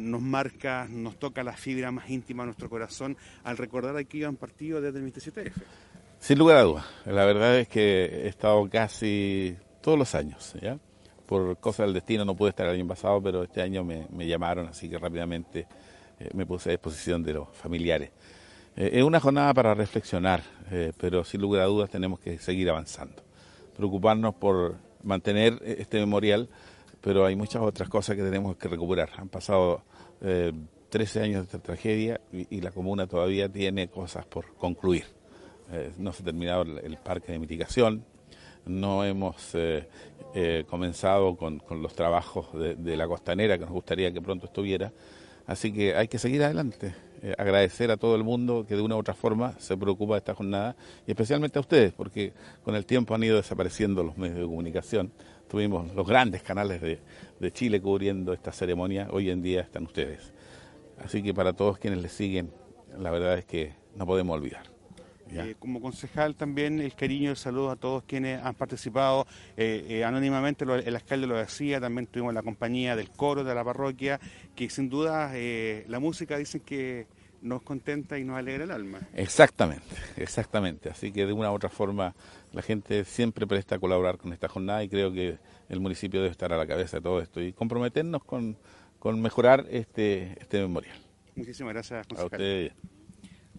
nos 0.00 0.20
marca, 0.20 0.86
nos 0.90 1.18
toca 1.18 1.42
la 1.42 1.54
fibra 1.54 1.90
más 1.90 2.10
íntima 2.10 2.42
de 2.42 2.48
nuestro 2.48 2.68
corazón 2.68 3.16
al 3.42 3.56
recordar 3.56 3.96
aquí 3.96 4.22
han 4.22 4.36
partido 4.36 4.82
desde 4.82 4.98
el 4.98 5.10
27F. 5.10 5.52
Sin 6.22 6.38
lugar 6.38 6.58
a 6.58 6.62
dudas. 6.62 6.84
La 7.04 7.24
verdad 7.24 7.58
es 7.58 7.66
que 7.66 8.04
he 8.04 8.28
estado 8.28 8.68
casi 8.70 9.56
todos 9.80 9.98
los 9.98 10.14
años. 10.14 10.54
Por 11.26 11.58
cosas 11.58 11.86
del 11.86 11.94
destino 11.94 12.24
no 12.24 12.36
pude 12.36 12.50
estar 12.50 12.64
el 12.68 12.76
año 12.76 12.86
pasado, 12.86 13.20
pero 13.20 13.42
este 13.42 13.60
año 13.60 13.82
me, 13.82 14.06
llamaron, 14.28 14.68
así 14.68 14.88
que 14.88 14.98
rápidamente 14.98 15.66
eh, 16.20 16.30
me 16.32 16.46
puse 16.46 16.68
a 16.68 16.70
disposición 16.70 17.24
de 17.24 17.32
los 17.32 17.48
familiares. 17.48 18.12
Eh, 18.76 18.90
es 18.92 19.02
una 19.02 19.18
jornada 19.18 19.52
para 19.52 19.74
reflexionar, 19.74 20.44
eh, 20.70 20.92
pero 20.96 21.24
sin 21.24 21.40
lugar 21.40 21.62
a 21.62 21.66
dudas 21.66 21.90
tenemos 21.90 22.20
que 22.20 22.38
seguir 22.38 22.70
avanzando. 22.70 23.20
Preocuparnos 23.76 24.36
por 24.36 24.76
mantener 25.02 25.60
este 25.64 25.98
memorial, 25.98 26.48
pero 27.00 27.26
hay 27.26 27.34
muchas 27.34 27.62
otras 27.62 27.88
cosas 27.88 28.14
que 28.14 28.22
tenemos 28.22 28.56
que 28.56 28.68
recuperar. 28.68 29.10
Han 29.16 29.28
pasado 29.28 29.82
eh, 30.20 30.52
13 30.88 31.20
años 31.20 31.40
de 31.40 31.44
esta 31.46 31.58
tragedia 31.58 32.20
y 32.30 32.60
la 32.60 32.70
comuna 32.70 33.08
todavía 33.08 33.48
tiene 33.48 33.88
cosas 33.88 34.24
por 34.24 34.54
concluir. 34.54 35.20
Eh, 35.72 35.92
no 35.98 36.12
se 36.12 36.22
ha 36.22 36.24
terminado 36.26 36.62
el, 36.62 36.96
parque 36.98 37.32
de 37.32 37.38
mitigación, 37.38 38.04
no 38.66 39.04
hemos 39.04 39.54
eh, 39.54 39.88
eh, 40.34 40.64
comenzado 40.68 41.36
con, 41.36 41.62
los 41.70 41.94
trabajos 41.94 42.48
de, 42.52 42.96
la 42.96 43.08
costanera 43.08 43.56
que 43.56 43.64
nos 43.64 43.72
gustaría 43.72 44.12
que 44.12 44.20
pronto 44.20 44.46
estuviera, 44.46 44.92
así 45.46 45.72
que 45.72 45.96
hay 45.96 46.08
que 46.08 46.18
seguir 46.18 46.44
adelante. 46.44 46.94
Agradecer 47.38 47.90
a 47.92 47.96
todo 47.96 48.16
el 48.16 48.24
mundo 48.24 48.66
que 48.66 48.74
de 48.74 48.82
una 48.82 48.96
u 48.96 48.98
otra 48.98 49.14
forma 49.14 49.54
se 49.60 49.76
preocupa 49.76 50.14
de 50.14 50.18
esta 50.18 50.34
jornada 50.34 50.74
y 51.06 51.12
especialmente 51.12 51.56
a 51.56 51.62
ustedes, 51.62 51.92
porque 51.92 52.32
con 52.64 52.74
el 52.74 52.84
tiempo 52.84 53.14
han 53.14 53.22
ido 53.22 53.36
desapareciendo 53.36 54.02
los 54.02 54.18
medios 54.18 54.38
de 54.38 54.44
comunicación. 54.44 55.12
Tuvimos 55.48 55.94
los 55.94 56.06
grandes 56.06 56.42
canales 56.42 56.80
de 56.80 57.52
Chile 57.52 57.80
cubriendo 57.80 58.32
esta 58.32 58.50
ceremonia, 58.50 59.06
hoy 59.12 59.30
en 59.30 59.40
día 59.40 59.60
están 59.60 59.84
ustedes. 59.84 60.32
Así 60.98 61.22
que 61.22 61.32
para 61.32 61.52
todos 61.52 61.78
quienes 61.78 62.02
les 62.02 62.12
siguen, 62.12 62.50
la 62.98 63.12
verdad 63.12 63.38
es 63.38 63.44
que 63.44 63.74
no 63.94 64.04
podemos 64.04 64.34
olvidar. 64.34 64.71
Eh, 65.40 65.54
como 65.58 65.80
concejal 65.80 66.34
también 66.36 66.80
el 66.80 66.94
cariño 66.94 67.24
y 67.24 67.26
el 67.28 67.36
saludo 67.36 67.70
a 67.70 67.76
todos 67.76 68.02
quienes 68.04 68.42
han 68.42 68.54
participado 68.54 69.26
eh, 69.56 69.86
eh, 69.88 70.04
anónimamente, 70.04 70.64
lo- 70.64 70.74
el 70.76 70.94
alcalde 70.94 71.26
lo 71.26 71.36
decía, 71.36 71.80
también 71.80 72.06
tuvimos 72.06 72.34
la 72.34 72.42
compañía 72.42 72.96
del 72.96 73.10
coro 73.10 73.44
de 73.44 73.54
la 73.54 73.64
parroquia, 73.64 74.20
que 74.54 74.68
sin 74.70 74.88
duda 74.88 75.30
eh, 75.34 75.84
la 75.88 75.98
música 76.00 76.36
dicen 76.36 76.60
que 76.60 77.06
nos 77.40 77.62
contenta 77.62 78.18
y 78.18 78.24
nos 78.24 78.36
alegra 78.36 78.64
el 78.64 78.70
alma. 78.70 79.00
Exactamente, 79.14 79.96
exactamente. 80.16 80.90
Así 80.90 81.10
que 81.10 81.26
de 81.26 81.32
una 81.32 81.50
u 81.50 81.54
otra 81.54 81.70
forma 81.70 82.14
la 82.52 82.62
gente 82.62 83.04
siempre 83.04 83.46
presta 83.46 83.74
a 83.76 83.78
colaborar 83.78 84.16
con 84.18 84.32
esta 84.32 84.48
jornada 84.48 84.84
y 84.84 84.88
creo 84.88 85.12
que 85.12 85.38
el 85.68 85.80
municipio 85.80 86.20
debe 86.20 86.30
estar 86.30 86.52
a 86.52 86.56
la 86.56 86.66
cabeza 86.66 86.98
de 86.98 87.02
todo 87.02 87.20
esto 87.20 87.40
y 87.40 87.52
comprometernos 87.52 88.22
con, 88.24 88.56
con 89.00 89.20
mejorar 89.20 89.66
este, 89.70 90.36
este 90.40 90.60
memorial. 90.60 90.96
Muchísimas 91.34 91.72
gracias, 91.74 92.06
A 92.06 92.08
concejal. 92.08 92.72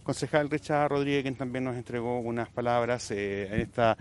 Concejal 0.04 0.50
Richard 0.50 0.90
Rodríguez, 0.90 1.24
quien 1.24 1.36
también 1.36 1.64
nos 1.64 1.78
entregó 1.78 2.20
unas 2.20 2.50
palabras 2.50 3.10
eh, 3.12 3.48
en 3.52 3.62
esta 3.62 3.98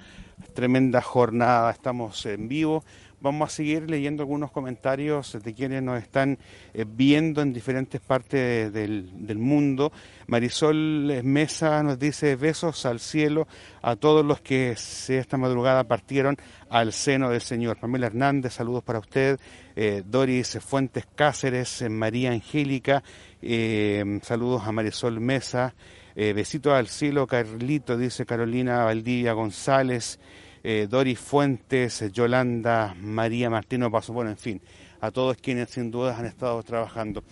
tremenda 0.53 1.01
jornada. 1.01 1.71
Estamos 1.71 2.27
en 2.27 2.49
vivo. 2.49 2.83
Vamos 3.21 3.53
a 3.53 3.55
seguir 3.55 3.89
leyendo 3.89 4.25
algunos 4.25 4.51
comentarios 4.51 5.39
de 5.41 5.55
quienes 5.55 5.81
nos 5.81 6.03
están 6.03 6.41
eh, 6.75 6.85
viendo 6.85 7.41
en 7.41 7.53
diferentes 7.53 8.01
partes 8.01 8.73
del, 8.73 9.39
mundo. 9.39 9.93
Marisol 10.27 11.23
Mesa 11.23 11.85
nos 11.85 12.01
dice 12.01 12.35
besos 12.35 12.85
al 12.85 12.99
cielo 12.99 13.47
a 13.81 13.95
todos 13.95 14.27
los 14.27 14.41
que 14.41 14.73
esta 14.73 15.37
madrugada 15.37 15.85
partieron 15.85 16.37
al 16.69 16.93
seno 16.93 17.31
del 17.31 17.43
Señor. 17.43 17.77
Pamela 17.77 18.09
Hernández, 18.09 18.55
saludos 18.55 18.83
para 18.83 18.99
usted. 18.99 19.39
Eh, 19.77 20.03
Doris 20.05 20.59
Fuentes 20.61 21.07
Cáceres, 21.15 21.85
María 21.89 22.33
Angélica, 22.33 23.05
eh, 23.43 24.21
saludos 24.23 24.63
a 24.65 24.73
Marisol 24.73 25.21
Mesa. 25.21 25.75
Eh, 26.15 26.33
besitos 26.33 26.73
al 26.73 26.89
cielo, 26.89 27.27
Carlito, 27.27 27.97
dice 27.97 28.25
Carolina 28.25 28.85
Valdivia 28.85 29.33
González. 29.33 30.19
eh, 30.65 30.87
Doris 30.89 31.19
Fuentes, 31.19 32.05
Yolanda, 32.13 32.95
María 33.01 33.51
Martino 33.51 33.91
Paso, 33.91 34.13
bueno, 34.13 34.31
en 34.31 34.37
fin, 34.37 34.61
a 35.01 35.11
todos 35.11 35.37
quienes 35.37 35.71
sin 35.71 35.91
duda 35.91 36.17
han 36.17 36.27
estado 36.27 36.63
trabajando. 36.63 37.25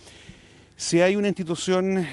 Si 0.75 1.01
hay 1.01 1.15
una 1.15 1.29
institución 1.29 2.05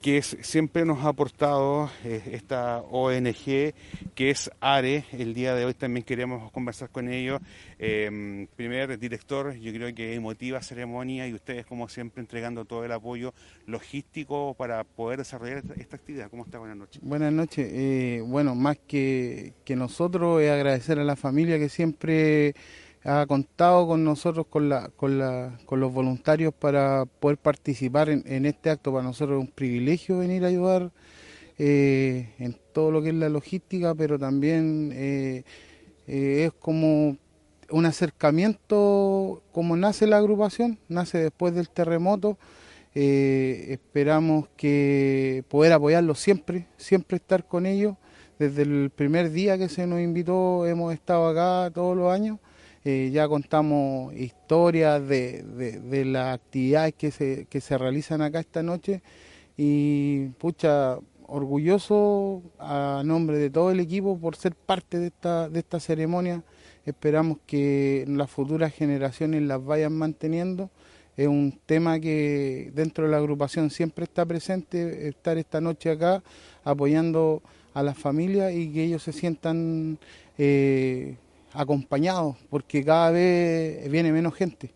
que 0.00 0.18
es- 0.18 0.36
siempre 0.42 0.84
nos 0.84 1.04
ha 1.04 1.08
aportado 1.08 1.90
eh, 2.04 2.22
esta 2.32 2.78
ONG, 2.90 3.74
que 4.14 4.30
es 4.30 4.50
ARE, 4.60 5.04
el 5.12 5.34
día 5.34 5.54
de 5.54 5.64
hoy 5.64 5.74
también 5.74 6.04
queremos 6.04 6.50
conversar 6.52 6.90
con 6.90 7.08
ellos. 7.08 7.40
Eh, 7.78 8.46
primer 8.56 8.98
director, 8.98 9.54
yo 9.54 9.72
creo 9.72 9.92
que 9.94 10.14
emotiva 10.14 10.62
ceremonia 10.62 11.26
y 11.26 11.34
ustedes 11.34 11.66
como 11.66 11.88
siempre 11.88 12.20
entregando 12.20 12.64
todo 12.64 12.84
el 12.84 12.92
apoyo 12.92 13.34
logístico 13.66 14.54
para 14.54 14.84
poder 14.84 15.18
desarrollar 15.18 15.62
esta, 15.76 15.96
actividad. 15.96 16.30
¿Cómo 16.30 16.44
está? 16.44 16.58
Buenas 16.58 16.76
noches. 16.76 17.02
Buenas 17.02 17.32
noches. 17.32 17.68
Eh, 17.72 18.22
bueno, 18.24 18.54
más 18.54 18.78
que, 18.78 19.54
que 19.64 19.74
nosotros, 19.74 20.40
es 20.42 20.50
agradecer 20.50 20.98
a 20.98 21.04
la 21.04 21.16
familia 21.16 21.58
que 21.58 21.68
siempre 21.68 22.54
ha 23.04 23.26
contado 23.26 23.86
con 23.86 24.04
nosotros, 24.04 24.46
con, 24.48 24.68
la, 24.68 24.88
con, 24.96 25.18
la, 25.18 25.58
con 25.66 25.80
los 25.80 25.92
voluntarios 25.92 26.52
para 26.52 27.04
poder 27.06 27.38
participar 27.38 28.08
en, 28.08 28.46
este 28.46 28.70
acto. 28.70 28.92
Para 28.92 29.04
nosotros 29.04 29.40
es 29.40 29.48
un 29.48 29.52
privilegio 29.52 30.18
venir 30.18 30.44
a 30.44 30.48
ayudar 30.48 30.90
eh, 31.58 32.34
en 32.38 32.56
todo 32.72 32.90
lo 32.90 33.02
que 33.02 33.10
es 33.10 33.14
la 33.14 33.28
logística, 33.28 33.94
pero 33.94 34.18
también 34.18 34.90
eh, 34.94 35.44
eh, 36.06 36.44
es 36.46 36.52
como 36.52 37.16
un 37.70 37.86
acercamiento, 37.86 39.42
como 39.52 39.76
nace 39.76 40.06
la 40.06 40.18
agrupación, 40.18 40.78
nace 40.88 41.18
después 41.18 41.54
del 41.54 41.68
terremoto. 41.68 42.38
Esperamos 42.94 44.48
que 44.56 45.44
poder 45.48 45.72
apoyarlos 45.72 46.18
siempre, 46.18 46.66
siempre 46.76 47.18
estar 47.18 47.46
con 47.46 47.64
ellos. 47.64 47.94
Desde 48.40 48.62
el 48.62 48.90
primer 48.90 49.30
día 49.30 49.56
que 49.56 49.68
se 49.68 49.86
nos 49.86 50.00
invitó 50.00 50.66
hemos 50.66 50.92
estado 50.92 51.28
acá 51.28 51.72
todos 51.72 51.96
los 51.96 52.12
años. 52.12 52.38
Eh, 52.90 53.10
ya 53.12 53.28
contamos 53.28 54.14
historias 54.14 55.06
de, 55.06 55.42
de- 55.42 55.78
de 55.78 56.04
las 56.06 56.34
actividades 56.36 56.94
que 56.94 57.10
se, 57.10 57.44
que 57.50 57.60
se 57.60 57.76
realizan 57.76 58.22
acá 58.22 58.40
esta 58.40 58.62
noche 58.62 59.02
y 59.58 60.28
pucha, 60.38 60.98
orgulloso 61.26 62.40
a 62.58 63.02
nombre 63.04 63.36
de 63.36 63.50
todo 63.50 63.70
el 63.72 63.80
equipo 63.80 64.18
por 64.18 64.36
ser 64.36 64.54
parte 64.54 64.98
de 64.98 65.08
esta, 65.08 65.50
de 65.50 65.58
esta 65.58 65.80
ceremonia. 65.80 66.42
Esperamos 66.86 67.36
que 67.46 68.06
las 68.08 68.30
futuras 68.30 68.72
generaciones 68.72 69.42
las 69.42 69.62
vayan 69.62 69.92
manteniendo. 69.92 70.70
Es 71.18 71.28
un 71.28 71.58
tema 71.66 72.00
que 72.00 72.72
dentro 72.74 73.04
de 73.04 73.10
la 73.10 73.18
agrupación 73.18 73.68
siempre 73.68 74.04
está 74.04 74.24
presente, 74.24 75.08
estar 75.08 75.36
esta 75.36 75.60
noche 75.60 75.90
acá 75.90 76.22
apoyando 76.64 77.42
a 77.74 77.82
las 77.82 77.98
familias 77.98 78.54
y 78.54 78.72
que 78.72 78.84
ellos 78.84 79.02
se 79.02 79.12
sientan 79.12 79.98
eh, 80.38 81.16
acompañados, 81.52 82.36
porque 82.50 82.84
cada 82.84 83.10
vez 83.10 83.90
viene 83.90 84.12
menos 84.12 84.34
gente 84.34 84.72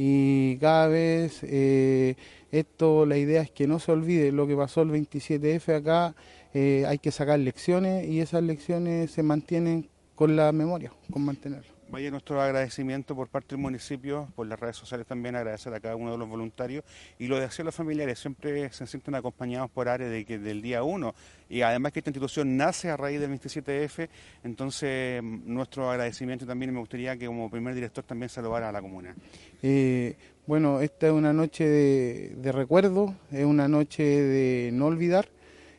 y 0.00 0.56
cada 0.58 0.86
vez 0.86 1.40
eh, 1.42 2.14
esto, 2.52 3.04
la 3.04 3.16
idea 3.16 3.42
es 3.42 3.50
que 3.50 3.66
no 3.66 3.80
se 3.80 3.90
olvide 3.90 4.30
lo 4.30 4.46
que 4.46 4.56
pasó 4.56 4.82
el 4.82 4.90
27F 4.90 5.74
acá, 5.74 6.14
eh, 6.54 6.84
hay 6.86 6.98
que 6.98 7.10
sacar 7.10 7.38
lecciones 7.40 8.06
y 8.06 8.20
esas 8.20 8.42
lecciones 8.44 9.10
se 9.10 9.24
mantienen 9.24 9.88
con 10.14 10.36
la 10.36 10.52
memoria, 10.52 10.92
con 11.10 11.24
mantenerlo. 11.24 11.77
Vaya 11.90 12.10
nuestro 12.10 12.38
agradecimiento 12.38 13.16
por 13.16 13.28
parte 13.28 13.54
del 13.54 13.62
municipio, 13.62 14.28
por 14.36 14.46
las 14.46 14.60
redes 14.60 14.76
sociales 14.76 15.06
también 15.06 15.36
agradecer 15.36 15.72
a 15.72 15.80
cada 15.80 15.96
uno 15.96 16.12
de 16.12 16.18
los 16.18 16.28
voluntarios 16.28 16.84
y 17.18 17.28
lo 17.28 17.38
de 17.38 17.46
hacer 17.46 17.64
los 17.64 17.74
familiares 17.74 18.18
siempre 18.18 18.70
se 18.72 18.86
sienten 18.86 19.14
acompañados 19.14 19.70
por 19.70 19.88
áreas 19.88 20.10
de 20.10 20.38
del 20.38 20.60
día 20.60 20.82
uno 20.82 21.14
y 21.48 21.62
además 21.62 21.92
que 21.92 22.00
esta 22.00 22.10
institución 22.10 22.58
nace 22.58 22.90
a 22.90 22.98
raíz 22.98 23.20
del 23.20 23.30
27F, 23.30 24.06
entonces 24.44 25.22
mm, 25.22 25.40
nuestro 25.46 25.90
agradecimiento 25.90 26.44
también 26.44 26.74
me 26.74 26.80
gustaría 26.80 27.16
que 27.16 27.24
como 27.24 27.50
primer 27.50 27.74
director 27.74 28.04
también 28.04 28.28
saludara 28.28 28.68
a 28.68 28.72
la 28.72 28.82
comuna. 28.82 29.16
Eh, 29.62 30.14
bueno, 30.46 30.80
esta 30.80 31.06
es 31.06 31.12
una 31.12 31.32
noche 31.32 31.66
de, 31.66 32.34
de 32.36 32.52
recuerdo, 32.52 33.14
es 33.32 33.46
una 33.46 33.66
noche 33.66 34.02
de 34.02 34.70
no 34.72 34.86
olvidar. 34.86 35.30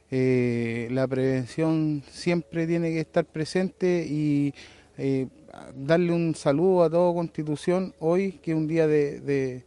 Eh, 0.10 0.88
la 0.90 1.08
prevención 1.08 2.02
siempre 2.10 2.66
tiene 2.66 2.90
que 2.90 3.02
estar 3.02 3.26
presente 3.26 4.08
y 4.10 4.56
eh, 4.98 5.28
darle 5.76 6.14
un 6.14 6.36
saludo 6.36 6.84
a 6.84 6.90
toda 6.90 7.14
Constitución 7.14 7.94
hoy, 8.00 8.34
que 8.44 8.52
es 8.52 8.58
un 8.58 8.68
día 8.68 8.88
de, 8.88 9.64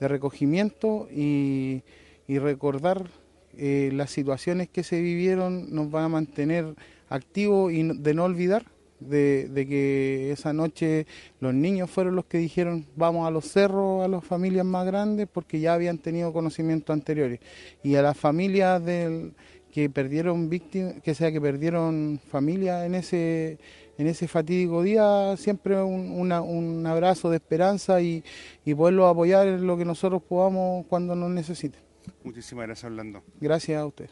recogimiento 0.00 1.08
y, 1.10 1.82
recordar 2.28 3.08
eh, 3.56 3.90
las 3.92 4.10
situaciones 4.10 4.68
que 4.68 4.82
se 4.82 5.00
vivieron 5.00 5.74
nos 5.74 5.90
van 5.90 6.04
a 6.04 6.08
mantener 6.08 6.74
activos 7.08 7.72
y 7.72 7.82
de 7.82 8.14
no 8.14 8.24
olvidar 8.24 8.66
de, 9.00 9.66
que 9.68 10.32
esa 10.32 10.52
noche 10.52 11.06
los 11.40 11.54
niños 11.54 11.90
fueron 11.90 12.16
los 12.16 12.24
que 12.26 12.38
dijeron 12.38 12.86
vamos 12.96 13.26
a 13.26 13.30
los 13.30 13.44
cerros, 13.46 14.04
a 14.04 14.08
las 14.08 14.24
familias 14.24 14.64
más 14.64 14.86
grandes, 14.86 15.28
porque 15.32 15.60
ya 15.60 15.74
habían 15.74 15.98
tenido 15.98 16.32
conocimientos 16.32 16.92
anteriores. 16.92 17.40
Y 17.82 17.94
a 17.96 18.02
las 18.02 18.16
familias 18.16 18.84
del, 18.84 19.32
que 19.72 19.90
perdieron 19.90 20.48
víctimas, 20.48 20.94
que 21.02 21.14
sea 21.14 21.30
que 21.30 21.40
perdieron 21.40 22.18
familia 22.30 22.86
en 22.86 22.94
ese 22.94 23.58
en 23.98 24.06
ese 24.06 24.28
fatídico 24.28 24.82
día, 24.82 25.36
siempre 25.36 25.82
un, 25.82 26.10
una- 26.10 26.40
un 26.42 26.86
abrazo 26.86 27.30
de 27.30 27.36
esperanza 27.36 28.00
y, 28.00 28.22
y 28.64 28.74
poderlos 28.74 29.10
apoyar 29.10 29.46
en 29.46 29.66
lo 29.66 29.76
que 29.76 29.84
nosotros 29.84 30.22
podamos 30.22 30.84
cuando 30.86 31.14
nos 31.14 31.30
necesiten. 31.30 31.80
Muchísimas 32.22 32.66
gracias 32.66 32.90
Orlando. 32.90 33.22
Gracias 33.40 33.78
a 33.80 33.86
ustedes. 33.86 34.10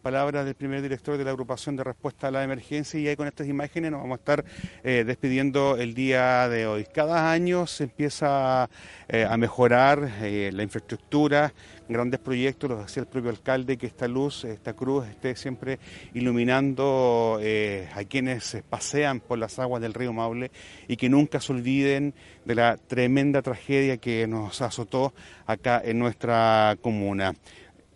palabras 0.00 0.44
del 0.44 0.54
primer 0.54 0.80
director 0.80 1.18
de 1.18 1.24
la 1.24 1.30
agrupación 1.32 1.74
de 1.74 1.82
respuesta 1.82 2.28
a 2.28 2.30
la 2.30 2.44
emergencia 2.44 2.98
y 3.00 3.08
ahí 3.08 3.16
con 3.16 3.26
estas 3.26 3.48
imágenes 3.48 3.90
nos 3.90 4.00
vamos 4.00 4.18
a 4.18 4.20
estar 4.20 4.44
eh, 4.84 5.02
despidiendo 5.04 5.76
el 5.76 5.94
día 5.94 6.48
de 6.48 6.66
hoy. 6.68 6.86
Cada 6.94 7.32
año 7.32 7.66
se 7.66 7.84
empieza 7.84 8.70
eh, 9.08 9.26
a 9.28 9.36
mejorar 9.36 10.08
eh, 10.22 10.50
la 10.54 10.62
infraestructura, 10.62 11.52
grandes 11.88 12.20
proyectos, 12.20 12.70
lo 12.70 12.82
decía 12.82 13.02
el 13.02 13.08
propio 13.08 13.30
alcalde, 13.30 13.76
que 13.76 13.86
esta 13.86 14.08
luz, 14.08 14.44
esta 14.44 14.74
cruz 14.74 15.06
esté 15.06 15.36
siempre 15.36 15.78
iluminando 16.14 17.38
eh, 17.40 17.88
a 17.94 18.04
quienes 18.04 18.62
pasean 18.68 19.20
por 19.20 19.38
las 19.38 19.58
aguas 19.58 19.82
del 19.82 19.94
río 19.94 20.12
Maule 20.12 20.50
y 20.88 20.96
que 20.96 21.08
nunca 21.08 21.40
se 21.40 21.52
olviden 21.52 22.14
de 22.44 22.54
la 22.54 22.76
tremenda 22.76 23.42
tragedia 23.42 23.96
que 23.96 24.26
nos 24.26 24.60
azotó 24.62 25.14
acá 25.46 25.80
en 25.84 25.98
nuestra 25.98 26.76
comuna. 26.80 27.34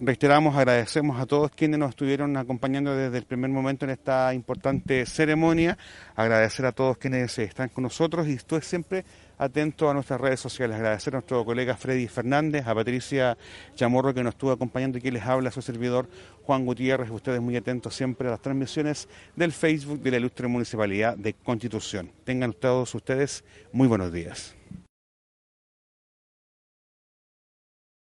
Reiteramos, 0.02 0.56
agradecemos 0.56 1.20
a 1.20 1.26
todos 1.26 1.50
quienes 1.50 1.78
nos 1.78 1.90
estuvieron 1.90 2.34
acompañando 2.38 2.96
desde 2.96 3.18
el 3.18 3.24
primer 3.24 3.50
momento 3.50 3.84
en 3.84 3.90
esta 3.90 4.32
importante 4.32 5.04
ceremonia. 5.04 5.76
Agradecer 6.16 6.64
a 6.64 6.72
todos 6.72 6.96
quienes 6.96 7.38
están 7.38 7.68
con 7.68 7.84
nosotros 7.84 8.26
y 8.26 8.32
estoy 8.32 8.62
siempre 8.62 9.04
atento 9.40 9.88
a 9.88 9.94
nuestras 9.94 10.20
redes 10.20 10.38
sociales. 10.38 10.76
Agradecer 10.76 11.14
a 11.14 11.18
nuestro 11.18 11.44
colega 11.44 11.76
Freddy 11.76 12.06
Fernández, 12.06 12.66
a 12.66 12.74
Patricia 12.74 13.38
Chamorro 13.74 14.12
que 14.12 14.22
nos 14.22 14.34
estuvo 14.34 14.52
acompañando 14.52 14.98
y 14.98 15.00
que 15.00 15.10
les 15.10 15.24
habla 15.24 15.50
su 15.50 15.62
servidor 15.62 16.08
Juan 16.42 16.66
Gutiérrez. 16.66 17.10
Ustedes 17.10 17.40
muy 17.40 17.56
atentos 17.56 17.94
siempre 17.94 18.28
a 18.28 18.32
las 18.32 18.42
transmisiones 18.42 19.08
del 19.34 19.52
Facebook 19.52 20.00
de 20.00 20.10
la 20.10 20.16
Ilustre 20.18 20.46
Municipalidad 20.46 21.16
de 21.16 21.32
Constitución. 21.32 22.12
Tengan 22.24 22.52
todos 22.52 22.94
ustedes 22.94 23.42
muy 23.72 23.88
buenos 23.88 24.12
días. 24.12 24.59